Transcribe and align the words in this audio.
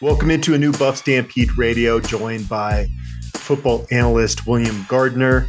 Welcome 0.00 0.30
into 0.30 0.54
a 0.54 0.58
new 0.58 0.70
Buff 0.70 0.98
Stampede 0.98 1.58
Radio, 1.58 1.98
joined 1.98 2.48
by 2.48 2.88
football 3.34 3.84
analyst 3.90 4.46
William 4.46 4.86
Gardner. 4.88 5.48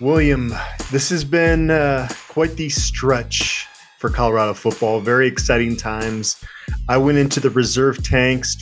William, 0.00 0.54
this 0.90 1.10
has 1.10 1.22
been 1.22 1.70
uh, 1.70 2.08
quite 2.28 2.56
the 2.56 2.70
stretch 2.70 3.68
for 3.98 4.08
Colorado 4.08 4.54
football. 4.54 5.00
Very 5.00 5.28
exciting 5.28 5.76
times. 5.76 6.42
I 6.88 6.96
went 6.96 7.18
into 7.18 7.40
the 7.40 7.50
reserve 7.50 8.02
tanks 8.02 8.56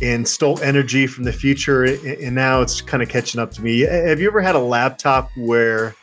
and 0.00 0.26
stole 0.26 0.58
energy 0.62 1.06
from 1.06 1.24
the 1.24 1.32
future, 1.34 1.84
and 1.84 2.34
now 2.34 2.62
it's 2.62 2.80
kind 2.80 3.02
of 3.02 3.10
catching 3.10 3.38
up 3.38 3.50
to 3.50 3.62
me. 3.62 3.80
Have 3.80 4.18
you 4.18 4.28
ever 4.28 4.40
had 4.40 4.54
a 4.54 4.60
laptop 4.60 5.28
where 5.36 5.94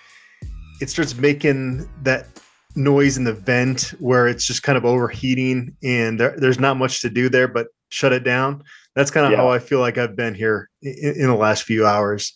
it 0.81 0.91
starts 0.91 1.15
making 1.15 1.89
that 2.03 2.27
noise 2.75 3.17
in 3.17 3.23
the 3.23 3.33
vent 3.33 3.95
where 3.99 4.27
it's 4.27 4.45
just 4.45 4.61
kind 4.61 4.77
of 4.77 4.85
overheating 4.85 5.75
and 5.83 6.19
there, 6.19 6.35
there's 6.37 6.59
not 6.59 6.75
much 6.75 7.01
to 7.01 7.09
do 7.09 7.29
there 7.29 7.47
but 7.47 7.67
shut 7.93 8.11
it 8.11 8.23
down. 8.23 8.63
That's 8.95 9.11
kind 9.11 9.25
of 9.25 9.31
yeah. 9.31 9.37
how 9.37 9.49
I 9.49 9.59
feel 9.59 9.79
like 9.79 9.97
I've 9.97 10.15
been 10.15 10.33
here 10.33 10.69
in, 10.81 11.13
in, 11.15 11.27
the 11.27 11.35
last 11.35 11.63
few 11.63 11.85
hours. 11.85 12.35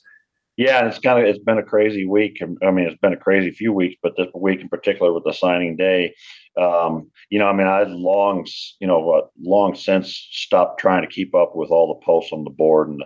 Yeah, 0.56 0.88
it's 0.88 1.00
kind 1.00 1.20
of 1.20 1.26
it's 1.26 1.44
been 1.44 1.58
a 1.58 1.64
crazy 1.64 2.06
week. 2.06 2.40
I 2.42 2.72
mean, 2.72 2.88
it's 2.88 3.00
been 3.00 3.14
a 3.14 3.18
crazy 3.18 3.52
few 3.52 3.74
weeks, 3.74 3.96
but 4.02 4.14
this 4.18 4.28
week 4.36 4.62
in 4.62 4.70
particular 4.70 5.14
with 5.14 5.24
the 5.24 5.34
signing 5.34 5.76
day, 5.76 6.16
um, 6.60 7.12
you 7.30 7.40
know, 7.40 7.48
I 7.48 7.54
mean, 7.54 7.68
I 7.68 7.84
long, 7.84 8.48
you 8.80 8.88
know, 8.88 9.00
what 9.00 9.30
long 9.40 9.76
since 9.76 10.28
stopped 10.32 10.80
trying 10.80 11.02
to 11.02 11.08
keep 11.08 11.36
up 11.36 11.56
with 11.56 11.70
all 11.70 11.88
the 11.88 12.06
posts 12.06 12.32
on 12.32 12.44
the 12.44 12.52
board 12.52 12.90
and. 12.90 13.04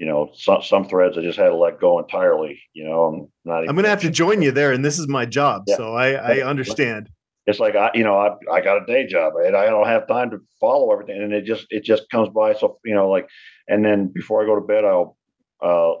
you 0.00 0.06
know, 0.06 0.30
some 0.32 0.62
some 0.62 0.84
threads 0.84 1.18
I 1.18 1.22
just 1.22 1.40
had 1.40 1.48
to 1.48 1.56
let 1.56 1.80
go 1.80 1.98
entirely. 1.98 2.60
You 2.72 2.84
know, 2.84 3.04
I'm 3.06 3.28
not. 3.44 3.68
I'm 3.68 3.74
going 3.74 3.82
to 3.82 3.90
have 3.90 4.02
to 4.02 4.10
join 4.10 4.42
you 4.42 4.52
there, 4.52 4.70
and 4.70 4.84
this 4.84 4.96
is 4.96 5.08
my 5.08 5.26
job, 5.26 5.64
yeah. 5.66 5.76
so 5.76 5.92
I, 5.92 6.12
I 6.12 6.42
understand 6.46 7.10
it's 7.48 7.58
like 7.58 7.74
I, 7.74 7.90
you 7.94 8.04
know, 8.04 8.14
I, 8.14 8.56
I 8.56 8.60
got 8.60 8.82
a 8.82 8.86
day 8.86 9.06
job, 9.06 9.32
and 9.36 9.56
I 9.56 9.64
don't 9.66 9.86
have 9.86 10.06
time 10.06 10.30
to 10.32 10.38
follow 10.60 10.92
everything, 10.92 11.22
and 11.22 11.32
it 11.32 11.46
just 11.46 11.66
it 11.70 11.82
just 11.82 12.10
comes 12.10 12.28
by. 12.28 12.52
So 12.52 12.78
you 12.84 12.94
know, 12.94 13.08
like, 13.08 13.26
and 13.66 13.82
then 13.82 14.08
before 14.08 14.42
I 14.42 14.46
go 14.46 14.54
to 14.54 14.60
bed, 14.60 14.84
I'll 14.84 15.16
uh, 15.62 15.94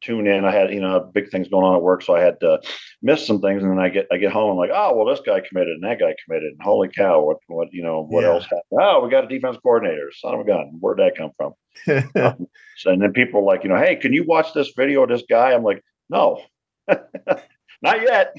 tune 0.00 0.28
in. 0.28 0.44
I 0.44 0.52
had 0.52 0.72
you 0.72 0.80
know 0.80 1.10
big 1.12 1.30
things 1.30 1.48
going 1.48 1.64
on 1.64 1.74
at 1.74 1.82
work, 1.82 2.02
so 2.02 2.14
I 2.14 2.20
had 2.20 2.38
to 2.40 2.60
miss 3.02 3.26
some 3.26 3.40
things, 3.40 3.64
and 3.64 3.72
then 3.72 3.80
I 3.80 3.88
get 3.88 4.06
I 4.12 4.18
get 4.18 4.30
home. 4.30 4.52
I'm 4.52 4.56
like, 4.56 4.70
oh 4.72 4.94
well, 4.94 5.12
this 5.12 5.20
guy 5.26 5.40
committed, 5.40 5.74
and 5.74 5.82
that 5.82 5.98
guy 5.98 6.14
committed, 6.24 6.52
and 6.52 6.62
holy 6.62 6.90
cow, 6.96 7.22
what 7.22 7.38
what 7.48 7.72
you 7.72 7.82
know 7.82 8.06
what 8.08 8.22
yeah. 8.22 8.28
else 8.28 8.44
happened? 8.44 8.80
Oh, 8.80 9.02
we 9.02 9.10
got 9.10 9.24
a 9.24 9.28
defense 9.28 9.56
coordinator. 9.60 10.12
Son 10.12 10.34
of 10.34 10.40
a 10.40 10.44
gun, 10.44 10.78
where'd 10.78 11.00
that 11.00 11.16
come 11.18 11.32
from? 11.36 11.54
um, 12.22 12.46
so, 12.76 12.92
and 12.92 13.02
then 13.02 13.12
people 13.12 13.40
are 13.40 13.44
like, 13.44 13.64
you 13.64 13.68
know, 13.68 13.78
hey, 13.78 13.96
can 13.96 14.12
you 14.12 14.24
watch 14.24 14.52
this 14.54 14.72
video 14.76 15.02
of 15.02 15.08
this 15.08 15.24
guy? 15.28 15.52
I'm 15.52 15.64
like, 15.64 15.82
no, 16.08 16.40
not 16.86 18.00
yet. 18.00 18.36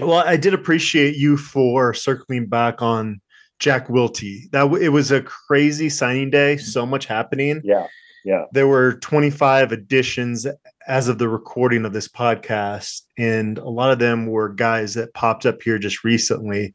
Well, 0.00 0.14
I 0.26 0.36
did 0.36 0.54
appreciate 0.54 1.16
you 1.16 1.36
for 1.36 1.92
circling 1.92 2.46
back 2.46 2.82
on 2.82 3.20
Jack 3.58 3.88
Wilty. 3.88 4.50
That 4.50 4.72
it 4.80 4.90
was 4.90 5.10
a 5.10 5.22
crazy 5.22 5.88
signing 5.88 6.30
day, 6.30 6.54
mm-hmm. 6.56 6.64
so 6.64 6.86
much 6.86 7.06
happening. 7.06 7.60
Yeah. 7.64 7.86
Yeah. 8.24 8.44
There 8.52 8.68
were 8.68 8.94
25 8.94 9.72
additions 9.72 10.46
as 10.86 11.08
of 11.08 11.18
the 11.18 11.28
recording 11.28 11.84
of 11.84 11.92
this 11.92 12.08
podcast 12.08 13.02
and 13.16 13.58
a 13.58 13.68
lot 13.68 13.90
of 13.90 13.98
them 13.98 14.26
were 14.26 14.48
guys 14.48 14.94
that 14.94 15.14
popped 15.14 15.46
up 15.46 15.62
here 15.62 15.78
just 15.78 16.04
recently. 16.04 16.74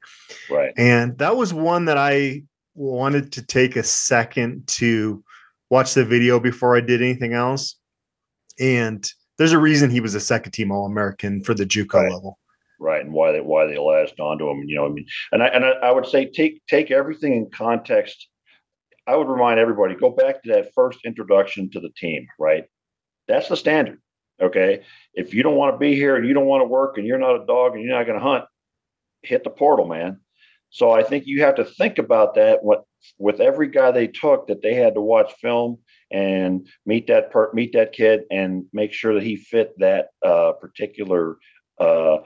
Right. 0.50 0.74
And 0.78 1.18
that 1.20 1.36
was 1.36 1.54
one 1.54 1.86
that 1.86 1.98
I 1.98 2.44
wanted 2.76 3.34
to 3.34 3.46
take 3.46 3.76
a 3.76 3.84
second 3.84 4.68
to 4.68 5.24
watch 5.70 5.94
the 5.94 6.06
video 6.06 6.40
before 6.40 6.76
I 6.76 6.82
did 6.82 7.02
anything 7.02 7.34
else. 7.34 7.76
And 8.60 9.08
there's 9.38 9.52
a 9.52 9.60
reason 9.60 9.90
he 9.90 10.00
was 10.00 10.16
a 10.16 10.20
second 10.20 10.54
team 10.54 10.72
All 10.72 10.86
American 10.86 11.44
for 11.44 11.54
the 11.54 11.66
JUCO 11.66 11.94
right. 11.94 12.12
level 12.12 12.40
right 12.84 13.04
and 13.04 13.14
why 13.14 13.32
they 13.32 13.42
why 13.42 13.66
they 13.66 13.78
latched 13.78 14.20
onto 14.20 14.50
him 14.50 14.64
you 14.68 14.76
know 14.76 14.86
i 14.86 14.90
mean 14.90 15.06
and 15.32 15.42
i 15.42 15.48
and 15.48 15.66
I, 15.66 15.72
I, 15.72 15.92
would 15.92 16.06
say 16.06 16.30
take 16.30 16.62
take 16.68 16.92
everything 16.92 17.34
in 17.34 17.50
context. 17.50 18.28
I 19.06 19.18
would 19.18 19.28
remind 19.28 19.60
everybody 19.60 19.96
go 19.96 20.12
back 20.12 20.44
to 20.44 20.50
that 20.54 20.74
first 20.74 21.00
introduction 21.06 21.70
to 21.72 21.80
the 21.80 21.90
team 21.98 22.28
right? 22.40 22.66
That's 23.28 23.50
the 23.50 23.58
standard 23.58 24.00
okay? 24.42 24.82
If 25.14 25.34
you 25.34 25.44
don't 25.44 25.56
want 25.56 25.74
to 25.74 25.78
be 25.78 25.96
here 25.96 26.16
and 26.16 26.28
you 26.28 26.34
don't 26.34 26.46
want 26.46 26.62
to 26.62 26.68
work 26.68 26.98
and 26.98 27.08
you're 27.08 27.20
not 27.20 27.42
a 27.42 27.46
dog 27.46 27.76
and 27.76 27.84
you're 27.84 27.98
not 27.98 28.06
going 28.06 28.20
to 28.20 28.26
hunt 28.26 28.46
hit 29.22 29.44
the 29.44 29.50
portal 29.50 29.88
man. 29.88 30.20
So 30.70 30.92
i 30.92 31.04
think 31.04 31.26
you 31.28 31.44
have 31.44 31.56
to 31.56 31.66
think 31.66 31.98
about 31.98 32.36
that 32.36 32.64
what 32.64 32.84
with 33.18 33.40
every 33.40 33.68
guy 33.68 33.92
they 33.92 34.08
took 34.08 34.48
that 34.48 34.62
they 34.62 34.74
had 34.74 34.96
to 34.96 35.02
watch 35.02 35.34
film 35.42 35.78
and 36.12 36.68
meet 36.86 37.08
that 37.08 37.32
per, 37.32 37.52
meet 37.54 37.74
that 37.74 37.94
kid 37.94 38.22
and 38.32 38.66
make 38.74 38.94
sure 38.94 39.14
that 39.14 39.24
he 39.24 39.36
fit 39.36 39.78
that 39.80 40.08
uh, 40.26 40.54
particular 40.54 41.38
uh, 41.80 42.18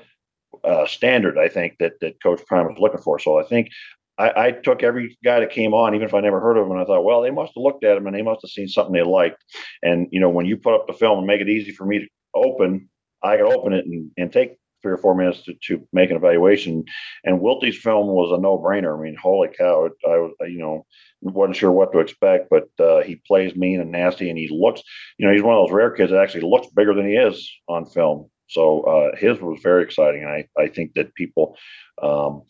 uh, 0.63 0.85
standard 0.85 1.37
I 1.37 1.49
think 1.49 1.75
that 1.79 1.93
that 2.01 2.21
Coach 2.21 2.41
Prime 2.45 2.65
was 2.65 2.79
looking 2.79 3.01
for. 3.01 3.19
So 3.19 3.39
I 3.39 3.43
think 3.43 3.69
I, 4.17 4.47
I, 4.47 4.51
took 4.51 4.81
every 4.81 5.17
guy 5.23 5.39
that 5.39 5.51
came 5.51 5.73
on, 5.73 5.93
even 5.93 6.07
if 6.07 6.13
I 6.13 6.21
never 6.21 6.39
heard 6.39 6.57
of 6.57 6.65
him, 6.65 6.71
and 6.71 6.81
I 6.81 6.85
thought, 6.85 7.03
well, 7.03 7.21
they 7.21 7.29
must 7.29 7.53
have 7.55 7.61
looked 7.61 7.83
at 7.83 7.97
him 7.97 8.07
and 8.07 8.15
they 8.15 8.23
must 8.23 8.41
have 8.41 8.49
seen 8.49 8.67
something 8.67 8.93
they 8.93 9.03
liked. 9.03 9.43
And 9.83 10.07
you 10.11 10.19
know, 10.19 10.29
when 10.29 10.45
you 10.45 10.57
put 10.57 10.73
up 10.73 10.87
the 10.87 10.93
film 10.93 11.19
and 11.19 11.27
make 11.27 11.41
it 11.41 11.49
easy 11.49 11.71
for 11.71 11.85
me 11.85 11.99
to 11.99 12.07
open, 12.33 12.89
I 13.23 13.37
could 13.37 13.45
open 13.45 13.73
it 13.73 13.85
and, 13.85 14.11
and 14.17 14.31
take 14.31 14.57
three 14.81 14.93
or 14.93 14.97
four 14.97 15.15
minutes 15.15 15.43
to, 15.43 15.53
to 15.63 15.87
make 15.91 16.09
an 16.09 16.15
evaluation. 16.15 16.85
And 17.23 17.41
Wilty's 17.41 17.77
film 17.77 18.07
was 18.07 18.31
a 18.31 18.41
no 18.41 18.57
brainer. 18.57 18.97
I 18.97 19.01
mean, 19.01 19.15
holy 19.21 19.49
cow! 19.49 19.89
I 20.05 20.17
was, 20.17 20.33
you 20.41 20.59
know, 20.59 20.85
wasn't 21.21 21.57
sure 21.57 21.71
what 21.71 21.91
to 21.91 21.99
expect, 21.99 22.49
but 22.49 22.69
uh, 22.79 23.01
he 23.01 23.21
plays 23.27 23.55
mean 23.55 23.81
and 23.81 23.91
nasty, 23.91 24.29
and 24.29 24.37
he 24.37 24.49
looks, 24.51 24.81
you 25.17 25.27
know, 25.27 25.33
he's 25.33 25.43
one 25.43 25.55
of 25.55 25.67
those 25.67 25.73
rare 25.73 25.91
kids 25.91 26.11
that 26.11 26.21
actually 26.21 26.41
looks 26.41 26.67
bigger 26.75 26.93
than 26.93 27.07
he 27.07 27.15
is 27.15 27.51
on 27.67 27.85
film. 27.85 28.29
So 28.47 28.81
uh, 28.81 29.15
his 29.17 29.39
was 29.39 29.59
very 29.61 29.83
exciting. 29.83 30.23
And 30.23 30.31
I, 30.31 30.47
I 30.57 30.67
think 30.67 30.93
that 30.93 31.13
people 31.15 31.57
um, 32.01 32.43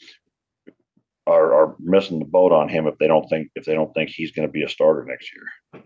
are, 1.26 1.54
are 1.54 1.76
missing 1.80 2.20
the 2.20 2.26
boat 2.26 2.52
on 2.52 2.70
him 2.70 2.88
if 2.88 2.98
they 2.98 3.08
don't 3.08 3.28
think 3.28 3.50
if 3.56 3.66
they 3.66 3.74
don't 3.74 3.94
think 3.94 4.10
he's 4.10 4.32
going 4.32 4.48
to 4.48 4.52
be 4.52 4.64
a 4.64 4.70
starter 4.70 5.04
next 5.06 5.32
year. 5.34 5.84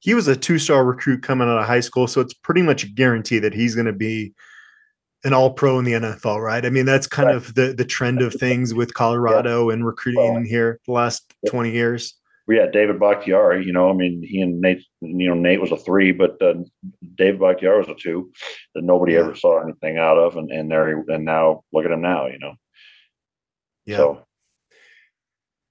He 0.00 0.14
was 0.14 0.28
a 0.28 0.36
two-star 0.36 0.84
recruit 0.84 1.22
coming 1.22 1.46
out 1.46 1.58
of 1.58 1.66
high 1.66 1.80
school, 1.80 2.06
so 2.06 2.22
it's 2.22 2.32
pretty 2.32 2.62
much 2.62 2.84
a 2.84 2.88
guarantee 2.88 3.38
that 3.40 3.52
he's 3.52 3.74
going 3.74 3.86
to 3.86 3.92
be 3.92 4.32
an 5.24 5.34
all-pro 5.34 5.78
in 5.78 5.84
the 5.84 5.92
NFL, 5.92 6.42
right? 6.42 6.64
I 6.64 6.70
mean, 6.70 6.86
that's 6.86 7.06
kind 7.06 7.26
right. 7.26 7.36
of 7.36 7.54
the 7.54 7.74
the 7.74 7.84
trend 7.84 8.22
of 8.22 8.34
things 8.34 8.72
with 8.72 8.94
Colorado 8.94 9.68
yeah. 9.68 9.74
and 9.74 9.84
recruiting 9.86 10.34
well, 10.34 10.42
here 10.42 10.80
the 10.86 10.92
last 10.92 11.34
20 11.48 11.70
years 11.70 12.14
we 12.46 12.56
had 12.56 12.72
David 12.72 12.98
Bakhtiari. 12.98 13.64
You 13.64 13.72
know, 13.72 13.90
I 13.90 13.92
mean, 13.92 14.22
he 14.26 14.40
and 14.40 14.60
Nate. 14.60 14.84
You 15.00 15.28
know, 15.28 15.34
Nate 15.34 15.60
was 15.60 15.72
a 15.72 15.76
three, 15.76 16.12
but 16.12 16.40
uh, 16.42 16.54
David 17.16 17.40
Bakhtiari 17.40 17.78
was 17.78 17.88
a 17.88 17.94
two 17.94 18.30
that 18.74 18.84
nobody 18.84 19.14
yeah. 19.14 19.20
ever 19.20 19.34
saw 19.34 19.62
anything 19.62 19.98
out 19.98 20.18
of, 20.18 20.36
and 20.36 20.50
and 20.50 20.70
there 20.70 21.04
and 21.08 21.24
now 21.24 21.62
look 21.72 21.84
at 21.84 21.90
him 21.90 22.02
now. 22.02 22.26
You 22.26 22.38
know. 22.38 22.54
Yeah. 23.86 23.96
So. 23.96 24.26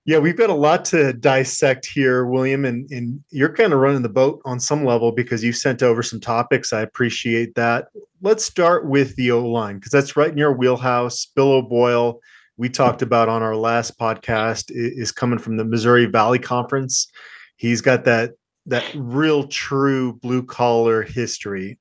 Yeah, 0.05 0.17
we've 0.17 0.37
got 0.37 0.49
a 0.49 0.55
lot 0.55 0.85
to 0.85 1.13
dissect 1.13 1.85
here, 1.85 2.25
William, 2.25 2.65
and, 2.65 2.89
and 2.89 3.23
you're 3.29 3.53
kind 3.53 3.73
of 3.73 3.79
running 3.79 4.01
the 4.01 4.09
boat 4.09 4.41
on 4.43 4.59
some 4.59 4.83
level 4.83 5.11
because 5.11 5.43
you 5.43 5.51
sent 5.51 5.83
over 5.83 6.01
some 6.01 6.19
topics. 6.19 6.73
I 6.73 6.81
appreciate 6.81 7.53
that. 7.53 7.89
Let's 8.19 8.43
start 8.43 8.87
with 8.87 9.15
the 9.17 9.29
O 9.29 9.45
line 9.45 9.75
because 9.75 9.91
that's 9.91 10.17
right 10.17 10.31
in 10.31 10.37
your 10.37 10.53
wheelhouse. 10.53 11.27
Bill 11.35 11.51
O'Boyle 11.51 12.19
we 12.59 12.67
talked 12.67 13.01
about 13.01 13.29
on 13.29 13.41
our 13.41 13.55
last 13.55 13.97
podcast 13.97 14.65
is 14.69 15.13
coming 15.13 15.39
from 15.39 15.55
the 15.55 15.63
Missouri 15.63 16.07
Valley 16.07 16.39
Conference. 16.39 17.09
He's 17.55 17.79
got 17.79 18.03
that 18.03 18.31
that 18.65 18.83
real 18.93 19.47
true 19.47 20.13
blue 20.21 20.43
collar 20.43 21.01
history, 21.01 21.79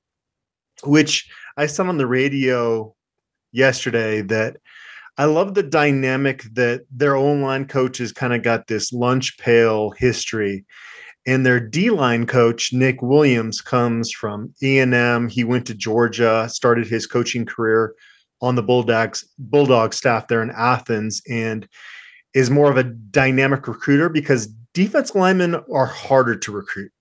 which 0.85 1.29
I 1.57 1.65
said 1.65 1.87
on 1.87 1.97
the 1.97 2.07
radio 2.07 2.95
yesterday 3.51 4.21
that 4.21 4.55
I 5.17 5.25
love 5.25 5.53
the 5.53 5.63
dynamic 5.63 6.43
that 6.53 6.85
their 6.89 7.17
own 7.17 7.41
line 7.41 7.67
coaches 7.67 8.13
kind 8.13 8.33
of 8.33 8.41
got 8.41 8.67
this 8.67 8.93
lunch 8.93 9.37
pail 9.37 9.91
history. 9.91 10.65
And 11.27 11.45
their 11.45 11.59
D 11.59 11.89
line 11.89 12.25
coach, 12.25 12.71
Nick 12.71 13.01
Williams, 13.01 13.59
comes 13.59 14.13
from 14.13 14.53
A&M. 14.63 15.27
He 15.27 15.43
went 15.43 15.67
to 15.67 15.73
Georgia, 15.73 16.47
started 16.49 16.87
his 16.87 17.05
coaching 17.05 17.45
career 17.45 17.95
on 18.41 18.55
the 18.55 18.63
Bulldogs 18.63 19.27
Bulldog 19.37 19.93
staff 19.93 20.27
there 20.27 20.41
in 20.41 20.51
Athens 20.51 21.21
and 21.29 21.67
is 22.33 22.49
more 22.49 22.69
of 22.69 22.77
a 22.77 22.83
dynamic 22.83 23.67
recruiter 23.67 24.09
because 24.09 24.47
defense 24.73 25.15
linemen 25.15 25.55
are 25.73 25.85
harder 25.85 26.35
to 26.35 26.51
recruit. 26.51 26.91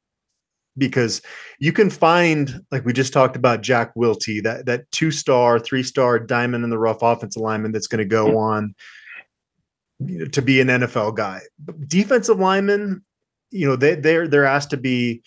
Because 0.77 1.23
you 1.59 1.73
can 1.73 1.91
find 1.91 2.65
like 2.71 2.85
we 2.85 2.93
just 2.93 3.13
talked 3.13 3.35
about 3.35 3.63
Jack 3.63 3.95
Wilty 3.97 4.43
that 4.45 4.67
that 4.67 4.91
two 4.93 5.11
star 5.11 5.59
three 5.59 5.83
star 5.83 6.21
diamond 6.21 6.63
in 6.63 6.71
the 6.71 6.79
rough 6.79 7.03
offensive 7.03 7.43
lineman 7.43 7.73
that's 7.73 7.89
going 7.89 7.99
to 7.99 8.05
go 8.05 8.27
mm-hmm. 8.27 8.37
on 8.37 8.75
you 9.99 10.19
know, 10.21 10.25
to 10.27 10.41
be 10.41 10.61
an 10.61 10.69
NFL 10.69 11.17
guy. 11.17 11.41
Defensive 11.89 12.39
linemen 12.39 13.03
you 13.51 13.67
know 13.67 13.77
they 13.77 13.95
they're 13.95 14.29
they're 14.29 14.45
asked 14.45 14.71
to 14.71 14.77
be 14.77 15.23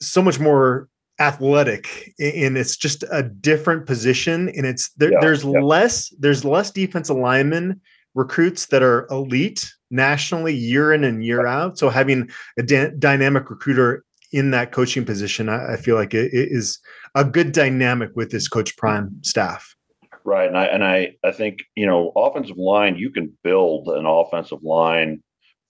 so 0.00 0.22
much 0.22 0.38
more 0.38 0.88
athletic 1.20 2.12
and 2.18 2.56
it's 2.56 2.76
just 2.76 3.04
a 3.10 3.22
different 3.22 3.86
position 3.86 4.48
and 4.50 4.66
it's 4.66 4.90
there, 4.96 5.12
yeah, 5.12 5.18
there's 5.20 5.44
yeah. 5.44 5.60
less 5.60 6.12
there's 6.18 6.44
less 6.44 6.70
defensive 6.70 7.16
linemen 7.16 7.80
recruits 8.14 8.66
that 8.66 8.82
are 8.82 9.06
elite 9.10 9.70
nationally 9.90 10.54
year 10.54 10.92
in 10.92 11.04
and 11.04 11.24
year 11.24 11.46
out. 11.46 11.78
So 11.78 11.90
having 11.90 12.30
a 12.58 12.62
da- 12.62 12.90
dynamic 12.98 13.50
recruiter 13.50 14.04
in 14.32 14.50
that 14.50 14.72
coaching 14.72 15.04
position 15.04 15.48
I, 15.48 15.74
I 15.74 15.76
feel 15.76 15.96
like 15.96 16.14
it, 16.14 16.32
it 16.32 16.48
is 16.50 16.78
a 17.14 17.24
good 17.24 17.52
dynamic 17.52 18.10
with 18.14 18.30
this 18.30 18.48
coach 18.48 18.76
prime 18.76 19.18
staff. 19.22 19.76
Right 20.24 20.46
and 20.46 20.56
i 20.56 20.64
and 20.66 20.84
i 20.84 21.14
i 21.24 21.32
think 21.32 21.64
you 21.74 21.84
know 21.84 22.12
offensive 22.14 22.56
line 22.56 22.96
you 22.96 23.10
can 23.10 23.36
build 23.42 23.88
an 23.88 24.06
offensive 24.06 24.62
line 24.62 25.20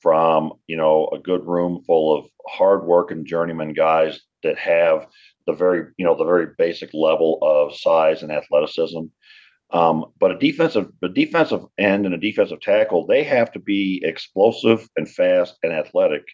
from 0.01 0.53
you 0.67 0.77
know 0.77 1.09
a 1.13 1.19
good 1.19 1.47
room 1.47 1.83
full 1.87 2.17
of 2.17 2.27
hard 2.47 2.85
working 2.85 3.25
journeyman 3.25 3.73
guys 3.73 4.21
that 4.43 4.59
have 4.59 5.07
the 5.47 5.53
very 5.53 5.87
you 5.97 6.05
know 6.05 6.17
the 6.17 6.25
very 6.25 6.47
basic 6.59 6.91
level 6.95 7.39
of 7.43 7.77
size 7.77 8.23
and 8.23 8.33
athleticism. 8.33 9.01
Um, 9.73 10.05
but 10.21 10.31
a 10.33 10.39
defensive 10.39 10.89
a 11.03 11.09
defensive 11.09 11.63
end 11.79 12.05
and 12.05 12.15
a 12.15 12.19
defensive 12.19 12.61
tackle 12.61 13.07
they 13.07 13.25
have 13.25 13.51
to 13.53 13.59
be 13.59 14.03
explosive 14.05 14.87
and 14.97 15.09
fast 15.09 15.57
and 15.63 15.73
athletic 15.73 16.25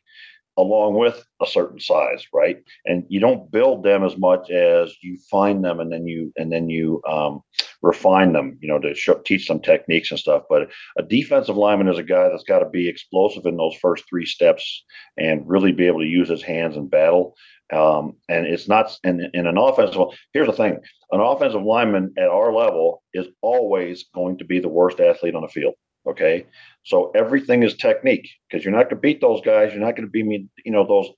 along 0.58 0.94
with 0.94 1.24
a 1.40 1.46
certain 1.46 1.78
size, 1.78 2.26
right? 2.34 2.58
And 2.84 3.04
you 3.08 3.20
don't 3.20 3.50
build 3.50 3.84
them 3.84 4.04
as 4.04 4.18
much 4.18 4.50
as 4.50 4.94
you 5.00 5.16
find 5.30 5.64
them, 5.64 5.80
and 5.80 5.90
then 5.90 6.06
you 6.06 6.32
and 6.36 6.52
then 6.52 6.68
you 6.68 7.00
um, 7.08 7.42
refine 7.80 8.32
them, 8.32 8.58
you 8.60 8.68
know, 8.68 8.80
to 8.80 8.94
teach 9.24 9.46
them 9.46 9.60
techniques 9.60 10.10
and 10.10 10.18
stuff. 10.18 10.42
But 10.50 10.68
a 10.98 11.02
defensive 11.02 11.56
lineman 11.56 11.88
is 11.88 11.98
a 11.98 12.02
guy 12.02 12.28
that's 12.28 12.44
got 12.44 12.58
to 12.58 12.68
be 12.68 12.88
explosive 12.88 13.46
in 13.46 13.56
those 13.56 13.76
first 13.80 14.04
three 14.08 14.26
steps 14.26 14.84
and 15.16 15.48
really 15.48 15.72
be 15.72 15.86
able 15.86 16.00
to 16.00 16.06
use 16.06 16.28
his 16.28 16.42
hands 16.42 16.76
in 16.76 16.88
battle. 16.88 17.36
Um, 17.72 18.14
and 18.28 18.46
it's 18.46 18.68
not 18.68 18.98
in, 19.04 19.30
in 19.34 19.46
an 19.46 19.58
offensive. 19.58 20.00
Here's 20.32 20.48
the 20.48 20.52
thing: 20.52 20.78
an 21.12 21.20
offensive 21.20 21.62
lineman 21.62 22.14
at 22.18 22.28
our 22.28 22.52
level 22.52 23.02
is 23.14 23.28
always 23.42 24.06
going 24.12 24.38
to 24.38 24.44
be 24.44 24.58
the 24.58 24.68
worst 24.68 24.98
athlete 24.98 25.36
on 25.36 25.42
the 25.42 25.48
field. 25.48 25.74
Okay. 26.08 26.46
So 26.84 27.10
everything 27.14 27.62
is 27.62 27.76
technique 27.76 28.28
because 28.48 28.64
you're 28.64 28.72
not 28.72 28.84
going 28.84 28.96
to 28.96 28.96
beat 28.96 29.20
those 29.20 29.40
guys. 29.42 29.72
You're 29.72 29.84
not 29.84 29.94
going 29.94 30.06
to 30.06 30.10
beat 30.10 30.26
me. 30.26 30.48
You 30.64 30.72
know, 30.72 30.86
those, 30.86 31.10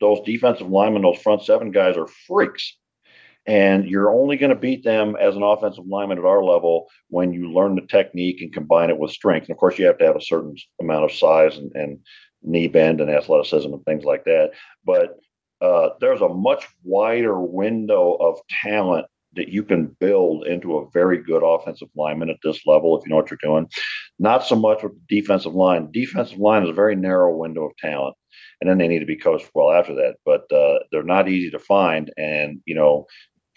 those 0.00 0.20
defensive 0.26 0.68
linemen, 0.68 1.02
those 1.02 1.22
front 1.22 1.42
seven 1.42 1.70
guys 1.70 1.96
are 1.96 2.08
freaks. 2.26 2.76
And 3.46 3.88
you're 3.88 4.12
only 4.12 4.36
going 4.36 4.50
to 4.50 4.56
beat 4.56 4.84
them 4.84 5.16
as 5.18 5.34
an 5.34 5.42
offensive 5.42 5.86
lineman 5.86 6.18
at 6.18 6.24
our 6.24 6.44
level 6.44 6.88
when 7.08 7.32
you 7.32 7.52
learn 7.52 7.74
the 7.74 7.86
technique 7.86 8.42
and 8.42 8.52
combine 8.52 8.90
it 8.90 8.98
with 8.98 9.12
strength. 9.12 9.44
And 9.44 9.54
of 9.54 9.58
course, 9.58 9.78
you 9.78 9.86
have 9.86 9.98
to 9.98 10.06
have 10.06 10.16
a 10.16 10.20
certain 10.20 10.54
amount 10.80 11.04
of 11.04 11.12
size 11.12 11.56
and, 11.56 11.72
and 11.74 11.98
knee 12.42 12.68
bend 12.68 13.00
and 13.00 13.10
athleticism 13.10 13.72
and 13.72 13.84
things 13.84 14.04
like 14.04 14.24
that. 14.24 14.50
But 14.84 15.18
uh, 15.60 15.90
there's 16.00 16.20
a 16.20 16.28
much 16.28 16.66
wider 16.84 17.40
window 17.40 18.14
of 18.20 18.38
talent 18.62 19.06
that 19.34 19.48
you 19.48 19.62
can 19.62 19.86
build 20.00 20.46
into 20.46 20.76
a 20.76 20.90
very 20.90 21.22
good 21.22 21.42
offensive 21.44 21.88
lineman 21.94 22.30
at 22.30 22.36
this 22.42 22.66
level 22.66 22.98
if 22.98 23.04
you 23.04 23.10
know 23.10 23.16
what 23.16 23.30
you're 23.30 23.38
doing. 23.42 23.68
Not 24.20 24.44
so 24.44 24.54
much 24.54 24.82
with 24.82 24.92
the 24.92 25.20
defensive 25.20 25.54
line. 25.54 25.90
Defensive 25.90 26.38
line 26.38 26.62
is 26.62 26.68
a 26.68 26.74
very 26.74 26.94
narrow 26.94 27.34
window 27.34 27.64
of 27.64 27.76
talent, 27.78 28.14
and 28.60 28.68
then 28.68 28.76
they 28.76 28.86
need 28.86 28.98
to 28.98 29.06
be 29.06 29.16
coached 29.16 29.50
well 29.54 29.72
after 29.72 29.94
that. 29.94 30.16
But 30.26 30.42
uh, 30.54 30.80
they're 30.92 31.02
not 31.02 31.30
easy 31.30 31.50
to 31.50 31.58
find, 31.58 32.12
and 32.18 32.60
you 32.66 32.74
know 32.74 33.06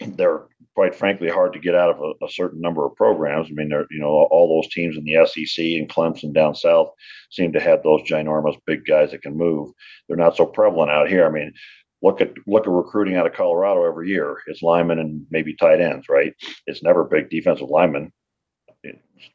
they're 0.16 0.46
quite 0.74 0.94
frankly 0.94 1.28
hard 1.28 1.52
to 1.52 1.58
get 1.58 1.74
out 1.74 1.90
of 1.90 2.00
a, 2.00 2.24
a, 2.24 2.30
certain 2.30 2.62
number 2.62 2.86
of 2.86 2.96
programs. 2.96 3.48
I 3.48 3.52
mean, 3.52 3.68
they're 3.68 3.86
you 3.90 4.00
know 4.00 4.08
all 4.08 4.56
those 4.56 4.72
teams 4.72 4.96
in 4.96 5.04
the 5.04 5.26
SEC 5.26 5.62
and 5.62 5.86
Clemson 5.86 6.32
down 6.32 6.54
south 6.54 6.88
seem 7.30 7.52
to 7.52 7.60
have 7.60 7.82
those 7.82 8.00
ginormous 8.02 8.56
big 8.66 8.86
guys 8.86 9.10
that 9.10 9.20
can 9.20 9.36
move. 9.36 9.70
They're 10.08 10.16
not 10.16 10.34
so 10.34 10.46
prevalent 10.46 10.90
out 10.90 11.10
here. 11.10 11.26
I 11.26 11.30
mean, 11.30 11.52
look 12.00 12.22
at 12.22 12.32
look 12.46 12.66
at 12.66 12.72
recruiting 12.72 13.16
out 13.16 13.26
of 13.26 13.34
Colorado 13.34 13.84
every 13.84 14.08
year. 14.08 14.38
It's 14.46 14.62
linemen 14.62 14.98
and 14.98 15.26
maybe 15.30 15.54
tight 15.56 15.82
ends, 15.82 16.06
right? 16.08 16.32
It's 16.66 16.82
never 16.82 17.04
big 17.04 17.28
defensive 17.28 17.68
linemen. 17.68 18.12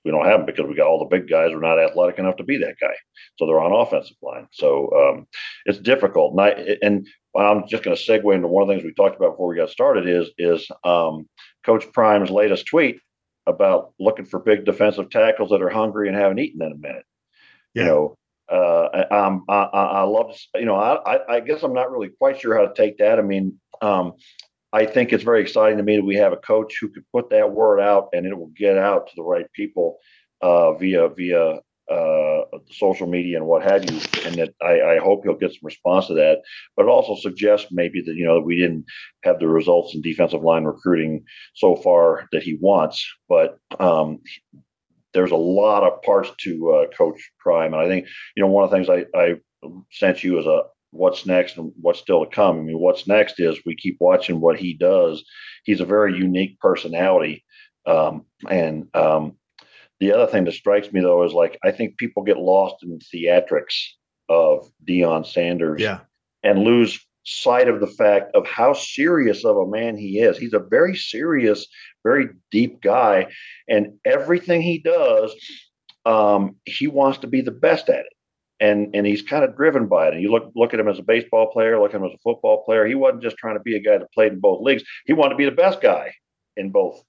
We 0.05 0.11
don't 0.11 0.25
have 0.25 0.39
them 0.39 0.45
because 0.45 0.67
we 0.67 0.75
got 0.75 0.87
all 0.87 0.99
the 0.99 1.17
big 1.17 1.29
guys 1.29 1.51
who 1.51 1.57
are 1.57 1.61
not 1.61 1.79
athletic 1.79 2.19
enough 2.19 2.37
to 2.37 2.43
be 2.43 2.57
that 2.57 2.75
guy, 2.79 2.93
so 3.37 3.45
they're 3.45 3.59
on 3.59 3.71
offensive 3.71 4.17
line. 4.21 4.47
So 4.51 4.89
um, 4.93 5.27
it's 5.65 5.79
difficult. 5.79 6.33
And, 6.33 6.41
I, 6.41 6.77
and 6.81 7.07
I'm 7.37 7.67
just 7.67 7.83
going 7.83 7.95
to 7.95 8.03
segue 8.03 8.35
into 8.35 8.47
one 8.47 8.63
of 8.63 8.67
the 8.67 8.73
things 8.73 8.83
we 8.83 8.93
talked 8.93 9.15
about 9.15 9.31
before 9.31 9.47
we 9.47 9.55
got 9.55 9.69
started 9.69 10.07
is 10.07 10.29
is 10.37 10.67
um, 10.83 11.27
Coach 11.65 11.91
Prime's 11.93 12.29
latest 12.29 12.67
tweet 12.67 12.99
about 13.47 13.93
looking 13.99 14.25
for 14.25 14.39
big 14.39 14.65
defensive 14.65 15.09
tackles 15.09 15.49
that 15.49 15.61
are 15.61 15.69
hungry 15.69 16.07
and 16.07 16.17
haven't 16.17 16.39
eaten 16.39 16.61
in 16.61 16.71
a 16.71 16.75
minute. 16.75 17.05
Yeah. 17.73 17.83
You 17.83 17.89
know, 17.89 18.15
uh, 18.51 19.05
I, 19.11 19.49
I, 19.53 19.85
I 19.99 20.01
love, 20.03 20.35
you 20.55 20.65
know, 20.65 20.75
I, 20.75 21.35
I 21.35 21.39
guess 21.39 21.63
I'm 21.63 21.73
not 21.73 21.91
really 21.91 22.09
quite 22.09 22.39
sure 22.39 22.57
how 22.57 22.65
to 22.65 22.73
take 22.73 22.97
that. 22.97 23.19
I 23.19 23.21
mean, 23.21 23.59
um, 23.81 24.13
I 24.71 24.85
think 24.85 25.11
it's 25.11 25.23
very 25.23 25.41
exciting 25.41 25.77
to 25.77 25.83
me 25.83 25.97
that 25.97 26.05
we 26.05 26.15
have 26.15 26.33
a 26.33 26.37
coach 26.37 26.77
who 26.79 26.89
could 26.89 27.05
put 27.11 27.29
that 27.31 27.51
word 27.51 27.79
out 27.79 28.09
and 28.13 28.25
it 28.25 28.37
will 28.37 28.51
get 28.55 28.77
out 28.77 29.07
to 29.07 29.13
the 29.15 29.23
right 29.23 29.51
people 29.53 29.97
uh, 30.41 30.73
via 30.73 31.09
via 31.09 31.59
uh, 31.89 32.41
social 32.69 33.07
media 33.07 33.37
and 33.37 33.47
what 33.47 33.63
have 33.63 33.83
you. 33.89 33.99
And 34.25 34.35
that 34.35 34.53
I, 34.61 34.81
I, 34.81 34.97
hope 34.99 35.23
he'll 35.23 35.33
get 35.33 35.51
some 35.51 35.59
response 35.63 36.05
to 36.07 36.13
that. 36.13 36.39
But 36.77 36.85
it 36.85 36.89
also 36.89 37.15
suggests 37.15 37.67
maybe 37.71 38.01
that 38.01 38.15
you 38.15 38.25
know 38.25 38.39
we 38.39 38.57
didn't 38.57 38.85
have 39.23 39.39
the 39.39 39.47
results 39.47 39.95
in 39.95 40.01
defensive 40.01 40.43
line 40.43 40.65
recruiting 40.65 41.23
so 41.55 41.75
far 41.75 42.27
that 42.31 42.43
he 42.43 42.59
wants, 42.61 43.03
but 43.27 43.57
um, 43.79 44.19
there's 45.13 45.31
a 45.31 45.35
lot 45.35 45.83
of 45.83 46.01
parts 46.03 46.29
to 46.41 46.71
uh, 46.71 46.95
Coach 46.95 47.19
Prime, 47.39 47.73
and 47.73 47.81
I 47.81 47.87
think 47.87 48.07
you 48.35 48.43
know 48.43 48.49
one 48.49 48.63
of 48.63 48.69
the 48.69 48.75
things 48.77 48.89
I, 48.89 49.05
I 49.17 49.35
sent 49.91 50.23
you 50.23 50.39
is 50.39 50.45
a 50.45 50.61
what's 50.91 51.25
next 51.25 51.57
and 51.57 51.71
what's 51.79 51.99
still 51.99 52.25
to 52.25 52.31
come. 52.31 52.59
I 52.59 52.61
mean, 52.61 52.79
what's 52.79 53.07
next 53.07 53.39
is 53.39 53.59
we 53.65 53.75
keep 53.75 53.97
watching 53.99 54.41
what 54.41 54.59
he 54.59 54.73
does. 54.73 55.23
He's 55.63 55.81
a 55.81 55.85
very 55.85 56.15
unique 56.15 56.59
personality, 56.59 57.43
um, 57.85 58.25
and 58.49 58.87
um, 58.95 59.37
the 59.99 60.13
other 60.13 60.27
thing 60.27 60.45
that 60.45 60.53
strikes 60.53 60.91
me 60.91 61.01
though 61.01 61.23
is 61.23 61.33
like 61.33 61.57
I 61.63 61.71
think 61.71 61.97
people 61.97 62.23
get 62.23 62.37
lost 62.37 62.83
in 62.83 62.89
the 62.89 62.99
theatrics 63.17 63.75
of 64.29 64.69
Deion 64.87 65.25
Sanders, 65.25 65.81
yeah. 65.81 66.01
and 66.43 66.63
lose 66.63 66.99
sight 67.25 67.67
of 67.67 67.79
the 67.79 67.87
fact 67.87 68.33
of 68.35 68.47
how 68.47 68.73
serious 68.73 69.45
of 69.45 69.57
a 69.57 69.67
man 69.67 69.97
he 69.97 70.19
is. 70.19 70.37
He's 70.37 70.53
a 70.53 70.59
very 70.59 70.95
serious, 70.95 71.67
very 72.03 72.29
deep 72.51 72.81
guy, 72.81 73.27
and 73.67 73.93
everything 74.05 74.61
he 74.61 74.79
does, 74.79 75.35
um, 76.05 76.55
he 76.65 76.87
wants 76.87 77.19
to 77.19 77.27
be 77.27 77.41
the 77.41 77.51
best 77.51 77.89
at 77.89 77.99
it. 77.99 78.13
And, 78.61 78.93
and 78.93 79.05
he's 79.05 79.21
kind 79.21 79.43
of 79.45 79.55
driven 79.55 79.87
by 79.87 80.07
it. 80.07 80.13
And 80.13 80.21
you 80.21 80.31
look 80.31 80.51
look 80.53 80.73
at 80.73 80.79
him 80.79 80.89
as 80.89 80.99
a 80.99 81.03
baseball 81.03 81.51
player, 81.51 81.79
look 81.79 81.93
at 81.93 82.01
him 82.01 82.05
as 82.05 82.13
a 82.13 82.23
football 82.23 82.63
player. 82.65 82.85
He 82.85 82.95
wasn't 82.95 83.23
just 83.23 83.37
trying 83.37 83.55
to 83.55 83.63
be 83.63 83.75
a 83.75 83.79
guy 83.79 83.97
that 83.97 84.11
played 84.11 84.33
in 84.33 84.39
both 84.39 84.61
leagues. 84.61 84.83
He 85.05 85.13
wanted 85.13 85.31
to 85.31 85.37
be 85.37 85.45
the 85.45 85.51
best 85.51 85.81
guy 85.81 86.13
in 86.57 86.71
both 86.71 87.01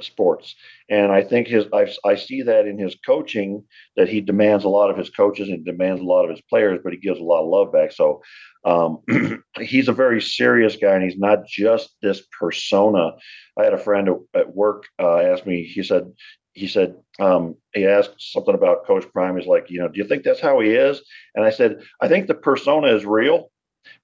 sports. 0.00 0.54
And 0.88 1.12
I 1.12 1.22
think 1.22 1.48
his 1.48 1.66
I, 1.72 1.86
I 2.04 2.16
see 2.16 2.42
that 2.42 2.66
in 2.66 2.78
his 2.78 2.96
coaching 3.04 3.64
that 3.96 4.08
he 4.08 4.20
demands 4.20 4.64
a 4.64 4.68
lot 4.68 4.90
of 4.90 4.96
his 4.96 5.10
coaches 5.10 5.48
and 5.48 5.64
demands 5.64 6.00
a 6.00 6.04
lot 6.04 6.24
of 6.24 6.30
his 6.30 6.42
players, 6.48 6.80
but 6.82 6.92
he 6.92 6.98
gives 6.98 7.18
a 7.18 7.24
lot 7.24 7.42
of 7.42 7.48
love 7.48 7.72
back. 7.72 7.92
So 7.92 8.22
um, 8.64 9.02
he's 9.60 9.88
a 9.88 9.92
very 9.92 10.20
serious 10.20 10.76
guy, 10.76 10.94
and 10.94 11.04
he's 11.04 11.18
not 11.18 11.46
just 11.46 11.94
this 12.02 12.22
persona. 12.38 13.12
I 13.58 13.64
had 13.64 13.74
a 13.74 13.78
friend 13.78 14.08
at 14.34 14.54
work 14.54 14.86
uh, 14.98 15.18
ask 15.18 15.46
me. 15.46 15.62
He 15.62 15.82
said 15.82 16.12
he 16.56 16.66
said 16.68 16.96
um, 17.20 17.56
he 17.72 17.86
asked 17.86 18.14
something 18.18 18.54
about 18.54 18.86
Coach 18.86 19.04
Prime. 19.12 19.36
He's 19.36 19.46
like, 19.46 19.70
you 19.70 19.78
know, 19.80 19.88
do 19.88 19.98
you 19.98 20.08
think 20.08 20.24
that's 20.24 20.40
how 20.40 20.60
he 20.60 20.70
is? 20.70 21.00
And 21.34 21.44
I 21.44 21.50
said, 21.50 21.82
I 22.00 22.08
think 22.08 22.26
the 22.26 22.34
persona 22.34 22.88
is 22.88 23.04
real 23.04 23.50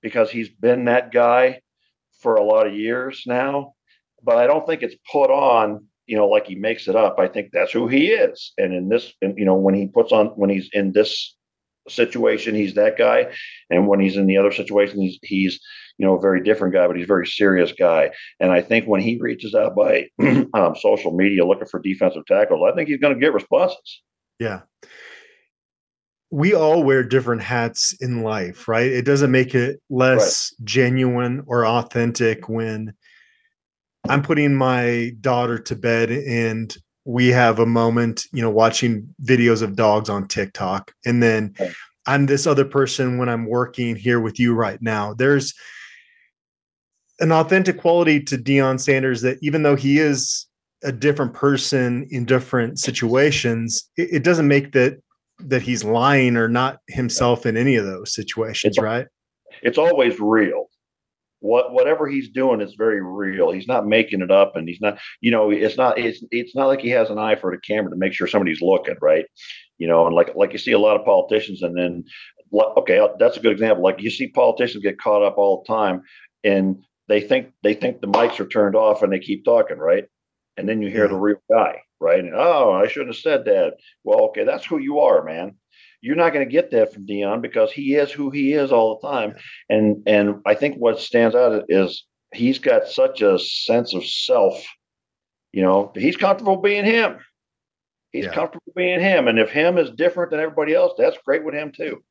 because 0.00 0.30
he's 0.30 0.48
been 0.48 0.84
that 0.84 1.12
guy 1.12 1.60
for 2.20 2.36
a 2.36 2.44
lot 2.44 2.66
of 2.66 2.74
years 2.74 3.24
now 3.26 3.74
but 4.22 4.36
I 4.36 4.46
don't 4.46 4.66
think 4.66 4.82
it's 4.82 4.94
put 5.10 5.30
on, 5.30 5.86
you 6.06 6.16
know, 6.16 6.28
like 6.28 6.46
he 6.46 6.54
makes 6.54 6.88
it 6.88 6.96
up. 6.96 7.18
I 7.18 7.28
think 7.28 7.50
that's 7.52 7.72
who 7.72 7.88
he 7.88 8.08
is. 8.08 8.52
And 8.58 8.72
in 8.72 8.88
this, 8.88 9.12
you 9.20 9.44
know, 9.44 9.54
when 9.54 9.74
he 9.74 9.86
puts 9.86 10.12
on, 10.12 10.26
when 10.28 10.50
he's 10.50 10.70
in 10.72 10.92
this 10.92 11.36
situation, 11.88 12.54
he's 12.54 12.74
that 12.74 12.96
guy. 12.96 13.32
And 13.70 13.88
when 13.88 14.00
he's 14.00 14.16
in 14.16 14.26
the 14.26 14.36
other 14.36 14.52
situation, 14.52 15.00
he's, 15.00 15.18
he's, 15.22 15.60
you 16.02 16.08
know, 16.08 16.16
a 16.16 16.20
very 16.20 16.42
different 16.42 16.74
guy, 16.74 16.88
but 16.88 16.96
he's 16.96 17.04
a 17.04 17.06
very 17.06 17.28
serious 17.28 17.72
guy. 17.72 18.10
And 18.40 18.50
I 18.50 18.60
think 18.60 18.86
when 18.86 19.00
he 19.00 19.18
reaches 19.20 19.54
out 19.54 19.76
by 19.76 20.08
um, 20.52 20.74
social 20.74 21.12
media 21.12 21.46
looking 21.46 21.68
for 21.68 21.80
defensive 21.80 22.26
tackles, 22.26 22.68
I 22.68 22.74
think 22.74 22.88
he's 22.88 22.98
going 22.98 23.14
to 23.14 23.20
get 23.20 23.32
responses. 23.32 24.02
Yeah 24.38 24.62
we 26.32 26.54
all 26.54 26.82
wear 26.82 27.02
different 27.02 27.42
hats 27.42 27.94
in 28.00 28.22
life, 28.22 28.66
right? 28.66 28.90
It 28.90 29.04
doesn't 29.04 29.30
make 29.30 29.54
it 29.54 29.82
less 29.90 30.50
right. 30.58 30.66
genuine 30.66 31.44
or 31.46 31.66
authentic 31.66 32.48
when 32.48 32.94
I'm 34.08 34.22
putting 34.22 34.54
my 34.54 35.12
daughter 35.20 35.58
to 35.58 35.76
bed 35.76 36.10
and 36.10 36.74
we 37.04 37.28
have 37.28 37.58
a 37.58 37.66
moment, 37.66 38.24
you 38.32 38.40
know, 38.40 38.48
watching 38.48 39.14
videos 39.22 39.60
of 39.60 39.76
dogs 39.76 40.08
on 40.08 40.26
TikTok. 40.26 40.92
And 41.04 41.22
then 41.22 41.54
I'm 42.06 42.24
this 42.24 42.46
other 42.46 42.64
person 42.64 43.18
when 43.18 43.28
I'm 43.28 43.46
working 43.46 43.94
here 43.94 44.18
with 44.18 44.40
you 44.40 44.54
right 44.54 44.80
now. 44.80 45.12
There's 45.12 45.52
an 47.22 47.32
authentic 47.32 47.78
quality 47.78 48.20
to 48.20 48.36
Deion 48.36 48.78
Sanders 48.78 49.22
that 49.22 49.38
even 49.40 49.62
though 49.62 49.76
he 49.76 49.98
is 49.98 50.46
a 50.84 50.92
different 50.92 51.32
person 51.32 52.06
in 52.10 52.24
different 52.24 52.78
situations, 52.78 53.88
it, 53.96 54.08
it 54.12 54.24
doesn't 54.24 54.48
make 54.48 54.72
that 54.72 54.98
that 55.38 55.62
he's 55.62 55.82
lying 55.82 56.36
or 56.36 56.48
not 56.48 56.78
himself 56.88 57.46
in 57.46 57.56
any 57.56 57.74
of 57.76 57.84
those 57.84 58.14
situations, 58.14 58.76
it's, 58.76 58.82
right? 58.82 59.06
It's 59.62 59.78
always 59.78 60.20
real 60.20 60.66
what 61.42 61.72
whatever 61.72 62.08
he's 62.08 62.30
doing 62.30 62.60
is 62.60 62.74
very 62.78 63.02
real. 63.02 63.50
He's 63.50 63.66
not 63.66 63.86
making 63.86 64.22
it 64.22 64.30
up, 64.30 64.54
and 64.54 64.68
he's 64.68 64.80
not, 64.80 64.98
you 65.20 65.30
know, 65.30 65.50
it's 65.50 65.76
not 65.76 65.98
it's 65.98 66.22
it's 66.30 66.54
not 66.54 66.66
like 66.66 66.80
he 66.80 66.90
has 66.90 67.10
an 67.10 67.18
eye 67.18 67.34
for 67.34 67.50
the 67.50 67.60
camera 67.60 67.90
to 67.90 67.96
make 67.96 68.12
sure 68.12 68.28
somebody's 68.28 68.62
looking, 68.62 68.94
right? 69.02 69.26
You 69.78 69.88
know, 69.88 70.06
and 70.06 70.14
like 70.14 70.34
like 70.36 70.52
you 70.52 70.58
see 70.58 70.72
a 70.72 70.78
lot 70.78 70.98
of 70.98 71.04
politicians, 71.04 71.62
and 71.62 71.76
then 71.76 72.04
okay, 72.78 73.06
that's 73.18 73.36
a 73.36 73.40
good 73.40 73.52
example. 73.52 73.82
Like 73.82 74.00
you 74.00 74.10
see 74.10 74.28
politicians 74.28 74.84
get 74.84 75.00
caught 75.00 75.24
up 75.24 75.36
all 75.36 75.64
the 75.66 75.74
time, 75.74 76.02
and 76.44 76.76
they 77.08 77.20
think 77.20 77.52
they 77.62 77.74
think 77.74 78.00
the 78.00 78.06
mics 78.08 78.40
are 78.40 78.48
turned 78.48 78.76
off, 78.76 79.02
and 79.02 79.12
they 79.12 79.18
keep 79.18 79.44
talking, 79.44 79.78
right? 79.78 80.04
And 80.56 80.68
then 80.68 80.82
you 80.82 80.90
hear 80.90 81.08
the 81.08 81.16
real 81.16 81.42
guy, 81.50 81.80
right? 82.00 82.18
And, 82.20 82.34
oh, 82.34 82.72
I 82.72 82.86
shouldn't 82.86 83.14
have 83.14 83.22
said 83.22 83.46
that. 83.46 83.74
Well, 84.04 84.26
okay, 84.26 84.44
that's 84.44 84.66
who 84.66 84.78
you 84.78 85.00
are, 85.00 85.24
man 85.24 85.56
You're 86.02 86.16
not 86.16 86.32
going 86.32 86.46
to 86.46 86.52
get 86.52 86.70
that 86.72 86.92
from 86.92 87.06
Deion 87.06 87.40
because 87.40 87.72
he 87.72 87.94
is 87.94 88.12
who 88.12 88.30
he 88.30 88.52
is 88.52 88.70
all 88.72 88.98
the 89.00 89.08
time. 89.08 89.34
And 89.70 90.02
and 90.06 90.36
I 90.46 90.54
think 90.54 90.76
what 90.76 90.98
stands 91.00 91.34
out 91.34 91.64
is 91.68 92.04
he's 92.34 92.58
got 92.58 92.88
such 92.88 93.22
a 93.22 93.38
sense 93.38 93.94
of 93.94 94.04
self. 94.06 94.62
You 95.52 95.62
know, 95.62 95.92
he's 95.94 96.16
comfortable 96.16 96.56
being 96.56 96.84
him. 96.84 97.18
He's 98.10 98.26
yeah. 98.26 98.34
comfortable 98.34 98.72
being 98.76 99.00
him. 99.00 99.28
And 99.28 99.38
if 99.38 99.50
him 99.50 99.78
is 99.78 99.90
different 99.90 100.30
than 100.30 100.40
everybody 100.40 100.74
else, 100.74 100.92
that's 100.98 101.18
great 101.24 101.44
with 101.44 101.54
him 101.54 101.72
too. 101.72 102.02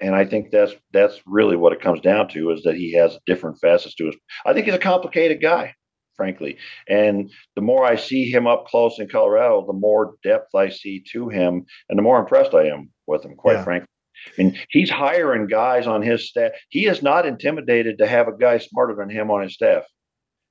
And 0.00 0.14
I 0.14 0.24
think 0.24 0.50
that's 0.50 0.72
that's 0.92 1.20
really 1.26 1.56
what 1.56 1.72
it 1.72 1.80
comes 1.80 2.00
down 2.00 2.28
to 2.30 2.50
is 2.50 2.62
that 2.64 2.74
he 2.74 2.92
has 2.94 3.18
different 3.26 3.58
facets 3.60 3.94
to 3.96 4.06
his. 4.06 4.16
I 4.44 4.52
think 4.52 4.66
he's 4.66 4.74
a 4.74 4.78
complicated 4.78 5.40
guy 5.40 5.74
frankly. 6.16 6.56
And 6.88 7.30
the 7.56 7.62
more 7.62 7.84
I 7.84 7.96
see 7.96 8.30
him 8.30 8.46
up 8.46 8.66
close 8.66 8.98
in 8.98 9.08
Colorado, 9.08 9.66
the 9.66 9.72
more 9.72 10.14
depth 10.22 10.54
I 10.54 10.68
see 10.68 11.02
to 11.12 11.28
him, 11.28 11.64
and 11.88 11.98
the 11.98 12.02
more 12.02 12.18
impressed 12.18 12.54
I 12.54 12.68
am 12.68 12.90
with 13.06 13.24
him, 13.24 13.34
quite 13.36 13.54
yeah. 13.54 13.64
frankly. 13.64 13.88
I 14.26 14.42
mean, 14.42 14.58
he's 14.70 14.90
hiring 14.90 15.46
guys 15.46 15.86
on 15.86 16.02
his 16.02 16.28
staff. 16.28 16.52
He 16.68 16.86
is 16.86 17.02
not 17.02 17.26
intimidated 17.26 17.98
to 17.98 18.06
have 18.06 18.28
a 18.28 18.36
guy 18.36 18.58
smarter 18.58 18.94
than 18.94 19.10
him 19.10 19.30
on 19.30 19.42
his 19.42 19.54
staff. 19.54 19.84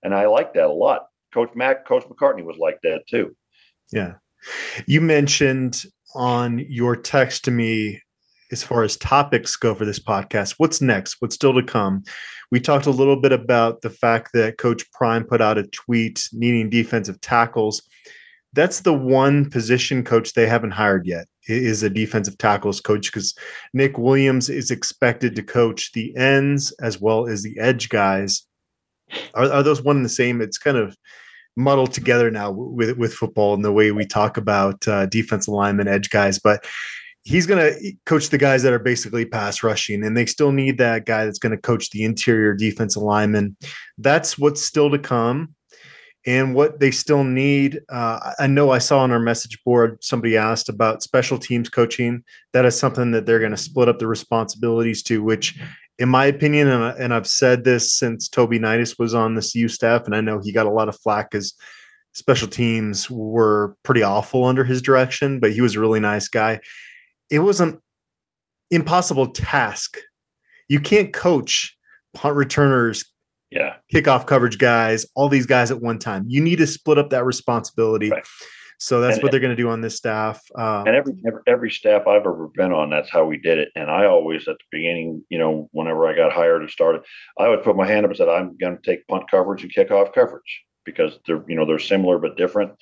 And 0.03 0.13
I 0.13 0.27
like 0.27 0.53
that 0.53 0.67
a 0.67 0.73
lot. 0.73 1.03
Coach 1.33 1.49
Mac, 1.55 1.87
Coach 1.87 2.03
McCartney 2.03 2.43
was 2.43 2.57
like 2.57 2.77
that 2.83 3.03
too. 3.09 3.35
Yeah. 3.91 4.15
You 4.85 5.01
mentioned 5.01 5.83
on 6.13 6.59
your 6.69 6.95
text 6.95 7.45
to 7.45 7.51
me 7.51 8.01
as 8.53 8.63
far 8.63 8.83
as 8.83 8.95
topics 8.95 9.57
go 9.57 9.75
for 9.75 9.83
this 9.83 9.99
podcast. 9.99 10.55
What's 10.57 10.79
next? 10.79 11.17
What's 11.19 11.35
still 11.35 11.53
to 11.53 11.63
come? 11.63 12.03
We 12.51 12.61
talked 12.61 12.85
a 12.85 12.91
little 12.91 13.19
bit 13.19 13.33
about 13.33 13.81
the 13.81 13.89
fact 13.89 14.31
that 14.33 14.59
Coach 14.59 14.89
Prime 14.91 15.25
put 15.25 15.41
out 15.41 15.57
a 15.57 15.63
tweet 15.63 16.29
needing 16.31 16.69
defensive 16.69 17.19
tackles. 17.19 17.81
That's 18.53 18.81
the 18.81 18.93
one 18.93 19.49
position 19.49 20.03
coach 20.03 20.33
they 20.33 20.45
haven't 20.45 20.71
hired 20.71 21.07
yet 21.07 21.25
is 21.47 21.81
a 21.81 21.89
defensive 21.89 22.37
tackles 22.37 22.79
coach 22.79 23.11
because 23.11 23.35
Nick 23.73 23.97
Williams 23.97 24.49
is 24.49 24.69
expected 24.69 25.35
to 25.35 25.43
coach 25.43 25.91
the 25.91 26.15
ends 26.15 26.71
as 26.79 27.01
well 27.01 27.27
as 27.27 27.41
the 27.41 27.59
edge 27.59 27.89
guys. 27.89 28.43
Are, 29.33 29.51
are 29.51 29.63
those 29.63 29.81
one 29.81 29.97
and 29.97 30.05
the 30.05 30.09
same? 30.09 30.39
It's 30.39 30.59
kind 30.59 30.77
of 30.77 30.95
muddled 31.55 31.91
together 31.91 32.31
now 32.31 32.51
with 32.51 32.97
with 32.97 33.13
football 33.13 33.53
and 33.55 33.65
the 33.65 33.71
way 33.71 33.91
we 33.91 34.05
talk 34.05 34.37
about 34.37 34.87
uh, 34.87 35.07
defensive 35.07 35.53
linemen, 35.53 35.87
edge 35.87 36.11
guys. 36.11 36.39
But 36.39 36.65
he's 37.23 37.45
going 37.45 37.59
to 37.59 37.93
coach 38.05 38.29
the 38.29 38.37
guys 38.37 38.63
that 38.63 38.73
are 38.73 38.79
basically 38.79 39.25
pass 39.25 39.63
rushing, 39.63 40.03
and 40.03 40.15
they 40.15 40.25
still 40.25 40.51
need 40.51 40.77
that 40.77 41.05
guy 41.05 41.25
that's 41.25 41.39
going 41.39 41.55
to 41.55 41.61
coach 41.61 41.89
the 41.89 42.03
interior 42.03 42.53
defensive 42.53 43.01
lineman. 43.01 43.55
That's 43.97 44.37
what's 44.37 44.63
still 44.63 44.89
to 44.91 44.99
come. 44.99 45.55
And 46.25 46.55
what 46.55 46.79
they 46.79 46.91
still 46.91 47.25
need, 47.25 47.81
uh, 47.89 48.33
I 48.39 48.47
know 48.47 48.71
I 48.71 48.77
saw 48.77 48.99
on 48.99 49.11
our 49.11 49.19
message 49.19 49.61
board 49.65 50.01
somebody 50.01 50.37
asked 50.37 50.69
about 50.69 51.03
special 51.03 51.37
teams 51.37 51.67
coaching. 51.69 52.23
That 52.53 52.63
is 52.63 52.79
something 52.79 53.11
that 53.11 53.25
they're 53.25 53.39
going 53.39 53.51
to 53.51 53.57
split 53.57 53.89
up 53.89 53.99
the 53.99 54.07
responsibilities 54.07 55.03
to, 55.03 55.21
which, 55.21 55.59
in 55.99 56.07
my 56.07 56.25
opinion, 56.25 56.69
and, 56.69 56.97
and 56.97 57.13
I've 57.13 57.27
said 57.27 57.65
this 57.65 57.93
since 57.93 58.29
Toby 58.29 58.57
Neinas 58.57 58.97
was 58.97 59.13
on 59.13 59.35
the 59.35 59.41
CU 59.41 59.67
staff, 59.67 60.05
and 60.05 60.15
I 60.15 60.21
know 60.21 60.39
he 60.41 60.53
got 60.53 60.65
a 60.65 60.71
lot 60.71 60.87
of 60.87 60.97
flack 60.99 61.31
because 61.31 61.55
special 62.13 62.47
teams 62.47 63.09
were 63.09 63.75
pretty 63.83 64.03
awful 64.03 64.45
under 64.45 64.63
his 64.63 64.81
direction, 64.81 65.41
but 65.41 65.51
he 65.51 65.61
was 65.61 65.75
a 65.75 65.79
really 65.79 65.99
nice 65.99 66.29
guy 66.29 66.61
it 67.29 67.39
was 67.39 67.61
an 67.61 67.79
impossible 68.71 69.27
task. 69.27 69.97
You 70.67 70.79
can't 70.79 71.13
coach 71.13 71.75
punt 72.13 72.35
returners, 72.35 73.05
yeah, 73.51 73.75
kickoff 73.93 74.25
coverage 74.25 74.57
guys, 74.57 75.05
all 75.15 75.29
these 75.29 75.45
guys 75.45 75.71
at 75.71 75.81
one 75.81 75.99
time. 75.99 76.25
You 76.27 76.41
need 76.41 76.57
to 76.57 76.67
split 76.67 76.97
up 76.97 77.09
that 77.11 77.25
responsibility. 77.25 78.09
Right. 78.09 78.25
So 78.79 78.99
that's 78.99 79.15
and, 79.15 79.23
what 79.23 79.31
they're 79.31 79.39
going 79.39 79.55
to 79.55 79.61
do 79.61 79.69
on 79.69 79.79
this 79.79 79.95
staff. 79.95 80.41
Um, 80.57 80.85
and 80.87 80.95
every, 80.95 81.13
every, 81.25 81.41
every 81.47 81.71
staff 81.71 82.05
I've 82.05 82.25
ever 82.25 82.49
been 82.53 82.73
on, 82.73 82.89
that's 82.89 83.09
how 83.09 83.23
we 83.23 83.37
did 83.37 83.57
it. 83.57 83.69
And 83.75 83.89
I 83.89 84.05
always 84.05 84.45
at 84.47 84.57
the 84.57 84.77
beginning, 84.77 85.23
you 85.29 85.39
know, 85.39 85.69
whenever 85.71 86.05
I 86.05 86.13
got 86.13 86.33
hired 86.33 86.61
and 86.61 86.69
started, 86.69 87.01
I 87.39 87.47
would 87.47 87.63
put 87.63 87.77
my 87.77 87.87
hand 87.87 88.05
up 88.05 88.11
and 88.11 88.17
said, 88.17 88.27
"I'm 88.27 88.57
going 88.57 88.77
to 88.77 88.81
take 88.83 89.07
punt 89.07 89.31
coverage 89.31 89.63
and 89.63 89.73
kickoff 89.73 90.13
coverage 90.13 90.63
because 90.83 91.17
they're 91.25 91.43
you 91.47 91.55
know 91.55 91.65
they're 91.65 91.79
similar 91.79 92.19
but 92.19 92.35
different." 92.35 92.73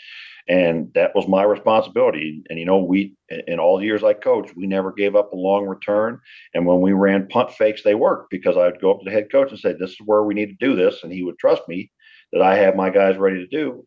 And 0.47 0.91
that 0.95 1.15
was 1.15 1.27
my 1.27 1.43
responsibility. 1.43 2.43
And 2.49 2.59
you 2.59 2.65
know, 2.65 2.79
we 2.79 3.15
in 3.47 3.59
all 3.59 3.77
the 3.77 3.85
years 3.85 4.03
I 4.03 4.13
coached, 4.13 4.55
we 4.55 4.67
never 4.67 4.91
gave 4.91 5.15
up 5.15 5.31
a 5.31 5.37
long 5.37 5.65
return. 5.65 6.19
And 6.53 6.65
when 6.65 6.81
we 6.81 6.93
ran 6.93 7.27
punt 7.27 7.51
fakes, 7.51 7.83
they 7.83 7.95
worked 7.95 8.29
because 8.29 8.57
I 8.57 8.65
would 8.65 8.81
go 8.81 8.91
up 8.91 8.99
to 8.99 9.05
the 9.05 9.11
head 9.11 9.31
coach 9.31 9.51
and 9.51 9.59
say, 9.59 9.73
"This 9.73 9.91
is 9.91 10.01
where 10.05 10.23
we 10.23 10.33
need 10.33 10.47
to 10.47 10.65
do 10.65 10.75
this," 10.75 11.03
and 11.03 11.11
he 11.11 11.23
would 11.23 11.37
trust 11.37 11.63
me 11.67 11.91
that 12.31 12.41
I 12.41 12.55
have 12.55 12.75
my 12.75 12.89
guys 12.89 13.17
ready 13.17 13.37
to 13.37 13.47
do 13.47 13.85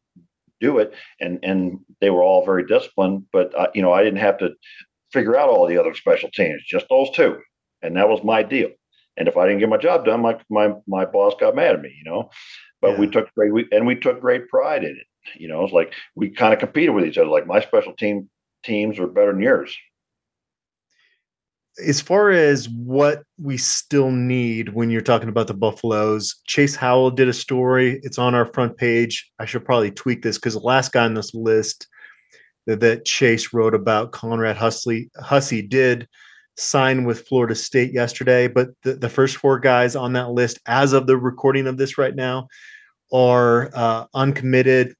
do 0.60 0.78
it. 0.78 0.94
And 1.20 1.38
and 1.42 1.78
they 2.00 2.10
were 2.10 2.22
all 2.22 2.44
very 2.44 2.66
disciplined, 2.66 3.24
but 3.32 3.54
uh, 3.54 3.68
you 3.74 3.82
know, 3.82 3.92
I 3.92 4.02
didn't 4.02 4.20
have 4.20 4.38
to 4.38 4.50
figure 5.12 5.36
out 5.36 5.48
all 5.48 5.66
the 5.66 5.78
other 5.78 5.94
special 5.94 6.30
teams, 6.30 6.62
just 6.66 6.86
those 6.88 7.10
two, 7.10 7.38
and 7.82 7.96
that 7.96 8.08
was 8.08 8.24
my 8.24 8.42
deal. 8.42 8.70
And 9.16 9.28
if 9.28 9.36
I 9.36 9.46
didn't 9.46 9.60
get 9.60 9.68
my 9.68 9.76
job 9.76 10.04
done, 10.04 10.22
my 10.22 10.38
my 10.50 10.72
my 10.86 11.04
boss 11.04 11.34
got 11.38 11.54
mad 11.54 11.76
at 11.76 11.82
me, 11.82 11.94
you 11.96 12.10
know. 12.10 12.30
But 12.80 12.92
yeah. 12.92 13.00
we 13.00 13.06
took 13.08 13.32
great 13.34 13.52
we, 13.52 13.66
and 13.72 13.86
we 13.86 13.94
took 13.94 14.20
great 14.20 14.48
pride 14.48 14.84
in 14.84 14.90
it. 14.90 15.06
You 15.36 15.48
know, 15.48 15.64
it's 15.64 15.72
like 15.72 15.92
we 16.14 16.30
kind 16.30 16.52
of 16.52 16.60
competed 16.60 16.94
with 16.94 17.04
each 17.04 17.18
other. 17.18 17.28
Like 17.28 17.46
my 17.46 17.60
special 17.60 17.94
team 17.94 18.28
teams 18.64 18.98
are 18.98 19.06
better 19.06 19.32
than 19.32 19.42
yours. 19.42 19.76
As 21.84 22.00
far 22.00 22.30
as 22.30 22.68
what 22.68 23.24
we 23.36 23.56
still 23.56 24.12
need 24.12 24.70
when 24.70 24.90
you're 24.90 25.00
talking 25.00 25.28
about 25.28 25.48
the 25.48 25.54
Buffaloes, 25.54 26.36
Chase 26.46 26.76
Howell 26.76 27.10
did 27.10 27.28
a 27.28 27.32
story. 27.32 28.00
It's 28.04 28.18
on 28.18 28.34
our 28.34 28.46
front 28.46 28.76
page. 28.76 29.28
I 29.40 29.44
should 29.44 29.64
probably 29.64 29.90
tweak 29.90 30.22
this 30.22 30.38
because 30.38 30.54
the 30.54 30.60
last 30.60 30.92
guy 30.92 31.04
on 31.04 31.14
this 31.14 31.34
list 31.34 31.88
that, 32.66 32.78
that 32.80 33.04
Chase 33.04 33.52
wrote 33.52 33.74
about, 33.74 34.12
Conrad 34.12 34.56
Hussey, 34.56 35.10
Hussey 35.16 35.62
did 35.62 36.08
sign 36.56 37.04
with 37.04 37.26
Florida 37.26 37.56
State 37.56 37.92
yesterday. 37.92 38.46
But 38.46 38.68
the, 38.84 38.94
the 38.94 39.08
first 39.08 39.36
four 39.38 39.58
guys 39.58 39.96
on 39.96 40.12
that 40.12 40.30
list, 40.30 40.60
as 40.66 40.92
of 40.92 41.08
the 41.08 41.16
recording 41.16 41.66
of 41.66 41.76
this 41.76 41.98
right 41.98 42.14
now, 42.14 42.46
are 43.12 43.70
uh, 43.74 44.06
uncommitted 44.14 44.94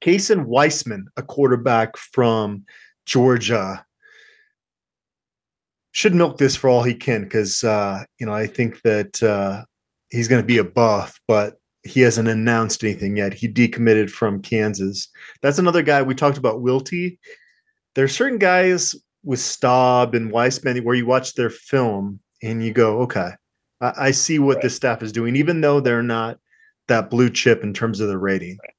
Kasen 0.00 0.46
Weissman, 0.46 1.08
a 1.16 1.22
quarterback 1.22 1.96
from 1.96 2.64
Georgia, 3.06 3.84
should 5.92 6.14
milk 6.14 6.38
this 6.38 6.54
for 6.54 6.68
all 6.68 6.82
he 6.82 6.94
can 6.94 7.24
because 7.24 7.64
uh, 7.64 8.04
you 8.18 8.26
know 8.26 8.32
I 8.32 8.46
think 8.46 8.82
that 8.82 9.22
uh, 9.22 9.64
he's 10.10 10.28
going 10.28 10.42
to 10.42 10.46
be 10.46 10.58
a 10.58 10.64
buff, 10.64 11.20
but 11.26 11.56
he 11.82 12.00
hasn't 12.00 12.28
announced 12.28 12.84
anything 12.84 13.16
yet. 13.16 13.34
He 13.34 13.48
decommitted 13.48 14.10
from 14.10 14.42
Kansas. 14.42 15.08
That's 15.42 15.58
another 15.58 15.82
guy 15.82 16.02
we 16.02 16.14
talked 16.14 16.38
about. 16.38 16.60
Wilty. 16.60 17.18
There 17.94 18.04
are 18.04 18.08
certain 18.08 18.38
guys 18.38 18.94
with 19.24 19.40
Staub 19.40 20.14
and 20.14 20.30
Weissman 20.30 20.84
where 20.84 20.94
you 20.94 21.06
watch 21.06 21.34
their 21.34 21.50
film 21.50 22.20
and 22.42 22.64
you 22.64 22.72
go, 22.72 23.00
okay, 23.02 23.30
I, 23.80 23.92
I 23.98 24.10
see 24.10 24.38
what 24.38 24.56
right. 24.56 24.62
this 24.62 24.76
staff 24.76 25.02
is 25.02 25.12
doing, 25.12 25.36
even 25.36 25.60
though 25.60 25.80
they're 25.80 26.02
not 26.02 26.38
that 26.88 27.10
blue 27.10 27.30
chip 27.30 27.62
in 27.62 27.74
terms 27.74 28.00
of 28.00 28.08
the 28.08 28.18
rating. 28.18 28.58
Right. 28.62 28.74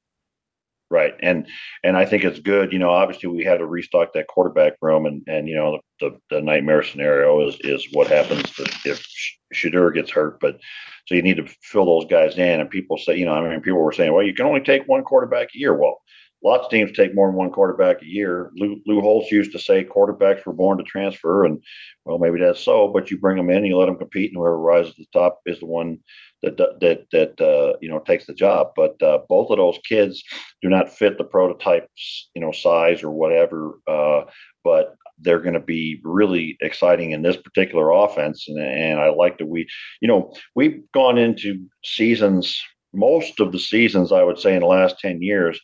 Right. 0.91 1.13
And 1.21 1.47
and 1.83 1.95
I 1.95 2.05
think 2.05 2.23
it's 2.23 2.39
good. 2.39 2.73
You 2.73 2.79
know, 2.79 2.89
obviously 2.89 3.29
we 3.29 3.43
had 3.43 3.59
to 3.59 3.65
restock 3.67 4.13
that 4.13 4.27
quarterback 4.27 4.73
room 4.81 5.05
and 5.05 5.21
and 5.27 5.47
you 5.47 5.55
know 5.55 5.79
the, 5.99 6.17
the 6.31 6.41
nightmare 6.41 6.81
scenario 6.81 7.47
is 7.47 7.57
is 7.61 7.87
what 7.91 8.07
happens 8.07 8.51
if 8.85 9.05
Shedeur 9.53 9.93
gets 9.93 10.09
hurt. 10.09 10.39
But 10.39 10.59
so 11.05 11.15
you 11.15 11.21
need 11.21 11.37
to 11.37 11.47
fill 11.61 11.85
those 11.85 12.09
guys 12.09 12.37
in. 12.37 12.59
And 12.59 12.69
people 12.69 12.97
say, 12.97 13.17
you 13.17 13.25
know, 13.25 13.33
I 13.33 13.47
mean, 13.47 13.61
people 13.61 13.79
were 13.79 13.91
saying, 13.91 14.13
well, 14.13 14.25
you 14.25 14.33
can 14.33 14.45
only 14.45 14.61
take 14.61 14.87
one 14.87 15.03
quarterback 15.03 15.49
a 15.55 15.57
year. 15.57 15.75
Well, 15.75 16.01
lots 16.43 16.65
of 16.65 16.71
teams 16.71 16.91
take 16.91 17.15
more 17.15 17.27
than 17.27 17.35
one 17.35 17.51
quarterback 17.51 18.01
a 18.01 18.05
year. 18.05 18.51
Lou, 18.55 18.79
Lou 18.85 19.01
Holtz 19.01 19.31
used 19.31 19.51
to 19.51 19.59
say 19.59 19.83
quarterbacks 19.83 20.45
were 20.45 20.53
born 20.53 20.77
to 20.77 20.83
transfer, 20.83 21.45
and 21.45 21.61
well, 22.05 22.19
maybe 22.19 22.39
that's 22.39 22.63
so. 22.63 22.87
But 22.87 23.11
you 23.11 23.17
bring 23.17 23.37
them 23.37 23.49
in, 23.49 23.65
you 23.65 23.77
let 23.77 23.87
them 23.87 23.97
compete, 23.97 24.31
and 24.31 24.37
whoever 24.37 24.57
rises 24.57 24.95
to 24.95 25.01
the 25.01 25.19
top 25.19 25.39
is 25.45 25.59
the 25.59 25.65
one 25.65 25.99
that 26.41 26.57
that 26.57 27.05
that 27.11 27.41
uh, 27.41 27.77
you 27.81 27.89
know 27.89 27.99
takes 27.99 28.25
the 28.25 28.33
job. 28.33 28.69
But 28.75 29.01
uh, 29.01 29.19
both 29.27 29.49
of 29.51 29.57
those 29.57 29.79
kids 29.87 30.23
do 30.61 30.69
not 30.69 30.89
fit 30.89 31.17
the 31.17 31.23
prototypes, 31.23 32.29
you 32.33 32.41
know, 32.41 32.51
size 32.51 33.03
or 33.03 33.11
whatever. 33.11 33.79
Uh, 33.87 34.21
but 34.63 34.95
they're 35.21 35.41
going 35.41 35.53
to 35.53 35.59
be 35.59 35.99
really 36.03 36.57
exciting 36.61 37.11
in 37.11 37.21
this 37.21 37.35
particular 37.35 37.91
offense, 37.91 38.45
and, 38.47 38.57
and 38.59 38.99
I 38.99 39.09
like 39.09 39.37
that 39.39 39.47
we, 39.47 39.67
you 40.01 40.07
know, 40.07 40.33
we've 40.55 40.79
gone 40.93 41.17
into 41.17 41.59
seasons, 41.83 42.61
most 42.93 43.41
of 43.41 43.51
the 43.51 43.59
seasons, 43.59 44.13
I 44.13 44.23
would 44.23 44.39
say, 44.39 44.53
in 44.53 44.61
the 44.61 44.67
last 44.67 44.97
ten 44.99 45.21
years, 45.21 45.59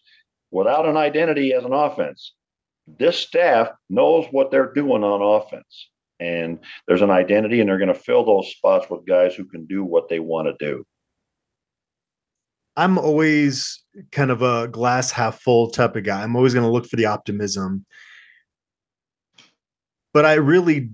without 0.56 0.86
an 0.86 0.96
identity 0.96 1.54
as 1.54 1.66
an 1.66 1.74
offense. 1.74 2.34
This 2.88 3.18
staff 3.18 3.70
knows 3.90 4.26
what 4.32 4.52
they're 4.52 4.74
doing 4.74 5.04
on 5.04 5.22
offense 5.22 5.90
and 6.20 6.60
there's 6.88 7.02
an 7.02 7.12
identity 7.12 7.60
and 7.60 7.70
they're 7.70 7.78
going 7.78 7.94
to 7.94 7.94
fill 7.94 8.24
those 8.24 8.50
spots 8.52 8.90
with 8.90 9.06
guys 9.06 9.36
who 9.36 9.46
can 9.46 9.66
do 9.66 9.84
what 9.84 10.08
they 10.08 10.20
want 10.20 10.48
to 10.48 10.66
do 10.66 10.86
i'm 12.78 12.98
always 12.98 13.84
kind 14.12 14.32
of 14.32 14.42
a 14.42 14.68
glass 14.70 15.12
half 15.12 15.42
full 15.42 15.70
type 15.70 15.96
of 15.96 16.04
guy 16.04 16.24
i'm 16.24 16.36
always 16.36 16.54
going 16.54 16.66
to 16.66 16.72
look 16.72 16.86
for 16.86 16.96
the 16.96 17.06
optimism 17.06 17.86
but 20.14 20.26
i 20.26 20.36
really 20.36 20.90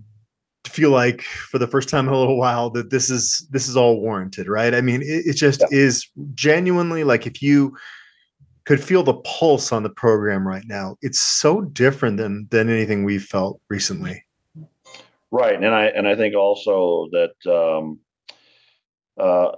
feel 0.66 0.90
like 0.90 1.22
for 1.22 1.60
the 1.60 1.68
first 1.68 1.88
time 1.88 2.08
in 2.08 2.14
a 2.14 2.18
little 2.18 2.38
while 2.38 2.70
that 2.70 2.90
this 2.90 3.10
is 3.10 3.48
this 3.52 3.68
is 3.68 3.78
all 3.78 4.00
warranted 4.00 4.48
right 4.48 4.74
i 4.74 4.82
mean 4.82 5.02
it, 5.02 5.28
it 5.28 5.36
just 5.36 5.62
yeah. 5.62 5.68
is 5.72 6.08
genuinely 6.34 7.04
like 7.04 7.28
if 7.28 7.44
you 7.44 7.76
could 8.72 8.82
feel 8.82 9.04
the 9.04 9.16
pulse 9.16 9.74
on 9.74 9.84
the 9.84 9.90
program 9.90 10.48
right 10.48 10.64
now. 10.66 10.96
It's 11.02 11.20
so 11.20 11.60
different 11.60 12.16
than 12.16 12.48
than 12.52 12.70
anything 12.70 13.04
we've 13.04 13.22
felt 13.22 13.60
recently. 13.70 14.24
Right, 15.30 15.56
and 15.56 15.76
I 15.76 15.88
and 15.88 16.08
I 16.08 16.16
think 16.16 16.36
also 16.36 17.10
that 17.12 17.52
um, 17.52 18.00
uh, 19.20 19.58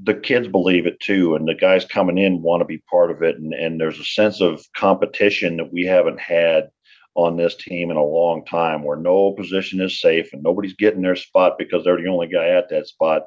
the 0.00 0.14
kids 0.14 0.48
believe 0.48 0.88
it 0.88 0.98
too, 0.98 1.36
and 1.36 1.46
the 1.46 1.54
guys 1.54 1.84
coming 1.84 2.18
in 2.18 2.42
want 2.42 2.60
to 2.60 2.64
be 2.64 2.82
part 2.90 3.12
of 3.12 3.22
it, 3.22 3.36
and 3.36 3.54
and 3.54 3.80
there's 3.80 4.00
a 4.00 4.04
sense 4.04 4.40
of 4.40 4.66
competition 4.76 5.58
that 5.58 5.72
we 5.72 5.84
haven't 5.84 6.18
had 6.18 6.70
on 7.14 7.36
this 7.36 7.56
team 7.56 7.90
in 7.90 7.96
a 7.96 8.04
long 8.04 8.44
time 8.44 8.84
where 8.84 8.96
no 8.96 9.32
position 9.32 9.80
is 9.80 10.00
safe 10.00 10.32
and 10.32 10.42
nobody's 10.42 10.74
getting 10.74 11.02
their 11.02 11.16
spot 11.16 11.58
because 11.58 11.84
they're 11.84 12.00
the 12.00 12.08
only 12.08 12.28
guy 12.28 12.48
at 12.48 12.68
that 12.70 12.86
spot. 12.86 13.22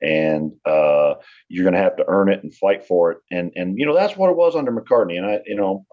And 0.00 0.52
uh, 0.64 1.14
you're 1.48 1.64
going 1.64 1.74
to 1.74 1.80
have 1.80 1.96
to 1.96 2.04
earn 2.08 2.30
it 2.30 2.42
and 2.42 2.54
fight 2.54 2.86
for 2.86 3.12
it. 3.12 3.18
And 3.30 3.52
and 3.54 3.78
you 3.78 3.86
know 3.86 3.94
that's 3.94 4.16
what 4.16 4.30
it 4.30 4.36
was 4.36 4.56
under 4.56 4.72
mccartney. 4.72 5.18
And 5.18 5.26
i 5.26 5.40
you 5.46 5.56
know 5.56 5.84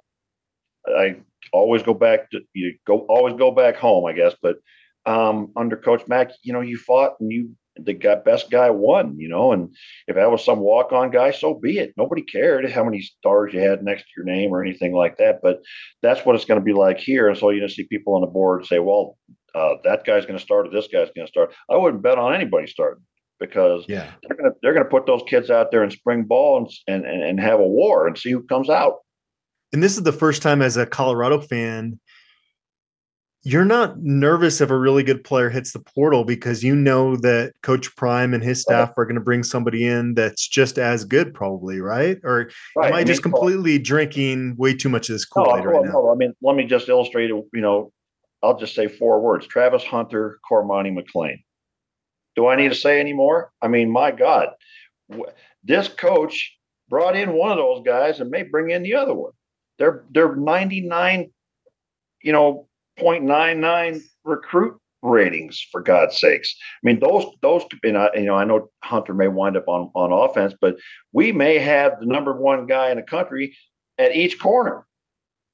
i 0.87 1.15
always 1.51 1.83
go 1.83 1.93
back 1.93 2.31
to 2.31 2.41
you 2.53 2.75
go 2.87 2.99
always 3.09 3.35
go 3.35 3.51
back 3.51 3.75
home 3.75 4.05
i 4.05 4.13
guess. 4.13 4.35
But 4.41 4.57
um, 5.05 5.51
under 5.57 5.75
coach 5.75 6.07
mack 6.07 6.31
you 6.43 6.53
know 6.53 6.61
you 6.61 6.77
fought 6.77 7.13
and 7.19 7.31
you 7.31 7.49
the 7.77 7.93
guy, 7.93 8.15
best 8.15 8.51
guy 8.51 8.69
won, 8.69 9.17
you 9.17 9.29
know. 9.29 9.51
And 9.51 9.75
if 10.07 10.15
that 10.15 10.31
was 10.31 10.43
some 10.43 10.59
walk 10.59 10.91
on 10.91 11.11
guy, 11.11 11.31
so 11.31 11.53
be 11.53 11.79
it. 11.79 11.93
Nobody 11.97 12.21
cared 12.21 12.69
how 12.71 12.83
many 12.83 13.01
stars 13.01 13.53
you 13.53 13.59
had 13.59 13.83
next 13.83 14.03
to 14.03 14.09
your 14.17 14.25
name 14.25 14.51
or 14.51 14.63
anything 14.63 14.93
like 14.93 15.17
that. 15.17 15.39
But 15.41 15.61
that's 16.01 16.25
what 16.25 16.35
it's 16.35 16.45
going 16.45 16.59
to 16.59 16.65
be 16.65 16.73
like 16.73 16.99
here. 16.99 17.27
And 17.27 17.37
so 17.37 17.49
you 17.49 17.61
just 17.61 17.75
see 17.75 17.83
people 17.83 18.15
on 18.15 18.21
the 18.21 18.27
board 18.27 18.65
say, 18.65 18.79
well, 18.79 19.17
uh, 19.55 19.75
that 19.83 20.05
guy's 20.05 20.25
going 20.25 20.37
to 20.37 20.43
start 20.43 20.67
or 20.67 20.71
this 20.71 20.87
guy's 20.87 21.09
going 21.15 21.27
to 21.27 21.31
start. 21.31 21.53
I 21.69 21.77
wouldn't 21.77 22.03
bet 22.03 22.17
on 22.17 22.33
anybody 22.33 22.67
starting 22.67 23.03
because 23.39 23.85
yeah. 23.87 24.11
they're 24.23 24.37
going 24.37 24.51
to 24.51 24.55
they're 24.61 24.73
going 24.73 24.85
to 24.85 24.89
put 24.89 25.05
those 25.05 25.21
kids 25.27 25.49
out 25.49 25.71
there 25.71 25.83
in 25.83 25.91
spring 25.91 26.23
ball 26.23 26.69
and, 26.87 27.05
and 27.05 27.23
and 27.23 27.39
have 27.39 27.59
a 27.59 27.67
war 27.67 28.07
and 28.07 28.17
see 28.17 28.31
who 28.31 28.43
comes 28.43 28.69
out. 28.69 28.97
And 29.71 29.81
this 29.81 29.97
is 29.97 30.03
the 30.03 30.13
first 30.13 30.41
time 30.43 30.61
as 30.61 30.77
a 30.77 30.85
Colorado 30.85 31.41
fan 31.41 31.99
you're 33.45 33.65
not 33.65 33.99
nervous 33.99 34.61
if 34.61 34.69
a 34.69 34.77
really 34.77 35.03
good 35.03 35.21
player 35.21 35.49
hits 35.49 35.73
the 35.73 35.79
portal 35.79 36.23
because 36.23 36.63
you 36.63 36.73
know 36.73 37.17
that 37.17 37.53
Coach 37.61 37.93
Prime 37.97 38.33
and 38.33 38.41
his 38.41 38.61
staff 38.61 38.93
are 38.95 39.05
going 39.05 39.15
to 39.15 39.21
bring 39.21 39.43
somebody 39.43 39.85
in 39.85 40.13
that's 40.13 40.47
just 40.47 40.79
as 40.79 41.03
good, 41.03 41.33
probably, 41.33 41.81
right? 41.81 42.17
Or 42.23 42.49
right. 42.77 42.87
am 42.87 42.93
I, 42.93 43.03
just 43.03 43.21
completely 43.21 43.77
drinking 43.77 44.55
way 44.57 44.73
too 44.73 44.87
much 44.87 45.09
of 45.09 45.15
this 45.15 45.25
Aid 45.37 45.43
no, 45.45 45.55
right 45.55 45.85
no, 45.85 45.91
now? 45.91 46.11
I 46.11 46.15
mean, 46.15 46.33
let 46.41 46.55
me 46.55 46.63
just 46.65 46.87
illustrate 46.87 47.31
it. 47.31 47.45
You 47.53 47.61
know, 47.61 47.91
I'll 48.41 48.57
just 48.57 48.75
say 48.75 48.87
four 48.87 49.19
words: 49.19 49.45
Travis 49.45 49.83
Hunter, 49.83 50.39
Cormani 50.49 50.97
McClain. 50.97 51.43
Do 52.37 52.47
I 52.47 52.55
need 52.55 52.69
to 52.69 52.75
say 52.75 53.01
any 53.01 53.13
more? 53.13 53.51
I 53.61 53.67
mean, 53.67 53.91
my 53.91 54.11
God, 54.11 54.49
this 55.65 55.89
coach 55.89 56.57
brought 56.89 57.17
in 57.17 57.33
one 57.33 57.51
of 57.51 57.57
those 57.57 57.83
guys 57.85 58.21
and 58.21 58.29
may 58.29 58.43
bring 58.43 58.69
in 58.69 58.83
the 58.83 58.95
other 58.95 59.13
one. 59.13 59.33
They're 59.79 60.05
they're 60.11 60.33
99, 60.33 61.29
you 62.21 62.31
know, 62.31 62.69
0.99 62.99 64.01
recruit 64.23 64.79
ratings 65.01 65.65
for 65.71 65.81
God's 65.81 66.19
sakes. 66.19 66.55
I 66.83 66.87
mean, 66.87 66.99
those 66.99 67.25
those 67.41 67.63
you 67.83 67.91
know, 67.91 68.09
you 68.15 68.25
know, 68.25 68.35
I 68.35 68.45
know 68.45 68.69
Hunter 68.83 69.13
may 69.13 69.27
wind 69.27 69.57
up 69.57 69.67
on 69.67 69.91
on 69.93 70.11
offense, 70.11 70.53
but 70.59 70.77
we 71.11 71.31
may 71.31 71.59
have 71.59 71.99
the 71.99 72.05
number 72.05 72.33
one 72.33 72.65
guy 72.65 72.89
in 72.89 72.97
the 72.97 73.03
country 73.03 73.55
at 73.97 74.15
each 74.15 74.39
corner, 74.39 74.85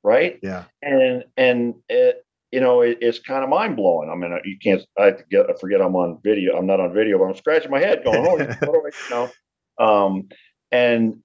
right? 0.03 0.39
Yeah. 0.41 0.65
And 0.81 1.23
and 1.35 1.75
it, 1.89 2.23
you 2.51 2.59
know, 2.59 2.81
it, 2.81 2.99
it's 3.01 3.19
kind 3.19 3.43
of 3.43 3.49
mind 3.49 3.75
blowing. 3.75 4.09
I 4.09 4.15
mean, 4.15 4.37
you 4.45 4.57
can't. 4.61 4.81
I 4.97 5.13
get. 5.29 5.49
I 5.49 5.53
forget 5.59 5.81
I'm 5.81 5.95
on 5.95 6.19
video. 6.23 6.57
I'm 6.57 6.65
not 6.65 6.79
on 6.79 6.93
video, 6.93 7.19
but 7.19 7.25
I'm 7.25 7.35
scratching 7.35 7.71
my 7.71 7.79
head, 7.79 8.03
going, 8.03 8.25
"Oh, 8.25 8.37
you 8.37 8.91
know." 9.09 9.29
Um, 9.79 10.27
and 10.73 11.21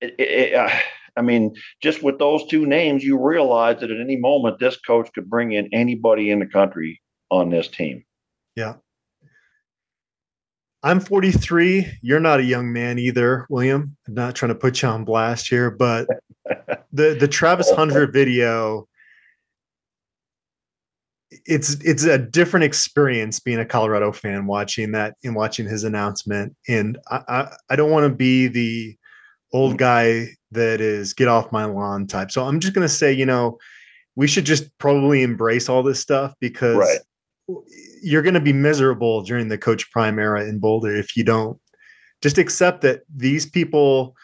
it, 0.00 0.18
it, 0.18 0.54
uh, 0.54 0.76
I 1.18 1.22
mean, 1.22 1.54
just 1.82 2.02
with 2.02 2.18
those 2.18 2.46
two 2.46 2.64
names, 2.64 3.04
you 3.04 3.18
realize 3.18 3.80
that 3.80 3.90
at 3.90 4.00
any 4.00 4.16
moment 4.16 4.58
this 4.58 4.76
coach 4.76 5.10
could 5.14 5.28
bring 5.28 5.52
in 5.52 5.68
anybody 5.72 6.30
in 6.30 6.38
the 6.38 6.46
country 6.46 7.00
on 7.30 7.50
this 7.50 7.68
team. 7.68 8.04
Yeah. 8.56 8.74
I'm 10.82 11.00
43. 11.00 11.98
You're 12.02 12.20
not 12.20 12.38
a 12.38 12.44
young 12.44 12.72
man 12.72 12.98
either, 12.98 13.46
William. 13.50 13.96
I'm 14.06 14.14
not 14.14 14.36
trying 14.36 14.50
to 14.50 14.54
put 14.54 14.80
you 14.80 14.88
on 14.88 15.04
blast 15.04 15.48
here, 15.48 15.70
but 15.70 16.06
the 16.92 17.16
the 17.18 17.28
Travis 17.28 17.70
Hunter 17.70 18.06
video 18.06 18.86
it's 21.30 21.74
it's 21.84 22.04
a 22.04 22.18
different 22.18 22.64
experience 22.64 23.40
being 23.40 23.58
a 23.58 23.64
Colorado 23.64 24.12
fan 24.12 24.46
watching 24.46 24.92
that 24.92 25.14
and 25.24 25.34
watching 25.34 25.66
his 25.66 25.84
announcement. 25.84 26.54
And 26.68 26.98
I 27.10 27.22
I, 27.28 27.56
I 27.70 27.76
don't 27.76 27.90
want 27.90 28.10
to 28.10 28.14
be 28.14 28.46
the 28.46 28.97
old 29.52 29.74
mm. 29.74 29.78
guy 29.78 30.28
that 30.52 30.80
is 30.80 31.12
get 31.12 31.28
off 31.28 31.52
my 31.52 31.64
lawn 31.64 32.06
type. 32.06 32.30
So 32.30 32.44
I'm 32.44 32.60
just 32.60 32.74
going 32.74 32.86
to 32.86 32.92
say, 32.92 33.12
you 33.12 33.26
know, 33.26 33.58
we 34.16 34.26
should 34.26 34.44
just 34.44 34.76
probably 34.78 35.22
embrace 35.22 35.68
all 35.68 35.82
this 35.82 36.00
stuff 36.00 36.34
because 36.40 36.76
right. 36.76 36.98
you're 38.02 38.22
going 38.22 38.34
to 38.34 38.40
be 38.40 38.52
miserable 38.52 39.22
during 39.22 39.48
the 39.48 39.58
coach 39.58 39.90
prime 39.90 40.18
era 40.18 40.44
in 40.46 40.58
Boulder 40.58 40.94
if 40.94 41.16
you 41.16 41.24
don't 41.24 41.58
just 42.22 42.38
accept 42.38 42.80
that 42.82 43.02
these 43.14 43.46
people 43.46 44.16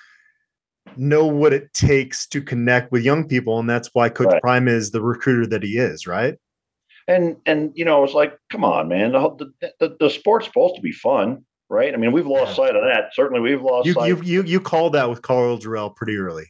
know 0.97 1.27
what 1.27 1.53
it 1.53 1.73
takes 1.73 2.27
to 2.29 2.43
connect 2.43 2.93
with 2.93 3.03
young 3.03 3.27
people 3.27 3.59
and 3.59 3.69
that's 3.69 3.91
why 3.93 4.09
coach 4.09 4.27
right. 4.27 4.43
prime 4.43 4.69
is 4.69 4.91
the 4.91 5.01
recruiter 5.01 5.47
that 5.47 5.63
he 5.63 5.77
is 5.77 6.07
right 6.07 6.39
and 7.09 7.37
and 7.47 7.73
you 7.75 7.85
know 7.85 8.05
it's 8.05 8.15
like 8.15 8.39
come 8.51 8.65
on 8.65 8.89
man 8.89 9.13
the, 9.13 9.53
the, 9.81 9.97
the 9.99 10.11
sport's 10.11 10.47
supposed 10.47 10.77
to 10.77 10.83
be 10.83 10.93
fun 10.93 11.45
right? 11.75 11.93
I 11.93 11.97
mean, 11.97 12.13
we've 12.13 12.27
lost 12.27 12.57
sight 12.57 12.77
of 12.77 12.83
that. 12.85 13.15
Certainly, 13.15 13.41
we've 13.41 13.63
lost. 13.63 13.87
You 13.87 13.95
sight. 13.95 14.09
you 14.09 14.23
you 14.23 14.43
you 14.45 14.61
called 14.61 14.95
that 14.95 15.11
with 15.11 15.23
Karl 15.23 15.59
Dorrell 15.59 15.95
pretty 15.95 16.17
early, 16.17 16.47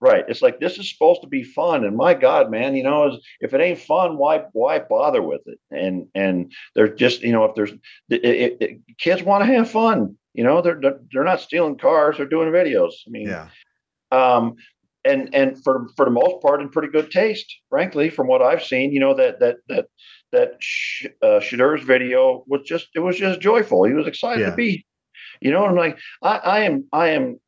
right? 0.00 0.24
It's 0.28 0.42
like 0.42 0.60
this 0.60 0.78
is 0.78 0.90
supposed 0.90 1.22
to 1.22 1.28
be 1.28 1.42
fun, 1.42 1.84
and 1.84 1.96
my 1.96 2.14
God, 2.14 2.50
man, 2.50 2.76
you 2.76 2.82
know, 2.82 3.18
if 3.40 3.54
it 3.54 3.60
ain't 3.60 3.80
fun, 3.80 4.18
why 4.18 4.44
why 4.52 4.78
bother 4.78 5.22
with 5.22 5.42
it? 5.46 5.58
And 5.70 6.06
and 6.14 6.52
they're 6.74 6.94
just 6.94 7.22
you 7.22 7.32
know, 7.32 7.44
if 7.44 7.54
there's 7.54 7.72
it, 8.10 8.24
it, 8.24 8.56
it, 8.60 8.80
kids 8.98 9.22
want 9.22 9.44
to 9.44 9.52
have 9.52 9.70
fun, 9.70 10.16
you 10.34 10.44
know, 10.44 10.60
they're 10.60 10.80
they're 11.12 11.24
not 11.24 11.40
stealing 11.40 11.78
cars, 11.78 12.18
they're 12.18 12.26
doing 12.26 12.50
videos. 12.50 12.92
I 13.06 13.10
mean, 13.10 13.28
yeah. 13.28 13.48
Um, 14.12 14.56
and 15.06 15.34
and 15.34 15.62
for 15.62 15.88
for 15.96 16.04
the 16.04 16.10
most 16.10 16.42
part, 16.42 16.60
in 16.60 16.68
pretty 16.68 16.88
good 16.88 17.10
taste, 17.10 17.60
frankly, 17.70 18.10
from 18.10 18.26
what 18.26 18.42
I've 18.42 18.62
seen, 18.64 18.92
you 18.92 19.00
know 19.00 19.14
that 19.14 19.40
that 19.40 19.56
that 19.68 19.86
that 20.36 20.56
Sh- 20.60 21.06
uh, 21.22 21.40
video 21.84 22.44
was 22.46 22.62
just 22.66 22.88
it 22.94 23.00
was 23.00 23.16
just 23.16 23.40
joyful. 23.40 23.84
He 23.84 23.94
was 23.94 24.06
excited 24.06 24.42
yeah. 24.42 24.50
to 24.50 24.56
be, 24.56 24.86
you 25.40 25.50
know. 25.50 25.64
I'm 25.64 25.74
like, 25.74 25.98
I, 26.22 26.36
I 26.36 26.60
am 26.60 26.84
I 26.92 27.08
am 27.08 27.40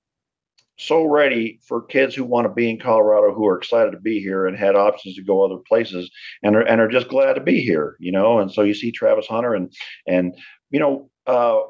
so 0.78 1.04
ready 1.04 1.60
for 1.66 1.82
kids 1.82 2.14
who 2.14 2.24
want 2.24 2.46
to 2.46 2.52
be 2.52 2.70
in 2.70 2.78
Colorado 2.78 3.34
who 3.34 3.46
are 3.46 3.58
excited 3.58 3.90
to 3.90 4.00
be 4.00 4.20
here 4.20 4.46
and 4.46 4.56
had 4.56 4.76
options 4.76 5.16
to 5.16 5.24
go 5.24 5.44
other 5.44 5.60
places 5.68 6.10
and 6.42 6.56
are 6.56 6.62
and 6.62 6.80
are 6.80 6.88
just 6.88 7.08
glad 7.08 7.34
to 7.34 7.42
be 7.42 7.60
here, 7.60 7.96
you 8.00 8.12
know. 8.12 8.38
And 8.38 8.50
so 8.50 8.62
you 8.62 8.74
see 8.74 8.90
Travis 8.90 9.26
Hunter 9.26 9.54
and 9.54 9.72
and 10.06 10.34
you 10.70 10.80
know. 10.80 11.10
Uh, 11.26 11.60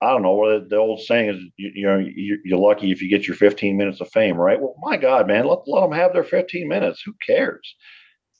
I 0.00 0.10
don't 0.10 0.22
know 0.22 0.34
what 0.34 0.70
the 0.70 0.76
old 0.76 1.00
saying 1.00 1.28
is. 1.30 1.42
You, 1.56 1.72
you 1.74 1.86
know, 1.86 1.98
you're 2.44 2.58
lucky 2.58 2.92
if 2.92 3.02
you 3.02 3.08
get 3.08 3.26
your 3.26 3.34
15 3.34 3.76
minutes 3.76 4.00
of 4.00 4.08
fame, 4.10 4.36
right? 4.36 4.60
Well, 4.60 4.76
my 4.78 4.96
God, 4.96 5.26
man, 5.26 5.44
let 5.44 5.66
let 5.66 5.80
them 5.80 5.90
have 5.90 6.12
their 6.12 6.22
15 6.22 6.68
minutes. 6.68 7.02
Who 7.04 7.14
cares? 7.26 7.74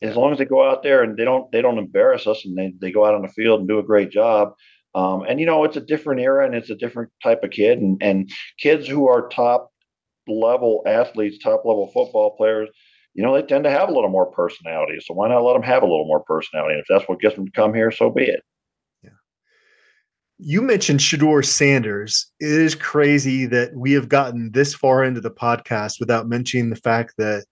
As 0.01 0.17
long 0.17 0.33
as 0.33 0.39
they 0.39 0.45
go 0.45 0.69
out 0.69 0.83
there 0.83 1.03
and 1.03 1.17
they 1.17 1.25
don't 1.25 1.51
they 1.53 1.63
don't 1.63 1.79
embarrass 1.79 2.27
us 2.27 2.45
and 2.45 2.57
they, 2.57 2.73
they 2.81 2.93
go 2.93 3.05
out 3.05 3.15
on 3.15 3.23
the 3.23 3.29
field 3.29 3.61
and 3.61 3.69
do 3.69 3.79
a 3.79 3.83
great 3.83 4.11
job 4.11 4.53
um, 4.95 5.23
and 5.29 5.41
you 5.41 5.47
know 5.47 5.65
it's 5.65 5.77
a 5.77 5.81
different 5.81 6.21
era 6.21 6.45
and 6.47 6.55
it's 6.55 6.71
a 6.71 6.77
different 6.77 7.11
type 7.23 7.43
of 7.43 7.51
kid 7.51 7.79
and 7.79 8.01
and 8.03 8.31
kids 8.59 8.87
who 8.87 9.09
are 9.09 9.29
top 9.29 9.71
level 10.27 10.83
athletes 10.87 11.39
top 11.43 11.65
level 11.65 11.91
football 11.93 12.37
players 12.37 12.69
you 13.19 13.25
know 13.25 13.35
they 13.35 13.43
tend 13.43 13.65
to 13.65 13.71
have 13.71 13.89
a 13.89 13.93
little 13.93 14.11
more 14.11 14.27
personality. 14.27 14.99
So 15.01 15.13
why 15.13 15.29
not 15.29 15.43
let 15.43 15.55
them 15.55 15.63
have 15.65 15.83
a 15.83 15.87
little 15.87 16.07
more 16.07 16.23
personality? 16.23 16.75
And 16.75 16.81
if 16.81 16.87
that's 16.89 17.09
what 17.09 17.21
gets 17.21 17.35
them 17.35 17.47
to 17.47 17.51
come 17.51 17.75
here 17.75 17.91
so 17.91 18.11
be 18.11 18.23
it. 18.23 18.45
Yeah. 19.03 19.11
You 20.39 20.63
mentioned 20.63 21.01
Shedeur 21.01 21.45
Sanders. 21.45 22.31
It 22.39 22.49
is 22.49 22.77
crazy 22.77 23.45
that 23.47 23.75
we 23.75 23.91
have 23.93 24.09
gotten 24.09 24.53
this 24.53 24.73
far 24.73 25.03
into 25.03 25.21
the 25.21 25.33
podcast 25.33 25.99
without 25.99 26.29
mentioning 26.29 26.71
the 26.71 26.77
fact 26.77 27.15
that 27.19 27.45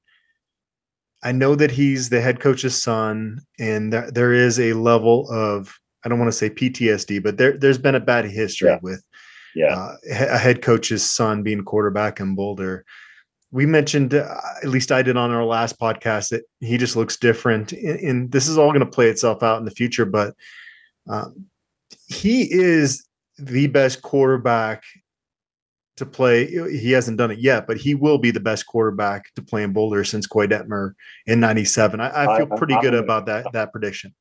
I 1.27 1.33
know 1.33 1.57
that 1.57 1.73
he's 1.73 2.09
the 2.09 2.21
head 2.21 2.39
coach's 2.39 2.81
son, 2.81 3.41
and 3.59 3.91
th- 3.91 4.13
there 4.13 4.33
is 4.33 4.61
a 4.61 4.75
level 4.75 5.29
of 5.29 5.77
I 6.05 6.09
don't 6.09 6.21
want 6.21 6.31
to 6.31 6.39
say 6.39 6.49
PTSD, 6.49 7.21
but 7.21 7.37
there 7.37 7.59
there's 7.59 7.79
been 7.79 7.97
a 7.97 8.01
bad 8.01 8.27
history 8.27 8.69
yeah. 8.69 8.79
with 8.81 9.03
yeah. 9.57 9.75
Uh, 9.75 9.97
a 10.09 10.39
head 10.39 10.63
coach's 10.63 11.05
son 11.05 11.43
being 11.43 11.65
quarterback 11.65 12.21
in 12.21 12.37
Boulder. 12.37 12.85
We 13.51 13.67
mentioned, 13.67 14.15
uh, 14.15 14.37
at 14.63 14.69
least 14.69 14.93
I 14.93 15.03
did 15.03 15.17
on 15.17 15.33
our 15.33 15.45
last 15.45 15.81
podcast, 15.81 16.29
that 16.29 16.43
he 16.61 16.77
just 16.79 16.95
looks 16.95 17.17
different, 17.17 17.73
and, 17.73 17.99
and 17.99 18.31
this 18.31 18.47
is 18.47 18.57
all 18.57 18.71
going 18.71 18.81
to 18.81 18.87
play 18.87 19.09
itself 19.09 19.43
out 19.43 19.59
in 19.59 19.65
the 19.65 19.73
future. 19.73 20.05
But 20.05 20.33
um, 21.09 21.47
he 22.07 22.43
is 22.43 23.05
the 23.37 23.67
best 23.67 24.01
quarterback 24.01 24.85
to 25.97 26.07
play. 26.07 26.47
He 26.47 26.93
hasn't 26.93 27.19
done 27.19 27.31
it 27.31 27.39
yet, 27.39 27.67
but 27.67 27.77
he 27.77 27.95
will 27.95 28.19
be 28.19 28.31
the 28.31 28.41
best 28.41 28.67
quarterback 28.67 29.35
to 29.35 29.43
play 29.43 29.63
in 29.63 29.73
Boulder 29.73 30.05
since 30.05 30.27
Koy 30.27 30.47
Detmer 30.47 30.93
in 31.27 31.41
'97. 31.41 32.01
I, 32.01 32.25
I, 32.25 32.37
feel 32.39 32.47
pretty 32.57 32.75
I, 32.75 32.83
good 32.83 32.95
about 32.95 33.27
that 33.27 33.53
that 33.53 33.73
prediction. 33.73 34.15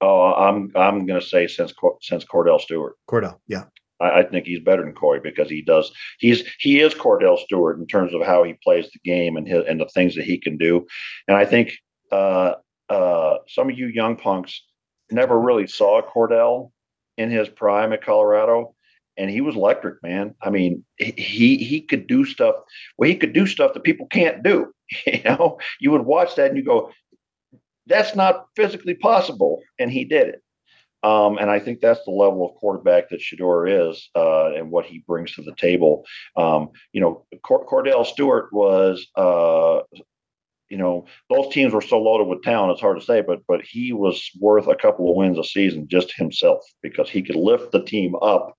Oh, 0.00 0.34
I'm 0.34 0.70
I'm 0.74 1.06
going 1.06 1.20
to 1.20 1.26
say 1.26 1.46
since 1.46 1.72
since 2.00 2.24
Kordell 2.24 2.60
Stewart. 2.60 2.96
Kordell, 3.08 3.38
yeah. 3.46 3.64
I, 4.00 4.20
I, 4.20 4.22
think 4.24 4.46
he's 4.46 4.60
better 4.60 4.82
than 4.82 4.94
Koy 4.94 5.20
because 5.20 5.48
he 5.48 5.62
does. 5.62 5.90
He's 6.18 6.42
he 6.58 6.80
is 6.80 6.92
Kordell 6.92 7.38
Stewart 7.38 7.78
in 7.78 7.86
terms 7.86 8.12
of 8.12 8.22
how 8.22 8.42
he 8.42 8.54
plays 8.64 8.90
the 8.92 8.98
game 9.04 9.36
and 9.36 9.46
his, 9.46 9.64
and 9.68 9.80
the 9.80 9.86
things 9.86 10.14
that 10.16 10.24
he 10.24 10.38
can 10.38 10.56
do. 10.56 10.86
And 11.28 11.36
I 11.36 11.44
think 11.44 11.72
uh, 12.10 12.54
uh, 12.88 13.36
some 13.48 13.70
of 13.70 13.78
you 13.78 13.86
young 13.86 14.16
punks 14.16 14.62
never 15.10 15.40
really 15.40 15.66
saw 15.66 16.02
Kordell 16.02 16.72
in 17.16 17.30
his 17.30 17.48
prime 17.48 17.92
at 17.92 18.04
Colorado, 18.04 18.74
and 19.16 19.30
he 19.30 19.40
was 19.40 19.56
electric, 19.56 20.02
man. 20.02 20.34
I 20.42 20.50
mean, 20.50 20.84
he 20.98 21.56
he 21.58 21.80
could 21.80 22.06
do 22.06 22.24
stuff. 22.24 22.56
Well, 22.96 23.08
he 23.08 23.16
could 23.16 23.32
do 23.32 23.46
stuff 23.46 23.74
that 23.74 23.84
people 23.84 24.06
can't 24.06 24.42
do. 24.42 24.72
You 25.06 25.22
know, 25.24 25.58
you 25.80 25.90
would 25.90 26.02
watch 26.02 26.34
that 26.34 26.48
and 26.48 26.56
you 26.58 26.62
go, 26.62 26.90
"That's 27.86 28.14
not 28.14 28.46
physically 28.56 28.94
possible," 28.94 29.62
and 29.78 29.90
he 29.90 30.04
did 30.04 30.28
it. 30.28 30.42
Um, 31.02 31.38
and 31.38 31.50
I 31.50 31.60
think 31.60 31.80
that's 31.80 32.04
the 32.04 32.10
level 32.10 32.46
of 32.46 32.56
quarterback 32.56 33.08
that 33.08 33.20
Shedeur 33.20 33.88
is 33.88 34.10
uh, 34.14 34.52
and 34.52 34.70
what 34.70 34.84
he 34.84 35.02
brings 35.06 35.34
to 35.34 35.42
the 35.42 35.54
table. 35.54 36.04
Um, 36.36 36.68
you 36.92 37.00
know, 37.00 37.24
Kordell 37.42 38.04
Stewart 38.04 38.52
was 38.52 39.06
uh, 39.16 39.80
you 40.72 40.78
know, 40.78 41.04
those 41.28 41.52
teams 41.52 41.74
were 41.74 41.82
so 41.82 42.00
loaded 42.00 42.28
with 42.28 42.42
talent, 42.42 42.72
it's 42.72 42.80
hard 42.80 42.98
to 42.98 43.04
say, 43.04 43.20
but 43.20 43.40
but 43.46 43.60
he 43.62 43.92
was 43.92 44.30
worth 44.40 44.66
a 44.66 44.74
couple 44.74 45.10
of 45.10 45.16
wins 45.16 45.38
a 45.38 45.44
season 45.44 45.86
just 45.86 46.16
himself 46.16 46.64
because 46.82 47.10
he 47.10 47.22
could 47.22 47.36
lift 47.36 47.72
the 47.72 47.84
team 47.84 48.14
up 48.22 48.56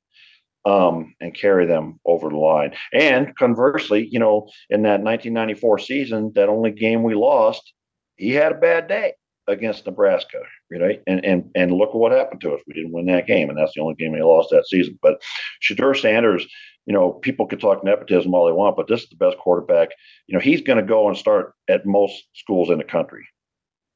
um, 0.65 1.13
and 1.19 1.35
carry 1.35 1.65
them 1.65 1.99
over 2.05 2.29
the 2.29 2.37
line. 2.37 2.73
And 2.93 3.35
conversely, 3.37 4.07
you 4.11 4.19
know, 4.19 4.49
in 4.69 4.83
that 4.83 5.01
1994 5.01 5.79
season, 5.79 6.31
that 6.35 6.49
only 6.49 6.71
game 6.71 7.03
we 7.03 7.15
lost, 7.15 7.73
he 8.15 8.31
had 8.31 8.51
a 8.51 8.59
bad 8.59 8.87
day 8.87 9.13
against 9.47 9.85
Nebraska, 9.85 10.39
right? 10.71 11.01
And 11.05 11.23
and 11.25 11.49
and 11.55 11.73
look 11.73 11.93
what 11.93 12.11
happened 12.11 12.41
to 12.41 12.53
us. 12.53 12.61
We 12.67 12.73
didn't 12.73 12.93
win 12.93 13.07
that 13.07 13.27
game, 13.27 13.49
and 13.49 13.57
that's 13.57 13.73
the 13.75 13.81
only 13.81 13.95
game 13.95 14.13
we 14.13 14.21
lost 14.21 14.49
that 14.51 14.67
season. 14.67 14.97
But 15.01 15.21
Shedeur 15.61 15.99
Sanders 15.99 16.47
you 16.85 16.93
know, 16.93 17.11
people 17.11 17.47
could 17.47 17.61
talk 17.61 17.83
nepotism 17.83 18.33
all 18.33 18.45
they 18.45 18.51
want, 18.51 18.75
but 18.75 18.87
this 18.87 19.03
is 19.03 19.09
the 19.09 19.15
best 19.15 19.37
quarterback. 19.37 19.89
You 20.27 20.33
know, 20.33 20.41
he's 20.41 20.61
going 20.61 20.79
to 20.79 20.85
go 20.85 21.07
and 21.07 21.17
start 21.17 21.53
at 21.69 21.85
most 21.85 22.23
schools 22.33 22.69
in 22.69 22.77
the 22.77 22.83
country, 22.83 23.25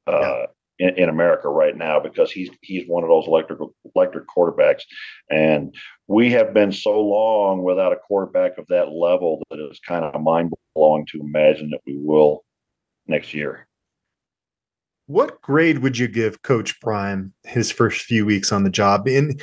uh, 0.07 0.19
yeah. 0.19 0.45
In, 0.79 0.89
in, 0.95 1.09
America 1.09 1.49
right 1.49 1.75
now 1.75 1.99
because 1.99 2.31
he's 2.31 2.49
he's 2.61 2.87
one 2.87 3.03
of 3.03 3.09
those 3.09 3.27
electric 3.27 3.59
electric 3.95 4.25
quarterbacks, 4.27 4.81
and 5.29 5.73
we 6.07 6.31
have 6.31 6.53
been 6.53 6.71
so 6.71 6.99
long 6.99 7.63
without 7.63 7.93
a 7.93 7.97
quarterback 7.97 8.57
of 8.57 8.67
that 8.67 8.89
level 8.89 9.41
that 9.49 9.59
it's 9.59 9.79
kind 9.79 10.05
of 10.05 10.21
mind 10.21 10.51
blowing 10.75 11.05
to 11.11 11.19
imagine 11.19 11.69
that 11.71 11.81
we 11.85 11.97
will 11.97 12.43
next 13.07 13.33
year. 13.33 13.67
What 15.07 15.41
grade 15.41 15.79
would 15.79 15.97
you 15.97 16.07
give 16.07 16.41
Coach 16.41 16.79
Prime 16.81 17.33
his 17.43 17.71
first 17.71 18.01
few 18.01 18.25
weeks 18.25 18.51
on 18.51 18.63
the 18.63 18.69
job? 18.69 19.07
In 19.07 19.39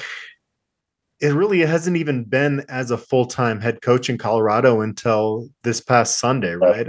it 1.20 1.32
really 1.32 1.60
hasn't 1.60 1.96
even 1.96 2.24
been 2.24 2.64
as 2.68 2.90
a 2.90 2.98
full 2.98 3.24
time 3.24 3.60
head 3.60 3.80
coach 3.80 4.10
in 4.10 4.18
Colorado 4.18 4.82
until 4.82 5.48
this 5.62 5.80
past 5.80 6.18
Sunday, 6.18 6.54
right? 6.54 6.86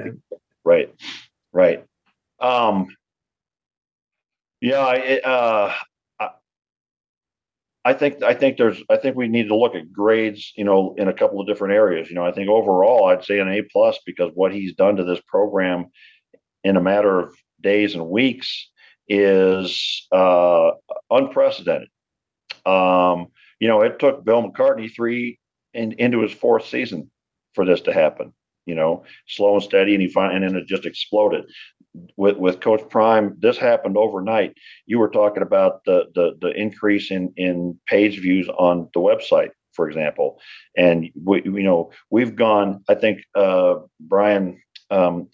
Right, 0.65 0.93
right. 1.53 1.85
Um, 2.41 2.87
yeah, 4.61 4.81
uh, 4.81 5.73
I, 6.19 6.29
I 7.83 7.93
think 7.93 8.23
I 8.23 8.33
think 8.33 8.57
there's 8.57 8.81
I 8.89 8.97
think 8.97 9.15
we 9.15 9.27
need 9.27 9.47
to 9.49 9.55
look 9.55 9.75
at 9.75 9.91
grades, 9.91 10.53
you 10.55 10.63
know, 10.63 10.95
in 10.97 11.07
a 11.07 11.13
couple 11.13 11.39
of 11.39 11.47
different 11.47 11.73
areas. 11.73 12.09
You 12.09 12.15
know, 12.15 12.25
I 12.25 12.31
think 12.31 12.49
overall 12.49 13.05
I'd 13.05 13.23
say 13.23 13.39
an 13.39 13.49
A 13.49 13.61
plus 13.61 13.99
because 14.05 14.31
what 14.33 14.53
he's 14.53 14.73
done 14.73 14.95
to 14.97 15.03
this 15.03 15.21
program 15.27 15.87
in 16.63 16.77
a 16.77 16.81
matter 16.81 17.19
of 17.19 17.35
days 17.61 17.95
and 17.95 18.09
weeks 18.09 18.69
is 19.07 20.07
uh, 20.11 20.71
unprecedented. 21.11 21.89
Um, 22.65 23.27
you 23.59 23.67
know, 23.67 23.81
it 23.81 23.99
took 23.99 24.25
Bill 24.25 24.43
McCartney 24.43 24.93
three 24.93 25.39
in, 25.73 25.93
into 25.93 26.21
his 26.21 26.31
fourth 26.31 26.65
season 26.67 27.11
for 27.53 27.65
this 27.65 27.81
to 27.81 27.93
happen. 27.93 28.33
You 28.65 28.73
know, 28.73 29.03
slow 29.27 29.53
and 29.53 29.63
steady, 29.63 29.93
and 29.93 30.01
he 30.01 30.09
finally, 30.09 30.37
and 30.37 30.43
then 30.43 30.55
it 30.55 30.67
just 30.67 30.87
exploded. 30.87 31.45
With 32.17 32.37
with 32.37 32.59
Coach 32.59 32.81
Prime, 32.89 33.35
this 33.39 33.57
happened 33.57 33.97
overnight. 33.97 34.53
You 34.85 34.99
were 34.99 35.09
talking 35.09 35.43
about 35.43 35.83
the 35.85 36.05
the 36.15 36.37
the 36.41 36.51
increase 36.51 37.11
in 37.11 37.33
in 37.37 37.79
page 37.87 38.19
views 38.19 38.49
on 38.49 38.89
the 38.93 38.99
website, 38.99 39.51
for 39.73 39.87
example, 39.87 40.39
and 40.75 41.09
we 41.23 41.41
you 41.43 41.63
know 41.63 41.91
we've 42.09 42.35
gone. 42.35 42.83
I 42.89 42.95
think 42.95 43.21
uh, 43.35 43.75
Brian. 43.99 44.61
Um, 44.91 45.29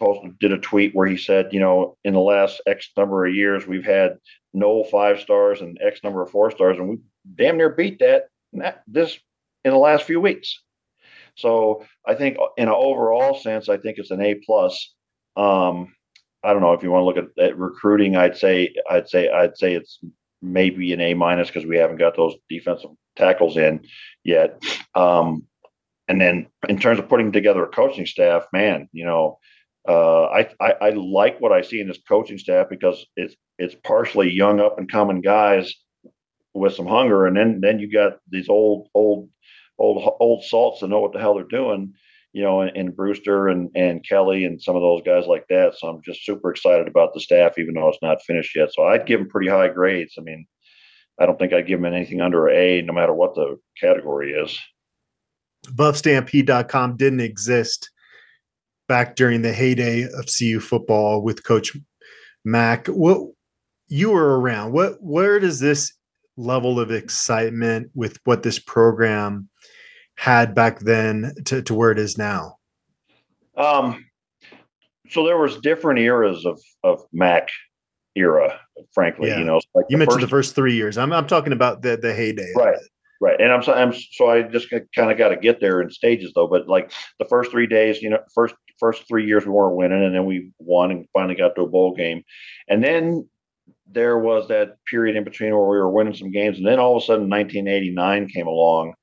posted 0.00 0.36
did 0.40 0.52
a 0.52 0.58
tweet 0.58 0.94
where 0.94 1.06
he 1.06 1.16
said, 1.16 1.52
you 1.52 1.60
know, 1.60 1.96
in 2.02 2.12
the 2.12 2.20
last 2.20 2.60
X 2.66 2.90
number 2.96 3.24
of 3.24 3.34
years, 3.34 3.68
we've 3.68 3.84
had 3.84 4.16
no 4.52 4.82
five 4.82 5.20
stars 5.20 5.60
and 5.60 5.78
X 5.80 6.00
number 6.02 6.22
of 6.22 6.30
four 6.30 6.50
stars, 6.50 6.76
and 6.78 6.88
we 6.88 6.96
damn 7.36 7.56
near 7.56 7.70
beat 7.70 8.00
that, 8.00 8.24
this 8.88 9.18
in 9.64 9.70
the 9.70 9.78
last 9.78 10.04
few 10.04 10.20
weeks. 10.20 10.60
So 11.36 11.84
I 12.06 12.14
think 12.14 12.36
in 12.56 12.68
an 12.68 12.74
overall 12.74 13.34
sense, 13.38 13.68
I 13.68 13.76
think 13.78 13.98
it's 13.98 14.10
an 14.10 14.20
A 14.20 14.34
plus. 14.34 14.92
Um, 15.36 15.94
I 16.44 16.52
don't 16.52 16.62
know 16.62 16.72
if 16.72 16.82
you 16.82 16.90
want 16.90 17.02
to 17.02 17.06
look 17.06 17.32
at, 17.38 17.44
at, 17.44 17.58
recruiting. 17.58 18.16
I'd 18.16 18.36
say 18.36 18.74
I'd 18.90 19.08
say 19.08 19.30
I'd 19.30 19.56
say 19.56 19.74
it's 19.74 20.00
maybe 20.40 20.92
an 20.92 21.00
A 21.00 21.14
minus 21.14 21.48
because 21.48 21.66
we 21.66 21.76
haven't 21.76 21.98
got 21.98 22.16
those 22.16 22.34
defensive 22.48 22.90
tackles 23.16 23.56
in 23.56 23.84
yet. 24.24 24.62
Um, 24.94 25.44
and 26.08 26.20
then 26.20 26.48
in 26.68 26.78
terms 26.78 26.98
of 26.98 27.08
putting 27.08 27.32
together 27.32 27.62
a 27.62 27.68
coaching 27.68 28.06
staff, 28.06 28.44
man, 28.52 28.88
you 28.92 29.04
know, 29.04 29.38
uh, 29.88 30.24
I, 30.24 30.48
I, 30.60 30.74
I 30.80 30.90
like 30.90 31.40
what 31.40 31.52
I 31.52 31.62
see 31.62 31.80
in 31.80 31.88
this 31.88 32.00
coaching 32.06 32.38
staff 32.38 32.68
because 32.68 33.06
it's 33.16 33.34
it's 33.58 33.74
partially 33.84 34.30
young 34.30 34.60
up 34.60 34.78
and 34.78 34.90
coming 34.90 35.20
guys 35.20 35.72
with 36.54 36.74
some 36.74 36.86
hunger, 36.86 37.26
and 37.26 37.36
then 37.36 37.60
then 37.60 37.78
you 37.78 37.90
got 37.90 38.18
these 38.28 38.48
old 38.48 38.88
old 38.94 39.28
old 39.78 40.16
old 40.20 40.44
salts 40.44 40.80
that 40.80 40.88
know 40.88 41.00
what 41.00 41.12
the 41.12 41.18
hell 41.18 41.34
they're 41.34 41.44
doing, 41.44 41.94
you 42.32 42.42
know, 42.42 42.62
and, 42.62 42.76
and 42.76 42.96
Brewster 42.96 43.48
and 43.48 43.70
and 43.74 44.06
Kelly 44.06 44.44
and 44.44 44.60
some 44.60 44.76
of 44.76 44.82
those 44.82 45.02
guys 45.02 45.26
like 45.26 45.46
that. 45.48 45.74
So 45.76 45.88
I'm 45.88 46.02
just 46.02 46.24
super 46.24 46.50
excited 46.50 46.88
about 46.88 47.14
the 47.14 47.20
staff, 47.20 47.58
even 47.58 47.74
though 47.74 47.88
it's 47.88 48.02
not 48.02 48.22
finished 48.22 48.56
yet. 48.56 48.72
So 48.72 48.84
I'd 48.84 49.06
give 49.06 49.20
them 49.20 49.28
pretty 49.28 49.48
high 49.48 49.68
grades. 49.68 50.14
I 50.18 50.22
mean, 50.22 50.46
I 51.20 51.26
don't 51.26 51.38
think 51.38 51.52
I'd 51.52 51.66
give 51.66 51.80
them 51.80 51.92
anything 51.92 52.20
under 52.20 52.48
A, 52.48 52.82
no 52.82 52.92
matter 52.92 53.12
what 53.12 53.34
the 53.34 53.58
category 53.78 54.32
is. 54.32 54.58
BuffStampede.com 55.68 56.96
didn't 56.96 57.20
exist 57.20 57.90
back 58.88 59.14
during 59.14 59.42
the 59.42 59.52
heyday 59.52 60.02
of 60.04 60.26
CU 60.26 60.58
football 60.58 61.22
with 61.22 61.44
Coach 61.44 61.76
Mack. 62.44 62.88
What 62.88 63.28
you 63.88 64.10
were 64.10 64.40
around? 64.40 64.72
What 64.72 64.96
where 65.00 65.38
does 65.38 65.60
this 65.60 65.92
level 66.36 66.80
of 66.80 66.90
excitement 66.90 67.90
with 67.94 68.18
what 68.24 68.42
this 68.42 68.58
program 68.58 69.48
had 70.22 70.54
back 70.54 70.78
then 70.78 71.34
to, 71.44 71.60
to 71.62 71.74
where 71.74 71.90
it 71.90 71.98
is 71.98 72.16
now? 72.16 72.56
Um, 73.56 74.04
so 75.10 75.26
there 75.26 75.36
was 75.36 75.58
different 75.58 75.98
eras 75.98 76.46
of 76.46 76.60
of 76.84 77.02
Mack 77.12 77.48
era, 78.14 78.60
frankly. 78.94 79.28
Yeah. 79.28 79.38
You 79.38 79.44
know, 79.44 79.60
like 79.74 79.86
you 79.88 79.96
the 79.96 79.98
mentioned 79.98 80.20
first, 80.20 80.26
the 80.26 80.30
first 80.30 80.54
three 80.54 80.74
years. 80.74 80.96
I'm 80.96 81.12
I'm 81.12 81.26
talking 81.26 81.52
about 81.52 81.82
the 81.82 81.96
the 81.96 82.14
heyday. 82.14 82.52
Right. 82.56 82.78
Right, 83.20 83.40
and 83.40 83.52
I'm 83.52 83.62
so 83.62 83.72
I'm 83.72 83.92
so 83.92 84.30
I 84.30 84.42
just 84.42 84.68
kind 84.70 85.12
of 85.12 85.16
got 85.16 85.28
to 85.28 85.36
get 85.36 85.60
there 85.60 85.80
in 85.80 85.90
stages 85.92 86.32
though. 86.34 86.48
But 86.48 86.66
like 86.66 86.92
the 87.20 87.24
first 87.24 87.52
three 87.52 87.68
days, 87.68 88.02
you 88.02 88.10
know, 88.10 88.18
first 88.34 88.54
first 88.80 89.06
three 89.06 89.24
years 89.24 89.46
we 89.46 89.52
weren't 89.52 89.76
winning, 89.76 90.02
and 90.02 90.12
then 90.12 90.24
we 90.24 90.50
won 90.58 90.90
and 90.90 91.06
finally 91.12 91.36
got 91.36 91.54
to 91.54 91.62
a 91.62 91.68
bowl 91.68 91.94
game, 91.94 92.24
and 92.68 92.82
then 92.82 93.28
there 93.86 94.18
was 94.18 94.48
that 94.48 94.76
period 94.90 95.14
in 95.14 95.22
between 95.22 95.50
where 95.52 95.68
we 95.68 95.76
were 95.76 95.90
winning 95.90 96.14
some 96.14 96.32
games, 96.32 96.58
and 96.58 96.66
then 96.66 96.80
all 96.80 96.96
of 96.96 97.02
a 97.04 97.06
sudden 97.06 97.30
1989 97.30 98.28
came 98.28 98.48
along, 98.48 98.94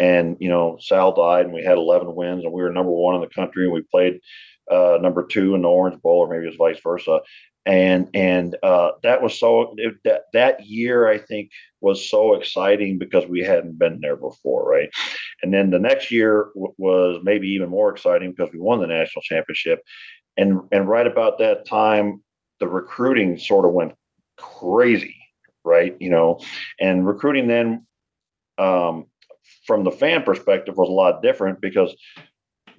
and 0.00 0.38
you 0.40 0.48
know 0.48 0.78
Sal 0.80 1.12
died, 1.12 1.44
and 1.44 1.54
we 1.54 1.62
had 1.62 1.78
11 1.78 2.14
wins, 2.14 2.42
and 2.42 2.52
we 2.52 2.62
were 2.62 2.72
number 2.72 2.90
one 2.90 3.14
in 3.14 3.20
the 3.20 3.28
country, 3.28 3.64
and 3.64 3.72
we 3.72 3.82
played 3.82 4.20
uh, 4.70 4.98
number 5.00 5.26
two 5.26 5.54
in 5.54 5.62
the 5.62 5.68
Orange 5.68 6.00
Bowl, 6.00 6.18
or 6.18 6.28
maybe 6.28 6.44
it 6.44 6.48
was 6.48 6.56
vice 6.56 6.80
versa, 6.82 7.20
and 7.66 8.08
and 8.14 8.56
uh, 8.62 8.92
that 9.02 9.22
was 9.22 9.38
so 9.38 9.74
it, 9.76 9.94
that 10.04 10.22
that 10.32 10.66
year 10.66 11.06
I 11.06 11.18
think 11.18 11.50
was 11.82 12.08
so 12.08 12.34
exciting 12.34 12.98
because 12.98 13.26
we 13.26 13.40
hadn't 13.40 13.78
been 13.78 14.00
there 14.00 14.16
before, 14.16 14.66
right? 14.68 14.88
And 15.42 15.52
then 15.52 15.70
the 15.70 15.78
next 15.78 16.10
year 16.10 16.48
w- 16.54 16.74
was 16.78 17.20
maybe 17.22 17.48
even 17.48 17.68
more 17.68 17.90
exciting 17.90 18.30
because 18.30 18.52
we 18.52 18.58
won 18.58 18.80
the 18.80 18.86
national 18.86 19.22
championship, 19.22 19.80
and 20.38 20.60
and 20.72 20.88
right 20.88 21.06
about 21.06 21.38
that 21.38 21.66
time, 21.66 22.22
the 22.58 22.68
recruiting 22.68 23.38
sort 23.38 23.66
of 23.66 23.72
went 23.72 23.92
crazy, 24.38 25.16
right? 25.62 25.94
You 26.00 26.08
know, 26.08 26.40
and 26.80 27.06
recruiting 27.06 27.48
then. 27.48 27.86
Um, 28.56 29.06
from 29.70 29.84
the 29.84 29.92
fan 29.92 30.24
perspective 30.24 30.76
was 30.76 30.88
a 30.88 30.92
lot 30.92 31.22
different 31.22 31.60
because 31.60 31.94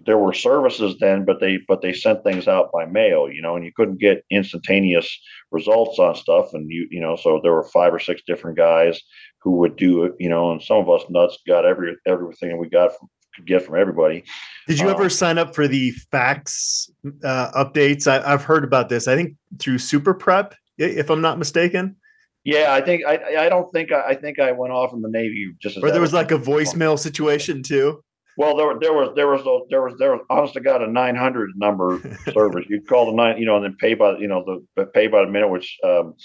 there 0.05 0.17
were 0.17 0.33
services 0.33 0.97
then, 0.99 1.23
but 1.23 1.39
they 1.39 1.57
but 1.65 1.81
they 1.81 1.93
sent 1.93 2.21
things 2.21 2.49
out 2.49 2.69
by 2.73 2.85
mail, 2.85 3.31
you 3.31 3.41
know, 3.41 3.55
and 3.55 3.63
you 3.63 3.71
couldn't 3.73 4.01
get 4.01 4.25
instantaneous 4.29 5.09
results 5.51 5.99
on 5.99 6.15
stuff. 6.15 6.53
And 6.53 6.69
you 6.69 6.89
you 6.91 6.99
know, 6.99 7.15
so 7.15 7.39
there 7.41 7.53
were 7.53 7.63
five 7.63 7.93
or 7.93 7.99
six 7.99 8.21
different 8.27 8.57
guys 8.57 8.99
who 9.41 9.51
would 9.51 9.77
do 9.77 10.03
it, 10.03 10.15
you 10.19 10.27
know, 10.27 10.51
and 10.51 10.61
some 10.61 10.79
of 10.79 10.89
us 10.89 11.03
nuts 11.09 11.37
got 11.47 11.63
every 11.63 11.95
everything 12.05 12.57
we 12.57 12.67
got 12.67 12.91
from 12.97 13.07
could 13.35 13.45
get 13.45 13.65
from 13.65 13.79
everybody. 13.79 14.25
Did 14.67 14.79
you 14.79 14.87
um, 14.87 14.95
ever 14.95 15.09
sign 15.09 15.37
up 15.37 15.55
for 15.55 15.65
the 15.65 15.91
fax 16.11 16.91
uh, 17.23 17.63
updates? 17.63 18.05
I, 18.05 18.29
have 18.29 18.43
heard 18.43 18.65
about 18.65 18.89
this. 18.89 19.07
I 19.07 19.15
think 19.15 19.37
through 19.59 19.77
Super 19.77 20.13
Prep, 20.13 20.55
if 20.77 21.09
I'm 21.09 21.21
not 21.21 21.39
mistaken. 21.39 21.95
Yeah, 22.43 22.73
I 22.73 22.81
think 22.81 23.05
I 23.05 23.45
I 23.45 23.49
don't 23.49 23.71
think 23.71 23.91
I, 23.91 24.01
I 24.09 24.15
think 24.15 24.39
I 24.39 24.51
went 24.51 24.73
off 24.73 24.93
in 24.93 25.01
the 25.01 25.09
Navy 25.09 25.53
just. 25.61 25.77
or 25.77 25.91
there 25.91 26.01
was 26.01 26.13
like 26.13 26.31
a 26.31 26.37
voicemail 26.37 26.97
situation 26.97 27.61
too. 27.61 28.03
Well, 28.37 28.55
there, 28.55 28.79
there 28.79 28.93
was 28.93 29.13
there 29.15 29.27
was 29.27 29.65
there 29.69 29.83
was 29.83 29.93
there 29.99 30.11
was 30.11 30.25
honest 30.29 30.53
to 30.55 30.61
God 30.61 30.81
a 30.81 30.87
nine 30.87 31.15
hundred 31.15 31.51
number 31.55 32.01
service. 32.33 32.65
You'd 32.69 32.87
call 32.87 33.05
the 33.07 33.11
nine, 33.11 33.37
you 33.37 33.45
know, 33.45 33.57
and 33.57 33.65
then 33.65 33.75
pay 33.79 33.93
by 33.93 34.17
you 34.17 34.27
know 34.27 34.63
the 34.75 34.85
pay 34.87 35.07
by 35.07 35.23
the 35.23 35.31
minute, 35.31 35.49
which 35.49 35.77
um, 35.83 36.15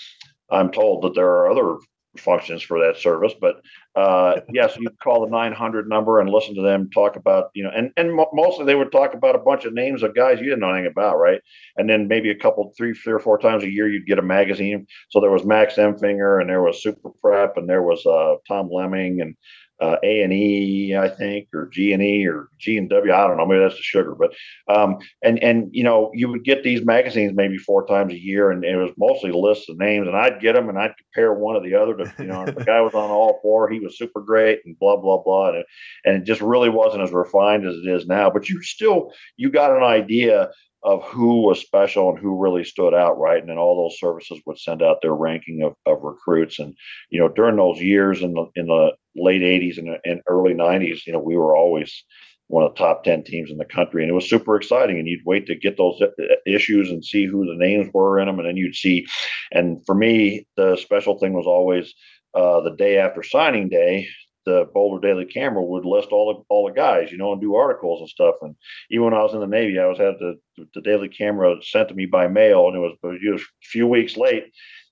I'm 0.50 0.70
told 0.70 1.02
that 1.02 1.14
there 1.14 1.28
are 1.28 1.50
other 1.50 1.76
functions 2.20 2.62
for 2.62 2.78
that 2.80 2.96
service. 2.96 3.34
But 3.40 3.56
uh, 3.94 4.40
yes, 4.52 4.76
you 4.78 4.88
call 5.02 5.24
the 5.24 5.30
900 5.30 5.88
number 5.88 6.20
and 6.20 6.30
listen 6.30 6.54
to 6.54 6.62
them 6.62 6.90
talk 6.90 7.16
about, 7.16 7.50
you 7.54 7.64
know, 7.64 7.70
and, 7.74 7.90
and 7.96 8.18
mostly 8.32 8.64
they 8.64 8.74
would 8.74 8.92
talk 8.92 9.14
about 9.14 9.34
a 9.34 9.40
bunch 9.40 9.64
of 9.64 9.72
names 9.72 10.02
of 10.02 10.14
guys 10.14 10.38
you 10.38 10.46
didn't 10.46 10.60
know 10.60 10.70
anything 10.70 10.90
about, 10.90 11.18
right? 11.18 11.40
And 11.76 11.88
then 11.88 12.08
maybe 12.08 12.30
a 12.30 12.38
couple, 12.38 12.72
three, 12.76 12.94
three 12.94 13.12
or 13.12 13.18
four 13.18 13.38
times 13.38 13.64
a 13.64 13.70
year, 13.70 13.88
you'd 13.88 14.06
get 14.06 14.18
a 14.18 14.22
magazine. 14.22 14.86
So 15.10 15.20
there 15.20 15.30
was 15.30 15.44
Max 15.44 15.74
Emfinger 15.74 16.40
and 16.40 16.48
there 16.48 16.62
was 16.62 16.82
Super 16.82 17.10
Prep 17.20 17.56
and 17.56 17.68
there 17.68 17.82
was 17.82 18.04
uh, 18.06 18.36
Tom 18.48 18.68
Lemming 18.70 19.20
and 19.20 19.36
uh, 19.80 19.96
A 20.02 20.22
and 20.22 20.32
E, 20.32 20.96
I 20.96 21.08
think, 21.08 21.48
or 21.52 21.68
G 21.68 21.92
and 21.92 22.02
E, 22.02 22.26
or 22.26 22.48
G 22.58 22.76
and 22.78 22.88
W. 22.88 23.12
I 23.12 23.26
don't 23.26 23.36
know. 23.36 23.46
Maybe 23.46 23.62
that's 23.62 23.76
the 23.76 23.82
sugar, 23.82 24.14
but 24.14 24.32
um, 24.74 24.98
and 25.22 25.42
and 25.42 25.68
you 25.72 25.84
know, 25.84 26.10
you 26.14 26.28
would 26.28 26.44
get 26.44 26.62
these 26.62 26.84
magazines 26.84 27.32
maybe 27.34 27.58
four 27.58 27.86
times 27.86 28.12
a 28.12 28.18
year, 28.20 28.50
and 28.50 28.64
it 28.64 28.76
was 28.76 28.92
mostly 28.96 29.32
lists 29.32 29.68
of 29.68 29.78
names, 29.78 30.06
and 30.06 30.16
I'd 30.16 30.40
get 30.40 30.54
them 30.54 30.68
and 30.68 30.78
I'd 30.78 30.94
compare 30.96 31.34
one 31.34 31.54
to 31.54 31.68
the 31.68 31.74
other. 31.74 31.94
To 31.96 32.12
you 32.18 32.26
know, 32.26 32.46
the 32.46 32.64
guy 32.64 32.80
was 32.80 32.94
on 32.94 33.10
all 33.10 33.38
four, 33.42 33.68
he 33.68 33.80
was 33.80 33.98
super 33.98 34.20
great, 34.20 34.60
and 34.64 34.78
blah 34.78 34.96
blah 34.96 35.22
blah, 35.22 35.50
and, 35.50 35.64
and 36.04 36.16
it 36.16 36.24
just 36.24 36.40
really 36.40 36.70
wasn't 36.70 37.02
as 37.02 37.12
refined 37.12 37.66
as 37.66 37.74
it 37.74 37.88
is 37.88 38.06
now. 38.06 38.30
But 38.30 38.48
you 38.48 38.62
still 38.62 39.12
you 39.36 39.50
got 39.50 39.76
an 39.76 39.82
idea 39.82 40.50
of 40.86 41.02
who 41.02 41.42
was 41.42 41.60
special 41.60 42.10
and 42.10 42.18
who 42.18 42.40
really 42.40 42.62
stood 42.62 42.94
out, 42.94 43.18
right? 43.18 43.40
And 43.40 43.48
then 43.48 43.58
all 43.58 43.76
those 43.76 43.98
services 43.98 44.40
would 44.46 44.58
send 44.58 44.82
out 44.82 45.02
their 45.02 45.14
ranking 45.14 45.62
of, 45.64 45.74
of 45.84 46.02
recruits. 46.02 46.60
And 46.60 46.74
you 47.10 47.18
know, 47.18 47.28
during 47.28 47.56
those 47.56 47.80
years 47.80 48.22
in 48.22 48.32
the 48.34 48.46
in 48.54 48.66
the 48.66 48.92
late 49.16 49.42
'80s 49.42 49.78
and, 49.78 49.98
and 50.04 50.20
early 50.28 50.54
'90s, 50.54 51.00
you 51.04 51.12
know, 51.12 51.18
we 51.18 51.36
were 51.36 51.56
always 51.56 52.04
one 52.48 52.62
of 52.62 52.72
the 52.72 52.78
top 52.78 53.02
10 53.02 53.24
teams 53.24 53.50
in 53.50 53.56
the 53.56 53.64
country 53.64 54.04
and 54.04 54.10
it 54.10 54.14
was 54.14 54.30
super 54.30 54.54
exciting 54.54 55.00
and 55.00 55.08
you'd 55.08 55.26
wait 55.26 55.46
to 55.46 55.56
get 55.56 55.76
those 55.76 56.00
uh, 56.00 56.06
issues 56.46 56.90
and 56.90 57.04
see 57.04 57.26
who 57.26 57.44
the 57.44 57.56
names 57.56 57.90
were 57.92 58.20
in 58.20 58.26
them 58.26 58.38
and 58.38 58.46
then 58.46 58.56
you'd 58.56 58.76
see 58.76 59.04
and 59.50 59.84
for 59.84 59.96
me 59.96 60.46
the 60.56 60.76
special 60.76 61.18
thing 61.18 61.32
was 61.32 61.44
always 61.44 61.92
uh, 62.36 62.60
the 62.60 62.76
day 62.76 62.98
after 62.98 63.24
signing 63.24 63.68
day 63.68 64.06
the 64.46 64.68
Boulder 64.72 65.06
Daily 65.06 65.26
Camera 65.26 65.62
would 65.62 65.84
list 65.84 66.08
all 66.10 66.32
the 66.32 66.42
all 66.48 66.66
the 66.66 66.74
guys, 66.74 67.10
you 67.12 67.18
know, 67.18 67.32
and 67.32 67.40
do 67.40 67.56
articles 67.56 68.00
and 68.00 68.08
stuff. 68.08 68.36
And 68.40 68.54
even 68.90 69.04
when 69.04 69.14
I 69.14 69.22
was 69.22 69.34
in 69.34 69.40
the 69.40 69.46
Navy, 69.46 69.78
I 69.78 69.86
was 69.86 69.98
had 69.98 70.14
the 70.18 70.36
the 70.74 70.80
Daily 70.80 71.08
Camera 71.08 71.56
sent 71.62 71.88
to 71.88 71.94
me 71.94 72.06
by 72.06 72.28
mail, 72.28 72.68
and 72.68 72.76
it 72.76 72.80
was, 72.80 72.96
it 73.02 73.32
was 73.32 73.42
a 73.42 73.66
few 73.66 73.86
weeks 73.86 74.16
late. 74.16 74.44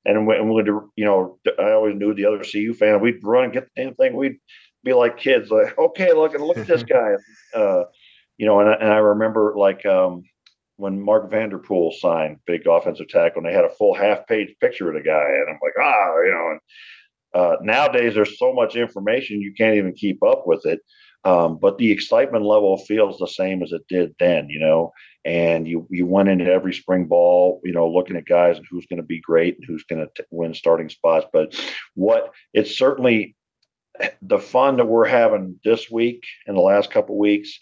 And 0.05 0.27
when, 0.27 0.49
when 0.51 0.67
you 0.97 1.05
know, 1.05 1.39
I 1.59 1.71
always 1.71 1.97
knew 1.97 2.13
the 2.13 2.27
other 2.27 2.45
CU 2.45 2.75
fan. 2.75 3.01
We'd 3.01 3.21
run 3.23 3.45
and 3.45 3.53
get 3.53 3.65
the 3.75 3.85
damn 3.85 3.95
thing. 3.95 4.15
We'd 4.15 4.37
be 4.83 4.93
like 4.93 5.17
kids, 5.17 5.51
like, 5.51 5.79
okay, 5.79 6.13
look 6.13 6.35
and 6.35 6.45
look 6.45 6.59
at 6.59 6.67
this 6.67 6.83
guy. 6.85 7.13
Uh, 7.55 7.85
you 8.37 8.47
know, 8.47 8.61
and, 8.61 8.69
and 8.69 8.93
I 8.93 8.99
remember 8.99 9.55
like 9.57 9.87
um, 9.87 10.25
when 10.77 11.01
Mark 11.01 11.31
Vander 11.31 11.59
Poel 11.59 11.93
signed 11.93 12.39
big 12.47 12.67
offensive 12.67 13.09
tackle, 13.09 13.39
and 13.39 13.47
they 13.47 13.55
had 13.55 13.65
a 13.65 13.71
full 13.71 13.95
half 13.95 14.27
page 14.27 14.55
picture 14.61 14.89
of 14.89 14.95
the 14.95 15.09
guy, 15.09 15.25
and 15.25 15.49
I'm 15.49 15.61
like, 15.63 15.75
ah, 15.81 16.21
you 16.25 16.33
know, 16.33 16.51
and 16.51 16.61
uh, 17.35 17.57
nowadays, 17.63 18.15
there's 18.15 18.39
so 18.39 18.53
much 18.53 18.77
information 18.77 19.41
you 19.41 19.53
can't 19.57 19.77
even 19.77 19.93
keep 19.93 20.23
up 20.23 20.47
with 20.47 20.65
it. 20.65 20.81
Um, 21.25 21.59
but 21.59 21.79
the 21.79 21.91
excitement 21.91 22.45
level 22.45 22.77
feels 22.77 23.19
the 23.19 23.27
same 23.27 23.63
as 23.63 23.73
it 23.73 23.83
did 23.89 24.15
then, 24.19 24.49
you 24.49 24.61
know. 24.61 24.93
And 25.25 25.67
you 25.67 25.87
you 25.91 26.07
went 26.07 26.29
into 26.29 26.45
every 26.45 26.75
spring 26.75 27.07
ball, 27.07 27.61
you 27.65 27.73
know, 27.73 27.89
looking 27.89 28.17
at 28.17 28.27
guys 28.27 28.59
and 28.59 28.67
who's 28.71 28.87
going 28.87 28.99
to 28.99 29.07
be 29.07 29.21
great 29.21 29.57
and 29.57 29.65
who's 29.67 29.85
going 29.85 30.07
to 30.07 30.25
win 30.31 30.53
starting 30.53 30.91
spots. 30.91 31.27
But 31.33 31.59
what 31.95 32.31
it's 32.53 32.77
certainly 32.77 33.35
the 34.23 34.39
fun 34.39 34.77
that 34.77 34.87
we're 34.87 35.07
having 35.07 35.59
this 35.65 35.91
week 35.91 36.25
and 36.47 36.57
the 36.57 36.61
last 36.61 36.91
couple 36.91 37.19
weeks, 37.19 37.59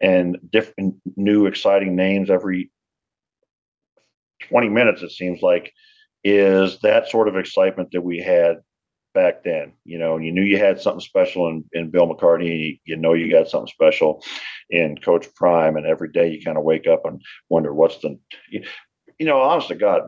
and 0.00 0.38
different 0.50 0.94
new 1.16 1.46
exciting 1.46 1.96
names 1.96 2.30
every 2.30 2.70
20 4.48 4.68
minutes, 4.68 5.02
it 5.02 5.10
seems 5.10 5.42
like, 5.42 5.72
is 6.22 6.78
that 6.80 7.08
sort 7.08 7.28
of 7.28 7.36
excitement 7.36 7.90
that 7.92 8.02
we 8.02 8.18
had 8.18 8.58
back 9.12 9.42
then, 9.44 9.72
you 9.84 9.98
know, 9.98 10.16
and 10.16 10.24
you 10.24 10.32
knew 10.32 10.42
you 10.42 10.58
had 10.58 10.80
something 10.80 11.00
special 11.00 11.48
in, 11.48 11.64
in 11.72 11.90
Bill 11.90 12.08
McCartney. 12.08 12.80
You 12.84 12.96
know, 12.96 13.14
you 13.14 13.30
got 13.30 13.48
something 13.48 13.72
special 13.72 14.22
in 14.70 14.96
Coach 14.98 15.32
Prime, 15.34 15.76
and 15.76 15.86
every 15.86 16.10
day 16.10 16.30
you 16.30 16.42
kind 16.42 16.58
of 16.58 16.64
wake 16.64 16.86
up 16.86 17.04
and 17.04 17.20
wonder 17.48 17.74
what's 17.74 17.98
the, 17.98 18.18
you, 18.50 18.64
you 19.18 19.26
know, 19.26 19.40
honest 19.40 19.68
to 19.68 19.74
God, 19.74 20.02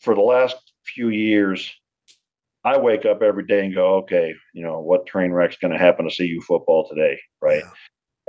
for 0.00 0.14
the 0.14 0.20
last 0.20 0.56
few 0.84 1.08
years, 1.08 1.72
I 2.64 2.78
wake 2.78 3.06
up 3.06 3.22
every 3.22 3.46
day 3.46 3.64
and 3.64 3.74
go, 3.74 3.96
okay, 3.96 4.34
you 4.52 4.62
know, 4.62 4.80
what 4.80 5.06
train 5.06 5.32
wreck's 5.32 5.56
going 5.56 5.72
to 5.72 5.78
happen 5.78 6.08
to 6.08 6.14
CU 6.14 6.40
football 6.42 6.88
today, 6.88 7.18
right? 7.40 7.62
Yeah. 7.64 7.70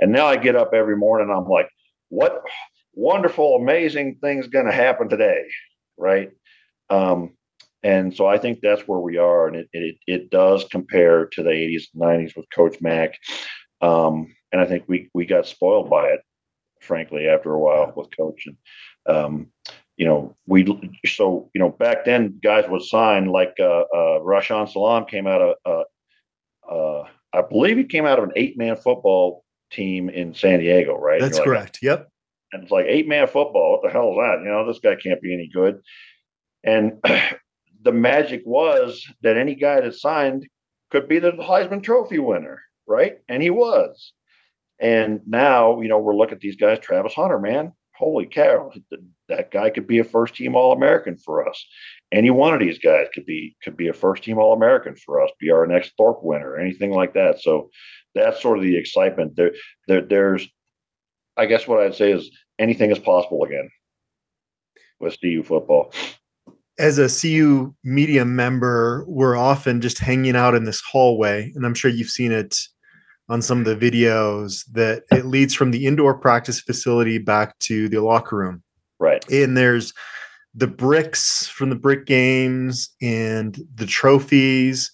And 0.00 0.12
now 0.12 0.26
I 0.26 0.36
get 0.36 0.56
up 0.56 0.72
every 0.72 0.96
morning, 0.96 1.34
I'm 1.34 1.48
like, 1.48 1.68
what 2.08 2.42
wonderful, 2.94 3.56
amazing 3.56 4.18
thing's 4.22 4.46
going 4.46 4.66
to 4.66 4.72
happen 4.72 5.08
today, 5.08 5.44
right? 5.96 6.30
Um, 6.90 7.34
and 7.82 8.14
so 8.14 8.26
I 8.26 8.38
think 8.38 8.60
that's 8.60 8.82
where 8.82 9.00
we 9.00 9.16
are, 9.18 9.48
and 9.48 9.56
it 9.56 9.68
it, 9.72 9.96
it 10.06 10.30
does 10.30 10.64
compare 10.64 11.26
to 11.26 11.42
the 11.42 11.50
80s, 11.50 11.84
and 11.94 12.02
90s 12.02 12.36
with 12.36 12.46
Coach 12.54 12.80
Mack. 12.80 13.18
Um, 13.80 14.34
and 14.52 14.60
I 14.60 14.66
think 14.66 14.84
we 14.86 15.10
we 15.14 15.26
got 15.26 15.46
spoiled 15.46 15.90
by 15.90 16.08
it, 16.08 16.20
frankly, 16.80 17.28
after 17.28 17.52
a 17.52 17.58
while 17.58 17.92
with 17.96 18.16
Coach. 18.16 18.46
And 18.46 19.16
um, 19.16 19.46
you 19.96 20.06
know, 20.06 20.34
we 20.46 20.64
so 21.06 21.50
you 21.54 21.58
know 21.58 21.70
back 21.70 22.04
then 22.04 22.38
guys 22.42 22.68
would 22.68 22.82
sign 22.82 23.26
like 23.26 23.54
uh, 23.58 23.82
uh, 23.82 24.20
Rashaan 24.20 24.70
Salaam 24.70 25.06
came 25.06 25.26
out 25.26 25.42
of 25.42 25.54
uh, 25.66 26.72
uh, 26.72 27.08
I 27.32 27.42
believe 27.42 27.76
he 27.76 27.84
came 27.84 28.06
out 28.06 28.18
of 28.18 28.24
an 28.24 28.32
eight 28.36 28.56
man 28.56 28.76
football 28.76 29.44
team 29.70 30.08
in 30.08 30.34
San 30.34 30.60
Diego, 30.60 30.96
right? 30.96 31.20
That's 31.20 31.38
like, 31.38 31.44
correct. 31.44 31.78
Yep. 31.82 32.08
And 32.52 32.62
it's 32.62 32.72
like 32.72 32.86
eight 32.88 33.08
man 33.08 33.26
football. 33.26 33.72
What 33.72 33.82
the 33.82 33.90
hell 33.90 34.10
is 34.10 34.16
that? 34.18 34.44
You 34.44 34.50
know, 34.50 34.66
this 34.66 34.78
guy 34.78 34.94
can't 34.94 35.20
be 35.20 35.32
any 35.32 35.48
good. 35.52 35.80
And 36.64 37.00
the 37.82 37.92
magic 37.92 38.42
was 38.44 39.06
that 39.22 39.36
any 39.36 39.54
guy 39.54 39.80
that 39.80 39.94
signed 39.94 40.48
could 40.90 41.08
be 41.08 41.18
the 41.18 41.32
Heisman 41.32 41.82
Trophy 41.82 42.18
winner, 42.18 42.62
right? 42.86 43.18
And 43.28 43.42
he 43.42 43.50
was. 43.50 44.12
And 44.78 45.20
now, 45.26 45.80
you 45.80 45.88
know, 45.88 45.98
we're 45.98 46.16
looking 46.16 46.34
at 46.34 46.40
these 46.40 46.56
guys. 46.56 46.78
Travis 46.78 47.14
Hunter, 47.14 47.38
man, 47.38 47.72
holy 47.94 48.26
cow, 48.26 48.72
that 49.28 49.50
guy 49.50 49.70
could 49.70 49.86
be 49.86 50.00
a 50.00 50.04
first 50.04 50.34
team 50.34 50.56
All 50.56 50.72
American 50.72 51.16
for 51.16 51.48
us. 51.48 51.64
Any 52.10 52.30
one 52.30 52.52
of 52.52 52.60
these 52.60 52.78
guys 52.78 53.06
could 53.14 53.24
be 53.24 53.56
could 53.62 53.76
be 53.76 53.88
a 53.88 53.92
first 53.92 54.24
team 54.24 54.38
All 54.38 54.52
American 54.52 54.96
for 54.96 55.22
us, 55.22 55.30
be 55.38 55.50
our 55.50 55.66
next 55.66 55.92
Thorpe 55.96 56.22
winner, 56.22 56.56
anything 56.56 56.90
like 56.90 57.14
that. 57.14 57.40
So 57.40 57.70
that's 58.14 58.42
sort 58.42 58.58
of 58.58 58.64
the 58.64 58.76
excitement. 58.76 59.36
There, 59.36 59.52
there 59.88 60.02
there's, 60.02 60.48
I 61.36 61.46
guess, 61.46 61.66
what 61.66 61.80
I'd 61.80 61.94
say 61.94 62.12
is 62.12 62.30
anything 62.58 62.90
is 62.90 62.98
possible 62.98 63.44
again 63.44 63.70
with 65.00 65.18
CU 65.20 65.42
football 65.42 65.92
as 66.78 66.98
a 66.98 67.08
CU 67.08 67.74
media 67.84 68.24
member, 68.24 69.04
we're 69.06 69.36
often 69.36 69.80
just 69.80 69.98
hanging 69.98 70.36
out 70.36 70.54
in 70.54 70.64
this 70.64 70.80
hallway, 70.80 71.52
and 71.54 71.66
I'm 71.66 71.74
sure 71.74 71.90
you've 71.90 72.08
seen 72.08 72.32
it 72.32 72.56
on 73.28 73.42
some 73.42 73.60
of 73.60 73.64
the 73.64 73.76
videos 73.76 74.64
that 74.72 75.04
it 75.10 75.26
leads 75.26 75.54
from 75.54 75.70
the 75.70 75.86
indoor 75.86 76.14
practice 76.14 76.60
facility 76.60 77.18
back 77.18 77.58
to 77.60 77.88
the 77.88 78.00
locker 78.00 78.36
room. 78.36 78.62
Right. 78.98 79.24
And 79.30 79.56
there's 79.56 79.92
the 80.54 80.66
bricks 80.66 81.46
from 81.46 81.70
the 81.70 81.76
brick 81.76 82.04
games 82.06 82.90
and 83.00 83.58
the 83.74 83.86
trophies. 83.86 84.90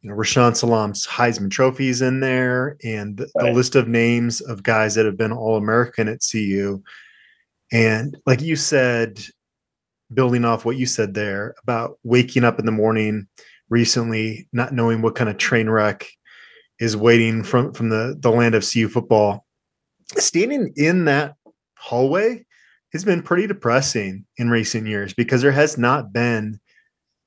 You 0.00 0.10
know, 0.10 0.16
Rashaan 0.16 0.56
Salaam's 0.56 1.06
Heisman 1.06 1.50
trophies 1.50 2.02
in 2.02 2.20
there, 2.20 2.76
and 2.84 3.16
the, 3.16 3.30
right. 3.36 3.46
the 3.46 3.52
list 3.52 3.76
of 3.76 3.88
names 3.88 4.40
of 4.40 4.62
guys 4.62 4.94
that 4.96 5.06
have 5.06 5.16
been 5.16 5.32
All 5.32 5.56
American 5.56 6.08
at 6.08 6.20
CU. 6.28 6.82
And 7.70 8.16
like 8.26 8.42
you 8.42 8.56
said, 8.56 9.20
building 10.14 10.44
off 10.44 10.64
what 10.64 10.76
you 10.76 10.86
said 10.86 11.14
there 11.14 11.54
about 11.62 11.98
waking 12.02 12.44
up 12.44 12.58
in 12.58 12.66
the 12.66 12.72
morning 12.72 13.26
recently, 13.68 14.48
not 14.52 14.72
knowing 14.72 15.02
what 15.02 15.14
kind 15.14 15.30
of 15.30 15.38
train 15.38 15.68
wreck 15.68 16.06
is 16.78 16.96
waiting 16.96 17.42
from 17.42 17.72
from 17.72 17.88
the 17.88 18.16
the 18.18 18.30
land 18.30 18.54
of 18.54 18.68
CU 18.68 18.88
football. 18.88 19.46
Standing 20.16 20.72
in 20.76 21.06
that 21.06 21.34
hallway 21.78 22.44
has 22.92 23.04
been 23.04 23.22
pretty 23.22 23.46
depressing 23.46 24.26
in 24.36 24.50
recent 24.50 24.86
years 24.86 25.14
because 25.14 25.42
there 25.42 25.52
has 25.52 25.78
not 25.78 26.12
been 26.12 26.60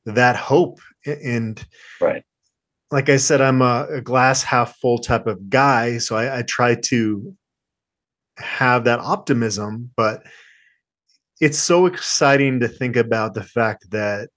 that 0.06 0.36
hope. 0.36 0.80
And 1.06 1.64
right, 2.00 2.24
like 2.92 3.10
I 3.10 3.18
said, 3.18 3.42
I'm 3.42 3.62
a, 3.62 3.88
a 3.90 4.02
glass 4.02 4.44
half 4.44 4.78
full 4.78 5.00
type 5.00 5.28
of 5.28 5.50
guy, 5.50 5.98
so 5.98 6.16
I, 6.16 6.40
I 6.40 6.42
try 6.44 6.76
to 6.76 7.36
have 8.38 8.84
that 8.84 9.00
optimism, 9.00 9.92
but 9.96 10.24
it's 11.42 11.58
so 11.58 11.86
exciting 11.86 12.60
to 12.60 12.68
think 12.68 12.96
about 12.96 13.34
the 13.34 13.44
fact 13.44 13.92
that 13.92 14.30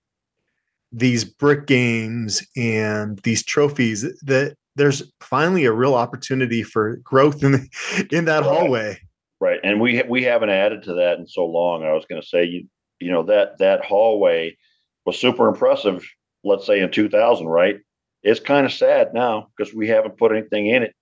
these 0.91 1.25
brick 1.25 1.67
games 1.67 2.47
and 2.57 3.19
these 3.21 3.45
trophies 3.45 4.03
that 4.23 4.57
there's 4.75 5.03
finally 5.21 5.65
a 5.65 5.73
real 5.73 5.95
opportunity 5.95 6.63
for 6.63 6.97
growth 6.97 7.43
in 7.43 7.53
the, 7.53 8.09
in 8.11 8.25
that 8.27 8.43
right. 8.43 8.51
hallway. 8.51 8.99
Right, 9.41 9.61
and 9.63 9.81
we 9.81 10.03
we 10.09 10.25
haven't 10.25 10.51
added 10.51 10.83
to 10.85 10.95
that 10.95 11.19
in 11.19 11.27
so 11.27 11.47
long. 11.47 11.85
I 11.85 11.93
was 11.93 12.05
going 12.07 12.21
to 12.21 12.27
say 12.27 12.45
you 12.45 12.67
you 12.99 13.11
know 13.11 13.23
that 13.25 13.59
that 13.59 13.85
hallway 13.85 14.57
was 15.05 15.19
super 15.19 15.49
impressive. 15.49 16.05
Let's 16.43 16.67
say 16.67 16.81
in 16.81 16.91
2000, 16.91 17.47
right? 17.47 17.79
It's 18.23 18.41
kind 18.41 18.67
of 18.67 18.73
sad 18.73 19.15
now 19.15 19.49
because 19.57 19.73
we 19.73 19.89
haven't 19.89 20.17
put 20.17 20.33
anything 20.33 20.67
in 20.67 20.83
it 20.83 20.95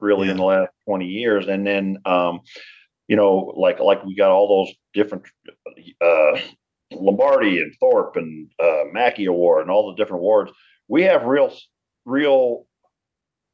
really 0.00 0.26
yeah. 0.26 0.32
in 0.32 0.36
the 0.36 0.44
last 0.44 0.70
20 0.86 1.06
years. 1.06 1.48
And 1.48 1.66
then 1.66 1.98
um, 2.04 2.40
you 3.08 3.16
know, 3.16 3.52
like 3.56 3.80
like 3.80 4.04
we 4.04 4.14
got 4.14 4.30
all 4.30 4.64
those 4.64 4.74
different 4.94 5.24
uh, 6.00 6.40
Lombardi 6.92 7.60
and 7.60 7.74
Thorpe 7.80 8.16
and 8.16 8.50
uh, 8.62 8.84
Mackey 8.92 9.24
Award 9.24 9.62
and 9.62 9.70
all 9.70 9.90
the 9.90 9.96
different 9.96 10.20
awards. 10.20 10.52
We 10.86 11.02
have 11.04 11.24
real, 11.24 11.52
real. 12.04 12.66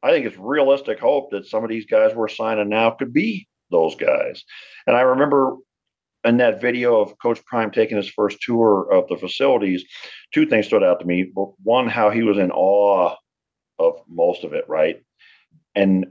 I 0.02 0.10
think 0.10 0.26
it's 0.26 0.36
realistic 0.36 0.98
hope 0.98 1.30
that 1.30 1.46
some 1.46 1.64
of 1.64 1.70
these 1.70 1.86
guys 1.86 2.14
we're 2.14 2.28
signing 2.28 2.68
now 2.68 2.90
could 2.90 3.12
be 3.12 3.48
those 3.70 3.94
guys. 3.94 4.44
And 4.86 4.96
I 4.96 5.00
remember 5.00 5.56
in 6.24 6.38
that 6.38 6.60
video 6.60 7.00
of 7.00 7.18
Coach 7.18 7.44
Prime 7.46 7.70
taking 7.70 7.96
his 7.96 8.08
first 8.08 8.38
tour 8.42 8.88
of 8.92 9.08
the 9.08 9.16
facilities, 9.16 9.84
two 10.32 10.46
things 10.46 10.66
stood 10.66 10.82
out 10.82 11.00
to 11.00 11.06
me. 11.06 11.30
One, 11.62 11.88
how 11.88 12.10
he 12.10 12.22
was 12.22 12.38
in 12.38 12.50
awe 12.50 13.14
of 13.78 13.94
most 14.08 14.44
of 14.44 14.52
it, 14.52 14.64
right? 14.68 15.00
And 15.74 16.06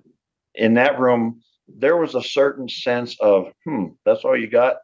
in 0.56 0.76
that 0.76 1.00
room, 1.00 1.42
there 1.68 1.98
was 1.98 2.16
a 2.16 2.22
certain 2.22 2.68
sense 2.68 3.18
of, 3.20 3.52
hmm, 3.64 3.88
that's 4.06 4.24
all 4.24 4.38
you 4.38 4.48
got. 4.48 4.78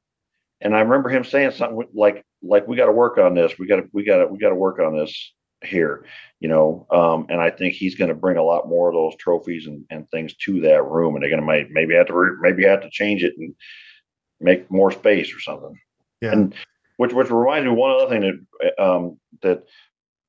And 0.61 0.75
I 0.75 0.81
remember 0.81 1.09
him 1.09 1.23
saying 1.23 1.51
something 1.51 1.87
like, 1.93 2.25
like 2.41 2.67
we 2.67 2.75
got 2.75 2.87
to 2.87 2.91
work 2.91 3.17
on 3.17 3.33
this. 3.33 3.57
We 3.57 3.67
got 3.67 3.77
to, 3.77 3.83
we 3.93 4.03
got 4.03 4.17
to, 4.17 4.27
we 4.27 4.39
got 4.39 4.49
to 4.49 4.55
work 4.55 4.79
on 4.79 4.97
this 4.97 5.33
here, 5.63 6.05
you 6.39 6.49
know. 6.49 6.87
Um, 6.91 7.27
and 7.29 7.41
I 7.41 7.49
think 7.49 7.73
he's 7.73 7.95
going 7.95 8.09
to 8.09 8.15
bring 8.15 8.37
a 8.37 8.43
lot 8.43 8.67
more 8.67 8.89
of 8.89 8.93
those 8.93 9.15
trophies 9.17 9.67
and, 9.67 9.85
and 9.89 10.09
things 10.09 10.35
to 10.45 10.61
that 10.61 10.83
room. 10.85 11.15
And 11.15 11.23
they're 11.23 11.29
going 11.29 11.41
to 11.41 11.45
maybe, 11.45 11.69
maybe 11.71 11.95
have 11.95 12.07
to, 12.07 12.13
re- 12.13 12.37
maybe 12.41 12.65
have 12.65 12.81
to 12.81 12.89
change 12.89 13.23
it 13.23 13.33
and 13.37 13.53
make 14.39 14.69
more 14.71 14.91
space 14.91 15.33
or 15.35 15.39
something. 15.39 15.77
Yeah. 16.21 16.31
And 16.33 16.55
which, 16.97 17.13
which 17.13 17.29
reminds 17.29 17.65
me 17.65 17.71
one 17.71 17.91
other 17.91 18.09
thing 18.09 18.45
that, 18.61 18.83
um, 18.83 19.19
that 19.41 19.63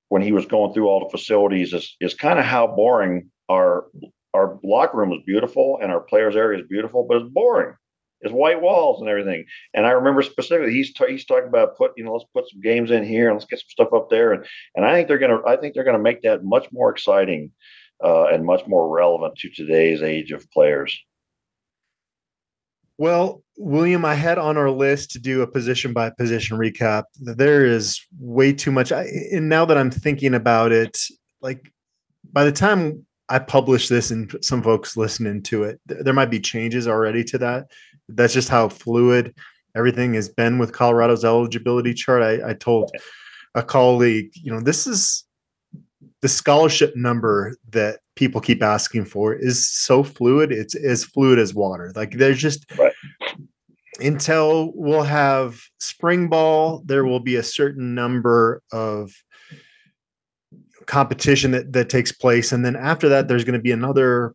when 0.09 0.23
he 0.23 0.33
was 0.33 0.47
going 0.47 0.73
through 0.73 0.89
all 0.89 1.01
the 1.01 1.17
facilities 1.17 1.73
is, 1.73 1.97
is 2.01 2.15
kind 2.15 2.39
of 2.39 2.45
how 2.45 2.67
boring 2.67 3.31
our, 3.49 3.87
our 4.35 4.59
locker 4.63 4.99
room 4.99 5.13
is 5.13 5.21
beautiful 5.27 5.79
and 5.83 5.91
our 5.91 6.01
players 6.01 6.37
area 6.37 6.61
is 6.61 6.69
beautiful, 6.69 7.05
but 7.09 7.19
it's 7.19 7.33
boring 7.33 7.75
It's 8.21 8.33
white 8.33 8.61
walls 8.61 9.01
and 9.01 9.09
everything. 9.09 9.45
And 9.75 9.87
I 9.87 9.91
remember 9.91 10.23
specifically 10.23 10.73
he's 10.73 10.93
t- 10.93 11.11
he's 11.11 11.25
talking 11.25 11.49
about 11.49 11.77
put 11.77 11.93
you 11.97 12.05
know 12.05 12.13
let's 12.13 12.27
put 12.33 12.49
some 12.49 12.61
games 12.61 12.91
in 12.91 13.05
here 13.05 13.29
and 13.29 13.37
let's 13.37 13.51
get 13.51 13.61
some 13.61 13.69
stuff 13.69 13.93
up 13.93 14.09
there 14.11 14.33
and 14.33 14.45
and 14.75 14.85
I 14.85 14.95
think 14.95 15.09
they're 15.09 15.19
gonna 15.19 15.41
I 15.47 15.57
think 15.57 15.75
they're 15.75 15.85
gonna 15.85 15.99
make 15.99 16.23
that 16.23 16.45
much 16.45 16.69
more 16.73 16.91
exciting 16.91 17.51
uh, 18.03 18.27
and 18.27 18.45
much 18.45 18.67
more 18.67 18.89
relevant 18.89 19.37
to 19.37 19.51
today's 19.51 20.03
age 20.03 20.33
of 20.33 20.51
players. 20.51 20.99
Well, 22.99 23.43
William, 23.57 24.05
I 24.05 24.15
had 24.15 24.37
on 24.37 24.59
our 24.59 24.71
list 24.71 25.11
to 25.13 25.19
do 25.19 25.41
a 25.41 25.47
position 25.47 25.95
by 25.95 26.11
position 26.11 26.59
recap. 26.59 27.05
There 27.19 27.65
is 27.65 27.99
way 28.19 28.53
too 28.53 28.71
much. 28.71 28.93
I, 28.93 29.05
and 29.33 29.49
now 29.49 29.65
that 29.65 29.79
I'm 29.79 29.91
thinking 29.91 30.35
about 30.35 30.71
it, 30.71 30.99
like 31.41 31.73
by 32.31 32.45
the 32.45 32.53
time 32.53 33.07
I 33.31 33.39
publish 33.39 33.89
this 33.89 34.11
and 34.11 34.35
some 34.43 34.63
folks 34.63 34.97
listening 34.97 35.43
to 35.45 35.63
it, 35.65 35.81
there 35.87 36.13
might 36.13 36.31
be 36.31 36.41
changes 36.41 36.89
already 36.89 37.25
to 37.25 37.39
that 37.39 37.69
that's 38.15 38.35
just 38.35 38.49
how 38.49 38.69
fluid 38.69 39.35
everything 39.77 40.15
has 40.15 40.29
been 40.29 40.59
with 40.59 40.73
Colorado's 40.73 41.25
eligibility 41.25 41.95
chart. 41.95 42.23
I, 42.23 42.51
I 42.51 42.55
told 42.55 42.91
a 43.55 43.63
colleague, 43.63 44.31
you 44.35 44.53
know, 44.53 44.61
this 44.61 44.87
is 44.87 45.25
the 46.23 46.29
scholarship 46.29 46.95
number 46.97 47.57
that 47.71 48.01
people 48.15 48.41
keep 48.41 48.63
asking 48.63 49.07
for 49.07 49.35
is 49.35 49.67
so 49.67 50.03
fluid. 50.03 50.53
It's 50.53 50.75
as 50.75 51.05
fluid 51.05 51.39
as 51.39 51.55
water. 51.55 51.93
Like 51.95 52.13
there's 52.13 52.39
just 52.39 52.67
right. 52.79 52.93
until 54.01 54.73
we'll 54.75 55.03
have 55.03 55.61
spring 55.79 56.29
ball, 56.29 56.83
there 56.85 57.05
will 57.05 57.21
be 57.21 57.37
a 57.37 57.43
certain 57.43 57.95
number 57.95 58.63
of 58.73 59.13
competition 60.87 61.51
that 61.53 61.73
that 61.73 61.89
takes 61.89 62.13
place, 62.13 62.53
and 62.53 62.65
then 62.65 62.77
after 62.77 63.09
that, 63.09 63.29
there's 63.29 63.45
going 63.45 63.59
to 63.59 63.63
be 63.63 63.73
another 63.73 64.35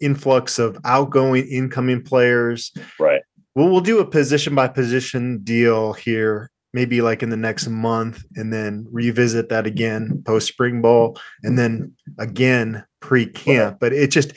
influx 0.00 0.58
of 0.58 0.78
outgoing, 0.84 1.46
incoming 1.48 2.02
players. 2.02 2.72
Right. 2.98 3.22
Well, 3.54 3.70
we'll 3.70 3.80
do 3.80 4.00
a 4.00 4.06
position 4.06 4.54
by 4.54 4.68
position 4.68 5.38
deal 5.42 5.94
here, 5.94 6.50
maybe 6.74 7.00
like 7.00 7.22
in 7.22 7.30
the 7.30 7.38
next 7.38 7.68
month, 7.68 8.22
and 8.34 8.52
then 8.52 8.86
revisit 8.90 9.48
that 9.48 9.66
again 9.66 10.22
post 10.26 10.48
spring 10.48 10.82
ball, 10.82 11.18
and 11.42 11.58
then 11.58 11.92
again 12.18 12.84
pre 13.00 13.24
camp. 13.24 13.78
But 13.80 13.94
it 13.94 14.10
just 14.10 14.34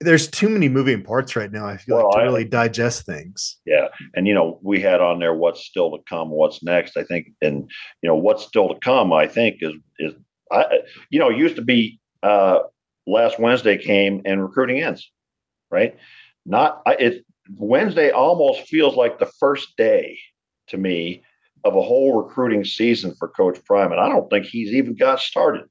there's 0.00 0.28
too 0.28 0.50
many 0.50 0.68
moving 0.68 1.02
parts 1.02 1.34
right 1.34 1.50
now. 1.50 1.66
I 1.66 1.78
feel 1.78 1.96
well, 1.96 2.06
like 2.08 2.16
to 2.16 2.20
I, 2.20 2.24
really 2.24 2.44
digest 2.44 3.06
things. 3.06 3.56
Yeah, 3.64 3.88
and 4.14 4.28
you 4.28 4.34
know 4.34 4.58
we 4.62 4.80
had 4.80 5.00
on 5.00 5.18
there 5.18 5.34
what's 5.34 5.64
still 5.64 5.90
to 5.92 6.02
come, 6.06 6.28
what's 6.28 6.62
next. 6.62 6.98
I 6.98 7.04
think, 7.04 7.28
and 7.40 7.70
you 8.02 8.08
know 8.08 8.16
what's 8.16 8.44
still 8.44 8.68
to 8.68 8.78
come. 8.80 9.14
I 9.14 9.26
think 9.26 9.58
is 9.62 9.72
is 9.98 10.12
I 10.50 10.80
you 11.10 11.18
know 11.18 11.30
it 11.30 11.38
used 11.38 11.56
to 11.56 11.62
be 11.62 11.98
uh 12.22 12.60
last 13.06 13.38
Wednesday 13.38 13.78
came 13.78 14.22
and 14.24 14.42
recruiting 14.42 14.82
ends, 14.82 15.10
right? 15.70 15.96
Not 16.46 16.82
it. 16.86 17.24
Wednesday 17.56 18.10
almost 18.10 18.68
feels 18.68 18.94
like 18.94 19.18
the 19.18 19.30
first 19.40 19.76
day 19.76 20.18
to 20.68 20.76
me 20.76 21.22
of 21.64 21.74
a 21.74 21.82
whole 21.82 22.22
recruiting 22.22 22.64
season 22.64 23.14
for 23.18 23.28
Coach 23.28 23.58
Prime, 23.64 23.90
and 23.90 24.00
I 24.00 24.08
don't 24.08 24.28
think 24.30 24.46
he's 24.46 24.72
even 24.72 24.94
got 24.94 25.20
started. 25.20 25.64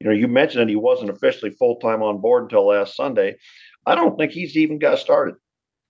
You 0.00 0.08
know, 0.08 0.14
you 0.14 0.28
mentioned 0.28 0.62
that 0.62 0.68
he 0.68 0.76
wasn't 0.76 1.10
officially 1.10 1.50
full 1.52 1.76
time 1.76 2.02
on 2.02 2.20
board 2.20 2.44
until 2.44 2.66
last 2.66 2.96
Sunday. 2.96 3.36
I 3.86 3.94
don't 3.94 4.18
think 4.18 4.32
he's 4.32 4.56
even 4.56 4.78
got 4.78 4.98
started, 4.98 5.36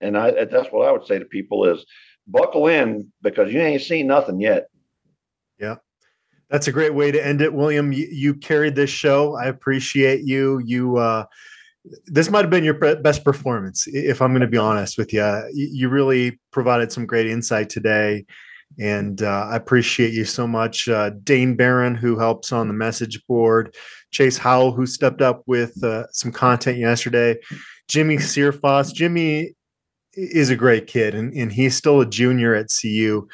and 0.00 0.16
I 0.16 0.44
that's 0.44 0.68
what 0.70 0.88
I 0.88 0.92
would 0.92 1.06
say 1.06 1.18
to 1.18 1.24
people 1.24 1.64
is 1.64 1.84
buckle 2.26 2.68
in 2.68 3.12
because 3.22 3.52
you 3.52 3.60
ain't 3.60 3.82
seen 3.82 4.06
nothing 4.06 4.40
yet. 4.40 4.66
Yeah. 5.58 5.76
That's 6.52 6.68
a 6.68 6.72
great 6.72 6.94
way 6.94 7.10
to 7.10 7.26
end 7.26 7.40
it, 7.40 7.54
William. 7.54 7.92
You, 7.92 8.06
you 8.12 8.34
carried 8.34 8.74
this 8.74 8.90
show. 8.90 9.34
I 9.36 9.46
appreciate 9.46 10.20
you. 10.24 10.60
You, 10.62 10.98
uh, 10.98 11.24
this 12.04 12.30
might 12.30 12.42
have 12.42 12.50
been 12.50 12.62
your 12.62 12.74
best 12.74 13.24
performance, 13.24 13.86
if 13.86 14.20
I'm 14.20 14.32
going 14.32 14.42
to 14.42 14.46
be 14.46 14.58
honest 14.58 14.98
with 14.98 15.14
you. 15.14 15.50
You 15.54 15.88
really 15.88 16.38
provided 16.50 16.92
some 16.92 17.06
great 17.06 17.26
insight 17.26 17.70
today, 17.70 18.26
and 18.78 19.22
uh, 19.22 19.48
I 19.50 19.56
appreciate 19.56 20.12
you 20.12 20.26
so 20.26 20.46
much. 20.46 20.90
Uh, 20.90 21.12
Dane 21.24 21.56
Barron, 21.56 21.94
who 21.94 22.18
helps 22.18 22.52
on 22.52 22.68
the 22.68 22.74
message 22.74 23.26
board, 23.26 23.74
Chase 24.10 24.36
Howell, 24.36 24.72
who 24.72 24.84
stepped 24.84 25.22
up 25.22 25.42
with 25.46 25.82
uh, 25.82 26.04
some 26.12 26.32
content 26.32 26.76
yesterday, 26.76 27.38
Jimmy 27.88 28.18
Searfoss. 28.18 28.92
Jimmy 28.92 29.54
is 30.12 30.50
a 30.50 30.56
great 30.56 30.86
kid, 30.86 31.14
and, 31.14 31.32
and 31.32 31.50
he's 31.50 31.74
still 31.76 32.02
a 32.02 32.06
junior 32.06 32.54
at 32.54 32.68
CU, 32.68 33.26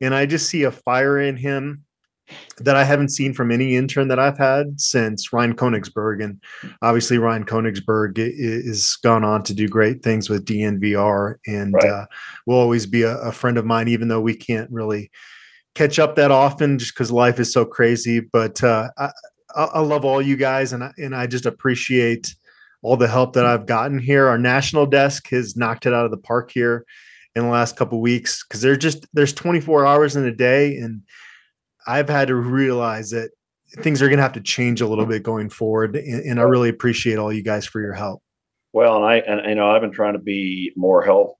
and 0.00 0.12
I 0.12 0.26
just 0.26 0.48
see 0.48 0.64
a 0.64 0.72
fire 0.72 1.20
in 1.20 1.36
him 1.36 1.84
that 2.58 2.76
I 2.76 2.84
haven't 2.84 3.10
seen 3.10 3.34
from 3.34 3.50
any 3.50 3.76
intern 3.76 4.08
that 4.08 4.18
I've 4.18 4.38
had 4.38 4.80
since 4.80 5.32
Ryan 5.32 5.54
Koenigsberg. 5.54 6.22
And 6.22 6.40
obviously, 6.82 7.18
Ryan 7.18 7.44
Koenigsberg 7.44 8.14
is 8.16 8.96
gone 9.02 9.24
on 9.24 9.42
to 9.44 9.54
do 9.54 9.68
great 9.68 10.02
things 10.02 10.30
with 10.30 10.44
DNVR 10.44 11.36
and 11.46 11.74
right. 11.74 11.84
uh, 11.84 12.06
will 12.46 12.58
always 12.58 12.86
be 12.86 13.02
a, 13.02 13.16
a, 13.18 13.32
friend 13.32 13.58
of 13.58 13.66
mine, 13.66 13.88
even 13.88 14.08
though 14.08 14.20
we 14.20 14.34
can't 14.34 14.70
really 14.70 15.10
catch 15.74 15.98
up 15.98 16.14
that 16.16 16.30
often 16.30 16.78
just 16.78 16.94
because 16.94 17.10
life 17.10 17.38
is 17.40 17.52
so 17.52 17.64
crazy. 17.64 18.20
But 18.20 18.62
uh, 18.62 18.90
I, 18.96 19.10
I, 19.54 19.80
love 19.80 20.04
all 20.04 20.22
you 20.22 20.36
guys, 20.36 20.72
and 20.72 20.84
I, 20.84 20.92
and 20.96 21.14
I 21.14 21.26
just 21.26 21.46
appreciate 21.46 22.34
all 22.82 22.96
the 22.96 23.08
help 23.08 23.32
that 23.34 23.46
I've 23.46 23.66
gotten 23.66 23.98
here. 23.98 24.28
Our 24.28 24.38
national 24.38 24.86
desk 24.86 25.28
has 25.30 25.56
knocked 25.56 25.86
it 25.86 25.94
out 25.94 26.04
of 26.04 26.10
the 26.10 26.18
park 26.18 26.50
here 26.52 26.84
in 27.34 27.42
the 27.42 27.50
last 27.50 27.76
couple 27.76 28.00
weeks 28.00 28.44
because 28.44 28.60
there's 28.60 28.78
just 28.78 29.06
there's 29.12 29.32
24 29.32 29.86
hours 29.86 30.16
in 30.16 30.24
a 30.24 30.32
day 30.32 30.76
and 30.76 31.02
I've 31.86 32.08
had 32.08 32.28
to 32.28 32.34
realize 32.34 33.10
that 33.10 33.30
things 33.76 34.00
are 34.02 34.08
going 34.08 34.18
to 34.18 34.22
have 34.22 34.32
to 34.32 34.40
change 34.40 34.80
a 34.80 34.86
little 34.86 35.06
bit 35.06 35.22
going 35.22 35.50
forward, 35.50 35.96
and, 35.96 36.24
and 36.24 36.40
I 36.40 36.44
really 36.44 36.68
appreciate 36.68 37.18
all 37.18 37.32
you 37.32 37.42
guys 37.42 37.66
for 37.66 37.80
your 37.80 37.94
help. 37.94 38.22
Well, 38.72 38.96
and 38.96 39.04
I 39.04 39.16
and 39.18 39.48
you 39.48 39.54
know 39.54 39.70
I've 39.70 39.82
been 39.82 39.92
trying 39.92 40.14
to 40.14 40.18
be 40.18 40.72
more 40.76 41.02
help 41.02 41.36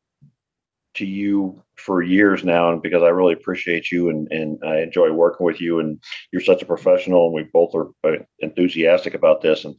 to 0.95 1.05
you 1.05 1.61
for 1.77 2.03
years 2.03 2.45
now, 2.45 2.73
and 2.73 2.81
because 2.81 3.03
I 3.03 3.09
really 3.09 3.33
appreciate 3.33 3.91
you 3.91 4.09
and 4.09 4.29
and 4.31 4.59
I 4.65 4.81
enjoy 4.81 5.11
working 5.13 5.45
with 5.45 5.61
you, 5.61 5.81
and 5.81 6.01
you're 6.33 6.43
such 6.43 6.63
a 6.63 6.67
professional, 6.67 7.27
and 7.27 7.35
we 7.35 7.49
both 7.53 7.75
are 7.75 7.89
uh, 8.05 8.23
enthusiastic 8.39 9.15
about 9.15 9.43
this, 9.43 9.65
and 9.65 9.75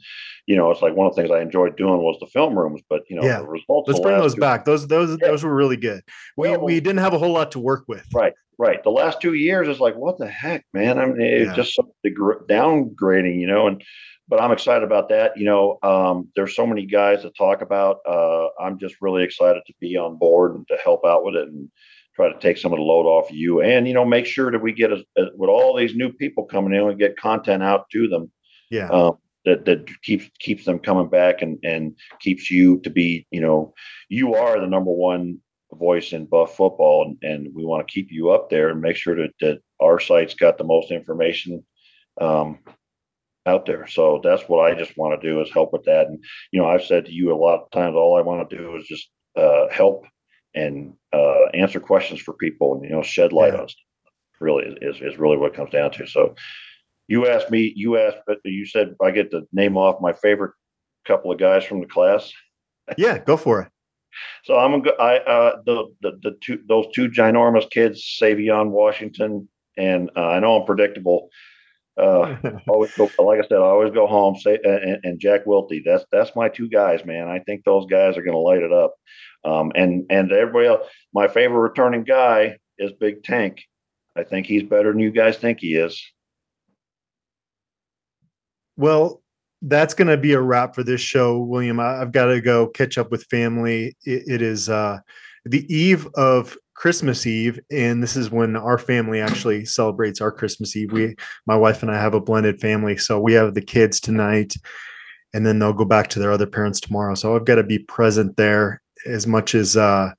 you 0.45 0.55
know 0.55 0.69
it's 0.71 0.81
like 0.81 0.95
one 0.95 1.07
of 1.07 1.15
the 1.15 1.21
things 1.21 1.31
I 1.31 1.41
enjoyed 1.41 1.77
doing 1.77 1.97
was 1.99 2.17
the 2.19 2.27
film 2.27 2.57
rooms, 2.57 2.81
but 2.89 3.03
you 3.09 3.15
know 3.15 3.23
yeah. 3.23 3.39
the 3.39 3.47
results. 3.47 3.87
Let's 3.87 4.01
bring 4.01 4.17
those 4.17 4.35
two, 4.35 4.41
back. 4.41 4.65
Those 4.65 4.87
those 4.87 5.17
yeah. 5.21 5.27
those 5.27 5.43
were 5.43 5.55
really 5.55 5.77
good. 5.77 6.03
We 6.35 6.55
we 6.57 6.79
didn't 6.81 6.99
have 6.99 7.13
a 7.13 7.17
whole 7.17 7.33
lot 7.33 7.51
to 7.53 7.59
work 7.59 7.85
with. 7.87 8.05
Right. 8.13 8.33
Right. 8.57 8.81
The 8.83 8.89
last 8.91 9.21
two 9.21 9.33
years 9.33 9.67
is 9.67 9.79
like, 9.79 9.95
what 9.95 10.17
the 10.17 10.27
heck, 10.27 10.65
man? 10.73 10.97
I 10.97 11.05
mean, 11.07 11.21
it's 11.21 11.49
yeah. 11.49 11.55
just 11.55 11.79
downgrading, 12.05 13.39
you 13.39 13.47
know, 13.47 13.67
and, 13.67 13.83
but 14.27 14.41
I'm 14.41 14.51
excited 14.51 14.83
about 14.83 15.09
that. 15.09 15.37
You 15.37 15.45
know, 15.45 15.77
um, 15.83 16.29
there's 16.35 16.55
so 16.55 16.65
many 16.65 16.85
guys 16.85 17.21
to 17.23 17.31
talk 17.31 17.61
about. 17.61 17.97
Uh, 18.07 18.47
I'm 18.59 18.79
just 18.79 18.95
really 19.01 19.23
excited 19.23 19.61
to 19.67 19.73
be 19.79 19.97
on 19.97 20.17
board 20.17 20.55
and 20.55 20.67
to 20.69 20.77
help 20.83 21.05
out 21.05 21.23
with 21.25 21.35
it 21.35 21.47
and 21.47 21.69
try 22.15 22.31
to 22.31 22.39
take 22.39 22.57
some 22.57 22.71
of 22.71 22.77
the 22.77 22.83
load 22.83 23.05
off 23.05 23.31
you 23.31 23.61
and, 23.61 23.87
you 23.87 23.93
know, 23.93 24.05
make 24.05 24.25
sure 24.25 24.51
that 24.51 24.61
we 24.61 24.71
get 24.71 24.91
a, 24.91 25.03
a, 25.17 25.25
with 25.35 25.49
all 25.49 25.75
these 25.75 25.95
new 25.95 26.11
people 26.13 26.45
coming 26.45 26.73
in 26.73 26.87
and 26.87 26.97
get 26.97 27.17
content 27.17 27.61
out 27.61 27.89
to 27.91 28.07
them. 28.07 28.31
Yeah. 28.71 28.87
Um, 28.87 29.17
that, 29.45 29.65
that 29.65 29.87
keeps 30.01 30.27
keeps 30.39 30.65
them 30.65 30.79
coming 30.79 31.07
back 31.07 31.41
and 31.41 31.59
and 31.63 31.95
keeps 32.19 32.49
you 32.49 32.79
to 32.79 32.89
be 32.89 33.27
you 33.29 33.39
know 33.39 33.73
you 34.09 34.33
are 34.33 34.59
the 34.59 34.65
number 34.65 34.91
one 34.91 35.39
voice 35.77 36.13
in 36.13 36.25
buff 36.25 36.55
football 36.55 37.05
and, 37.05 37.17
and 37.21 37.53
we 37.53 37.65
want 37.65 37.85
to 37.85 37.91
keep 37.91 38.11
you 38.11 38.31
up 38.31 38.49
there 38.49 38.69
and 38.69 38.81
make 38.81 38.95
sure 38.95 39.15
that, 39.15 39.31
that 39.41 39.59
our 39.81 39.99
site's 39.99 40.33
got 40.33 40.57
the 40.57 40.63
most 40.63 40.91
information 40.91 41.63
um, 42.21 42.59
out 43.45 43.65
there 43.65 43.85
so 43.85 44.19
that's 44.23 44.43
what 44.43 44.65
i 44.65 44.73
just 44.73 44.97
want 44.97 45.19
to 45.19 45.27
do 45.27 45.39
is 45.41 45.51
help 45.51 45.71
with 45.71 45.83
that 45.83 46.07
and 46.07 46.23
you 46.51 46.59
know 46.59 46.67
i've 46.67 46.83
said 46.83 47.05
to 47.05 47.11
you 47.11 47.31
a 47.31 47.37
lot 47.37 47.61
of 47.61 47.69
times 47.71 47.95
all 47.95 48.17
i 48.17 48.21
want 48.21 48.49
to 48.49 48.57
do 48.57 48.75
is 48.75 48.87
just 48.87 49.09
uh, 49.35 49.67
help 49.69 50.05
and 50.55 50.93
uh, 51.13 51.45
answer 51.53 51.79
questions 51.79 52.19
for 52.19 52.33
people 52.33 52.73
and 52.73 52.83
you 52.83 52.89
know 52.89 53.03
shed 53.03 53.33
light 53.33 53.53
yeah. 53.53 53.61
on 53.61 53.69
stuff 53.69 53.85
Really 54.39 54.75
is, 54.81 54.97
is 55.01 55.17
really 55.17 55.37
what 55.37 55.51
it 55.51 55.55
comes 55.55 55.71
down 55.71 55.91
to. 55.91 56.05
So 56.07 56.35
you 57.07 57.27
asked 57.27 57.49
me, 57.49 57.71
you 57.75 57.97
asked, 57.97 58.17
but 58.27 58.39
you 58.43 58.65
said 58.65 58.95
I 59.01 59.11
get 59.11 59.31
to 59.31 59.47
name 59.53 59.77
off 59.77 60.01
my 60.01 60.13
favorite 60.13 60.53
couple 61.05 61.31
of 61.31 61.39
guys 61.39 61.63
from 61.63 61.79
the 61.79 61.85
class. 61.85 62.31
Yeah, 62.97 63.17
go 63.17 63.37
for 63.37 63.61
it. 63.61 63.67
So 64.43 64.57
I'm 64.57 64.81
gonna 64.81 64.95
uh 64.97 65.57
the 65.65 65.85
the, 66.01 66.19
the 66.21 66.37
two 66.41 66.59
those 66.67 66.85
two 66.93 67.09
ginormous 67.09 67.69
kids, 67.69 68.17
Savion 68.21 68.69
Washington, 68.69 69.47
and 69.77 70.09
uh, 70.15 70.27
I 70.27 70.39
know 70.39 70.59
I'm 70.59 70.65
predictable. 70.65 71.29
Uh, 71.97 72.35
always 72.67 72.93
go, 72.93 73.09
like 73.19 73.39
I 73.39 73.47
said, 73.47 73.57
I 73.57 73.65
always 73.65 73.93
go 73.93 74.07
home. 74.07 74.35
Say 74.35 74.59
and, 74.63 74.99
and 75.03 75.19
Jack 75.19 75.45
Wilty. 75.45 75.81
That's 75.85 76.05
that's 76.11 76.35
my 76.35 76.49
two 76.49 76.69
guys, 76.69 77.05
man. 77.05 77.27
I 77.27 77.39
think 77.39 77.63
those 77.63 77.85
guys 77.85 78.17
are 78.17 78.23
going 78.23 78.33
to 78.33 78.39
light 78.39 78.63
it 78.63 78.73
up. 78.73 78.93
Um, 79.43 79.71
and 79.75 80.05
and 80.09 80.31
everybody 80.31 80.67
else, 80.67 80.87
my 81.13 81.27
favorite 81.27 81.59
returning 81.59 82.03
guy 82.03 82.57
is 82.77 82.91
Big 82.99 83.23
Tank. 83.23 83.61
I 84.15 84.23
think 84.23 84.47
he's 84.47 84.63
better 84.63 84.91
than 84.91 85.01
you 85.01 85.11
guys 85.11 85.37
think 85.37 85.59
he 85.59 85.75
is. 85.75 86.01
Well, 88.77 89.21
that's 89.61 89.93
going 89.93 90.07
to 90.07 90.17
be 90.17 90.33
a 90.33 90.41
wrap 90.41 90.75
for 90.75 90.83
this 90.83 91.01
show, 91.01 91.39
William. 91.39 91.79
I, 91.79 91.97
have 91.97 92.11
got 92.11 92.25
to 92.25 92.41
go 92.41 92.67
catch 92.67 92.97
up 92.97 93.11
with 93.11 93.23
family. 93.25 93.95
it, 94.05 94.23
it 94.27 94.41
is 94.41 94.69
uh, 94.69 94.99
the 95.45 95.65
eve 95.73 96.07
of 96.15 96.57
Christmas 96.75 97.25
Eve, 97.25 97.59
and 97.71 98.03
this 98.03 98.15
is 98.15 98.29
when 98.29 98.55
our 98.55 98.77
family 98.77 99.21
actually 99.21 99.65
celebrates 99.65 100.19
our 100.19 100.31
Christmas 100.31 100.75
Eve. 100.75 100.91
We, 100.91 101.15
my 101.45 101.55
wife 101.55 101.81
and 101.81 101.91
I, 101.91 101.99
have 101.99 102.13
a 102.13 102.19
blended 102.19 102.59
family, 102.59 102.97
so 102.97 103.19
we 103.19 103.33
have 103.33 103.53
the 103.53 103.61
kids 103.61 103.99
tonight, 103.99 104.55
and 105.33 105.45
then 105.45 105.57
they'll 105.57 105.73
go 105.73 105.85
back 105.85 106.09
to 106.09 106.19
their 106.19 106.31
other 106.31 106.45
parents 106.45 106.81
tomorrow. 106.81 107.15
So 107.15 107.35
I've 107.35 107.45
got 107.45 107.55
to 107.55 107.63
be 107.63 107.79
present 107.79 108.35
there 108.35 108.81
as 109.07 109.25
much 109.25 109.55
as 109.55 109.77
uh, 109.77 110.11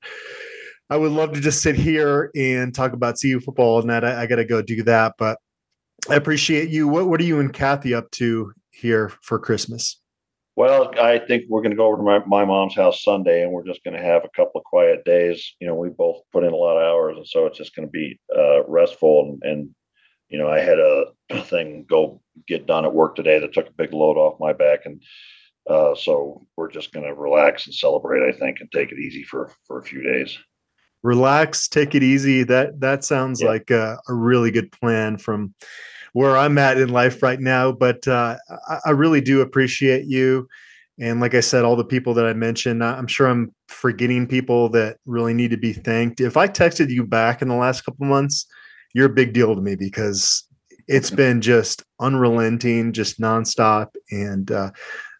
I 0.89 0.97
would 0.97 1.11
love 1.11 1.33
to 1.33 1.41
just 1.41 1.61
sit 1.61 1.75
here 1.75 2.31
and 2.35 2.73
talk 2.73 2.93
about 2.93 3.19
CU 3.21 3.39
football 3.39 3.79
and 3.79 3.89
that. 3.89 4.03
I, 4.03 4.23
I 4.23 4.25
got 4.25 4.37
to 4.37 4.45
go 4.45 4.61
do 4.61 4.81
that, 4.83 5.13
but 5.19 5.37
I 6.09 6.15
appreciate 6.15 6.69
you. 6.69 6.87
What 6.87 7.07
What 7.07 7.21
are 7.21 7.25
you 7.25 7.39
and 7.39 7.53
Kathy 7.53 7.93
up 7.93 8.09
to 8.11 8.51
here 8.79 9.11
for 9.21 9.39
Christmas? 9.39 9.99
Well, 10.55 10.91
I 10.99 11.19
think 11.19 11.43
we're 11.49 11.61
going 11.61 11.71
to 11.71 11.77
go 11.77 11.85
over 11.85 11.97
to 11.97 12.03
my, 12.03 12.19
my 12.25 12.43
mom's 12.43 12.75
house 12.75 13.03
Sunday, 13.03 13.43
and 13.43 13.51
we're 13.51 13.65
just 13.65 13.83
going 13.83 13.95
to 13.95 14.03
have 14.03 14.23
a 14.25 14.35
couple 14.35 14.59
of 14.59 14.65
quiet 14.65 15.05
days. 15.05 15.53
You 15.59 15.67
know, 15.67 15.75
we 15.75 15.89
both 15.89 16.21
put 16.33 16.43
in 16.43 16.51
a 16.51 16.55
lot 16.55 16.77
of 16.77 16.83
hours, 16.83 17.15
and 17.15 17.27
so 17.27 17.45
it's 17.45 17.59
just 17.59 17.75
going 17.75 17.87
to 17.87 17.91
be 17.91 18.19
uh, 18.35 18.63
restful. 18.65 19.39
And, 19.43 19.51
and, 19.51 19.69
you 20.29 20.39
know, 20.39 20.49
I 20.49 20.59
had 20.59 20.79
a 20.79 21.05
thing 21.43 21.85
go 21.87 22.21
get 22.47 22.65
done 22.65 22.85
at 22.85 22.93
work 22.93 23.15
today 23.15 23.37
that 23.39 23.53
took 23.53 23.67
a 23.67 23.77
big 23.77 23.93
load 23.93 24.17
off 24.17 24.39
my 24.39 24.51
back, 24.51 24.85
and 24.85 24.99
uh, 25.69 25.93
so 25.93 26.47
we're 26.55 26.71
just 26.71 26.91
going 26.91 27.05
to 27.05 27.13
relax 27.13 27.67
and 27.67 27.75
celebrate. 27.75 28.27
I 28.27 28.35
think, 28.35 28.57
and 28.59 28.71
take 28.71 28.91
it 28.91 28.97
easy 28.99 29.23
for 29.23 29.51
for 29.67 29.77
a 29.77 29.83
few 29.83 30.01
days. 30.01 30.39
Relax, 31.03 31.67
take 31.67 31.93
it 31.93 32.01
easy. 32.01 32.43
That 32.43 32.79
that 32.79 33.03
sounds 33.03 33.41
yeah. 33.41 33.49
like 33.49 33.69
a, 33.69 33.99
a 34.09 34.13
really 34.13 34.49
good 34.49 34.71
plan 34.71 35.17
from 35.17 35.53
where 36.13 36.37
I'm 36.37 36.57
at 36.57 36.77
in 36.77 36.89
life 36.89 37.21
right 37.21 37.39
now. 37.39 37.71
But 37.71 38.07
uh, 38.07 38.37
I, 38.69 38.79
I, 38.85 38.89
really 38.91 39.21
do 39.21 39.41
appreciate 39.41 40.05
you. 40.05 40.47
And 40.99 41.19
like 41.19 41.35
I 41.35 41.41
said, 41.41 41.63
all 41.63 41.75
the 41.75 41.83
people 41.83 42.13
that 42.15 42.25
I 42.25 42.33
mentioned, 42.33 42.83
I'm 42.83 43.07
sure 43.07 43.27
I'm 43.27 43.53
forgetting 43.67 44.27
people 44.27 44.69
that 44.69 44.97
really 45.05 45.33
need 45.33 45.51
to 45.51 45.57
be 45.57 45.73
thanked. 45.73 46.21
If 46.21 46.37
I 46.37 46.47
texted 46.47 46.89
you 46.89 47.05
back 47.05 47.41
in 47.41 47.49
the 47.49 47.55
last 47.55 47.81
couple 47.81 48.07
months, 48.07 48.47
you're 48.93 49.05
a 49.05 49.13
big 49.13 49.33
deal 49.33 49.53
to 49.53 49.61
me 49.61 49.75
because 49.75 50.47
it's 50.87 51.11
been 51.11 51.41
just 51.41 51.83
unrelenting, 51.99 52.93
just 52.93 53.19
nonstop. 53.19 53.89
And 54.09 54.49
uh, 54.51 54.71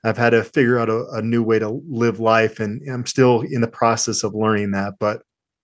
I've 0.03 0.17
had 0.17 0.31
to 0.31 0.43
figure 0.43 0.79
out 0.79 0.89
a, 0.89 1.05
a, 1.09 1.21
new 1.21 1.43
way 1.43 1.59
to 1.59 1.81
live 1.87 2.19
life. 2.19 2.59
And 2.59 2.81
I'm 2.89 3.05
still 3.05 3.41
in 3.41 3.61
the 3.61 3.67
process 3.67 4.23
of 4.23 4.33
learning 4.33 4.71
that. 4.71 4.95
But 4.99 5.21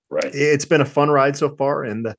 right. 0.09 0.29
it's 0.33 0.65
been 0.65 0.81
a 0.81 0.85
fun 0.85 1.09
ride 1.09 1.37
so 1.37 1.55
far. 1.55 1.83
And 1.83 2.05
the, 2.05 2.15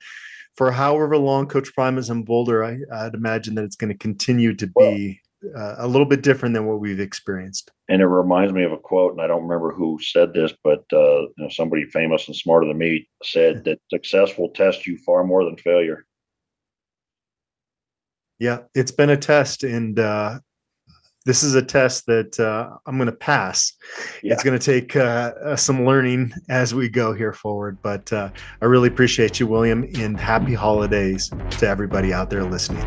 for 0.55 0.71
however 0.71 1.17
long 1.17 1.47
Coach 1.47 1.75
Prime 1.75 1.99
is 1.99 2.11
in 2.11 2.23
Boulder, 2.23 2.65
I, 2.65 3.05
would 3.05 3.15
imagine 3.15 3.55
that 3.57 3.65
it's 3.65 3.77
going 3.77 3.93
to 3.93 3.99
continue 3.99 4.55
to 4.55 4.67
be 4.67 5.21
uh, 5.57 5.75
a 5.79 5.89
little 5.89 6.07
bit 6.07 6.23
different 6.23 6.55
than 6.55 6.67
what 6.67 6.81
we've 6.81 7.01
experienced. 7.01 7.71
And 7.89 8.01
it 8.01 8.07
reminds 8.07 8.53
me 8.53 8.65
of 8.65 8.73
a 8.73 8.79
quote, 8.79 9.13
and 9.13 9.21
I 9.21 9.27
don't 9.27 9.43
remember 9.43 9.73
who 9.73 9.99
said 10.01 10.33
this, 10.33 10.53
but 10.63 10.85
uh, 10.93 11.23
you 11.23 11.35
know, 11.39 11.49
somebody 11.51 11.85
famous 11.87 12.27
and 12.27 12.37
smarter 12.37 12.67
than 12.67 12.79
me 12.79 13.09
said 13.23 13.65
that 13.65 13.81
success 13.91 14.39
will 14.39 14.51
test 14.51 14.87
you 14.87 14.97
far 14.99 15.25
more 15.25 15.45
than 15.45 15.57
failure. 15.57 16.07
Yeah, 18.39 18.61
it's 18.75 18.91
been 18.91 19.11
a 19.11 19.17
test, 19.17 19.63
and 19.63 19.99
uh, 19.99 20.41
this 21.25 21.43
is 21.43 21.55
a 21.55 21.63
test 21.63 22.07
that 22.07 22.39
uh, 22.39 22.77
I'm 22.87 22.97
going 22.97 23.07
to 23.07 23.13
pass. 23.13 23.73
Yeah. 24.23 24.35
It's 24.35 24.43
going 24.43 24.59
to 24.59 24.65
take 24.65 24.95
uh, 24.97 25.33
uh, 25.43 25.57
some 25.57 25.85
learning 25.85 26.33
as 26.49 26.75
we 26.75 26.89
go 26.89 27.13
here 27.13 27.33
forward. 27.33 27.79
But 27.83 28.13
uh, 28.13 28.31
I 28.61 28.65
really 28.67 28.89
appreciate 28.89 29.41
you, 29.41 29.47
William, 29.47 29.85
and 29.97 30.19
happy 30.19 30.55
holidays 30.55 31.31
to 31.59 31.69
everybody 31.69 32.13
out 32.13 32.31
there 32.31 32.45
listening. 32.45 32.85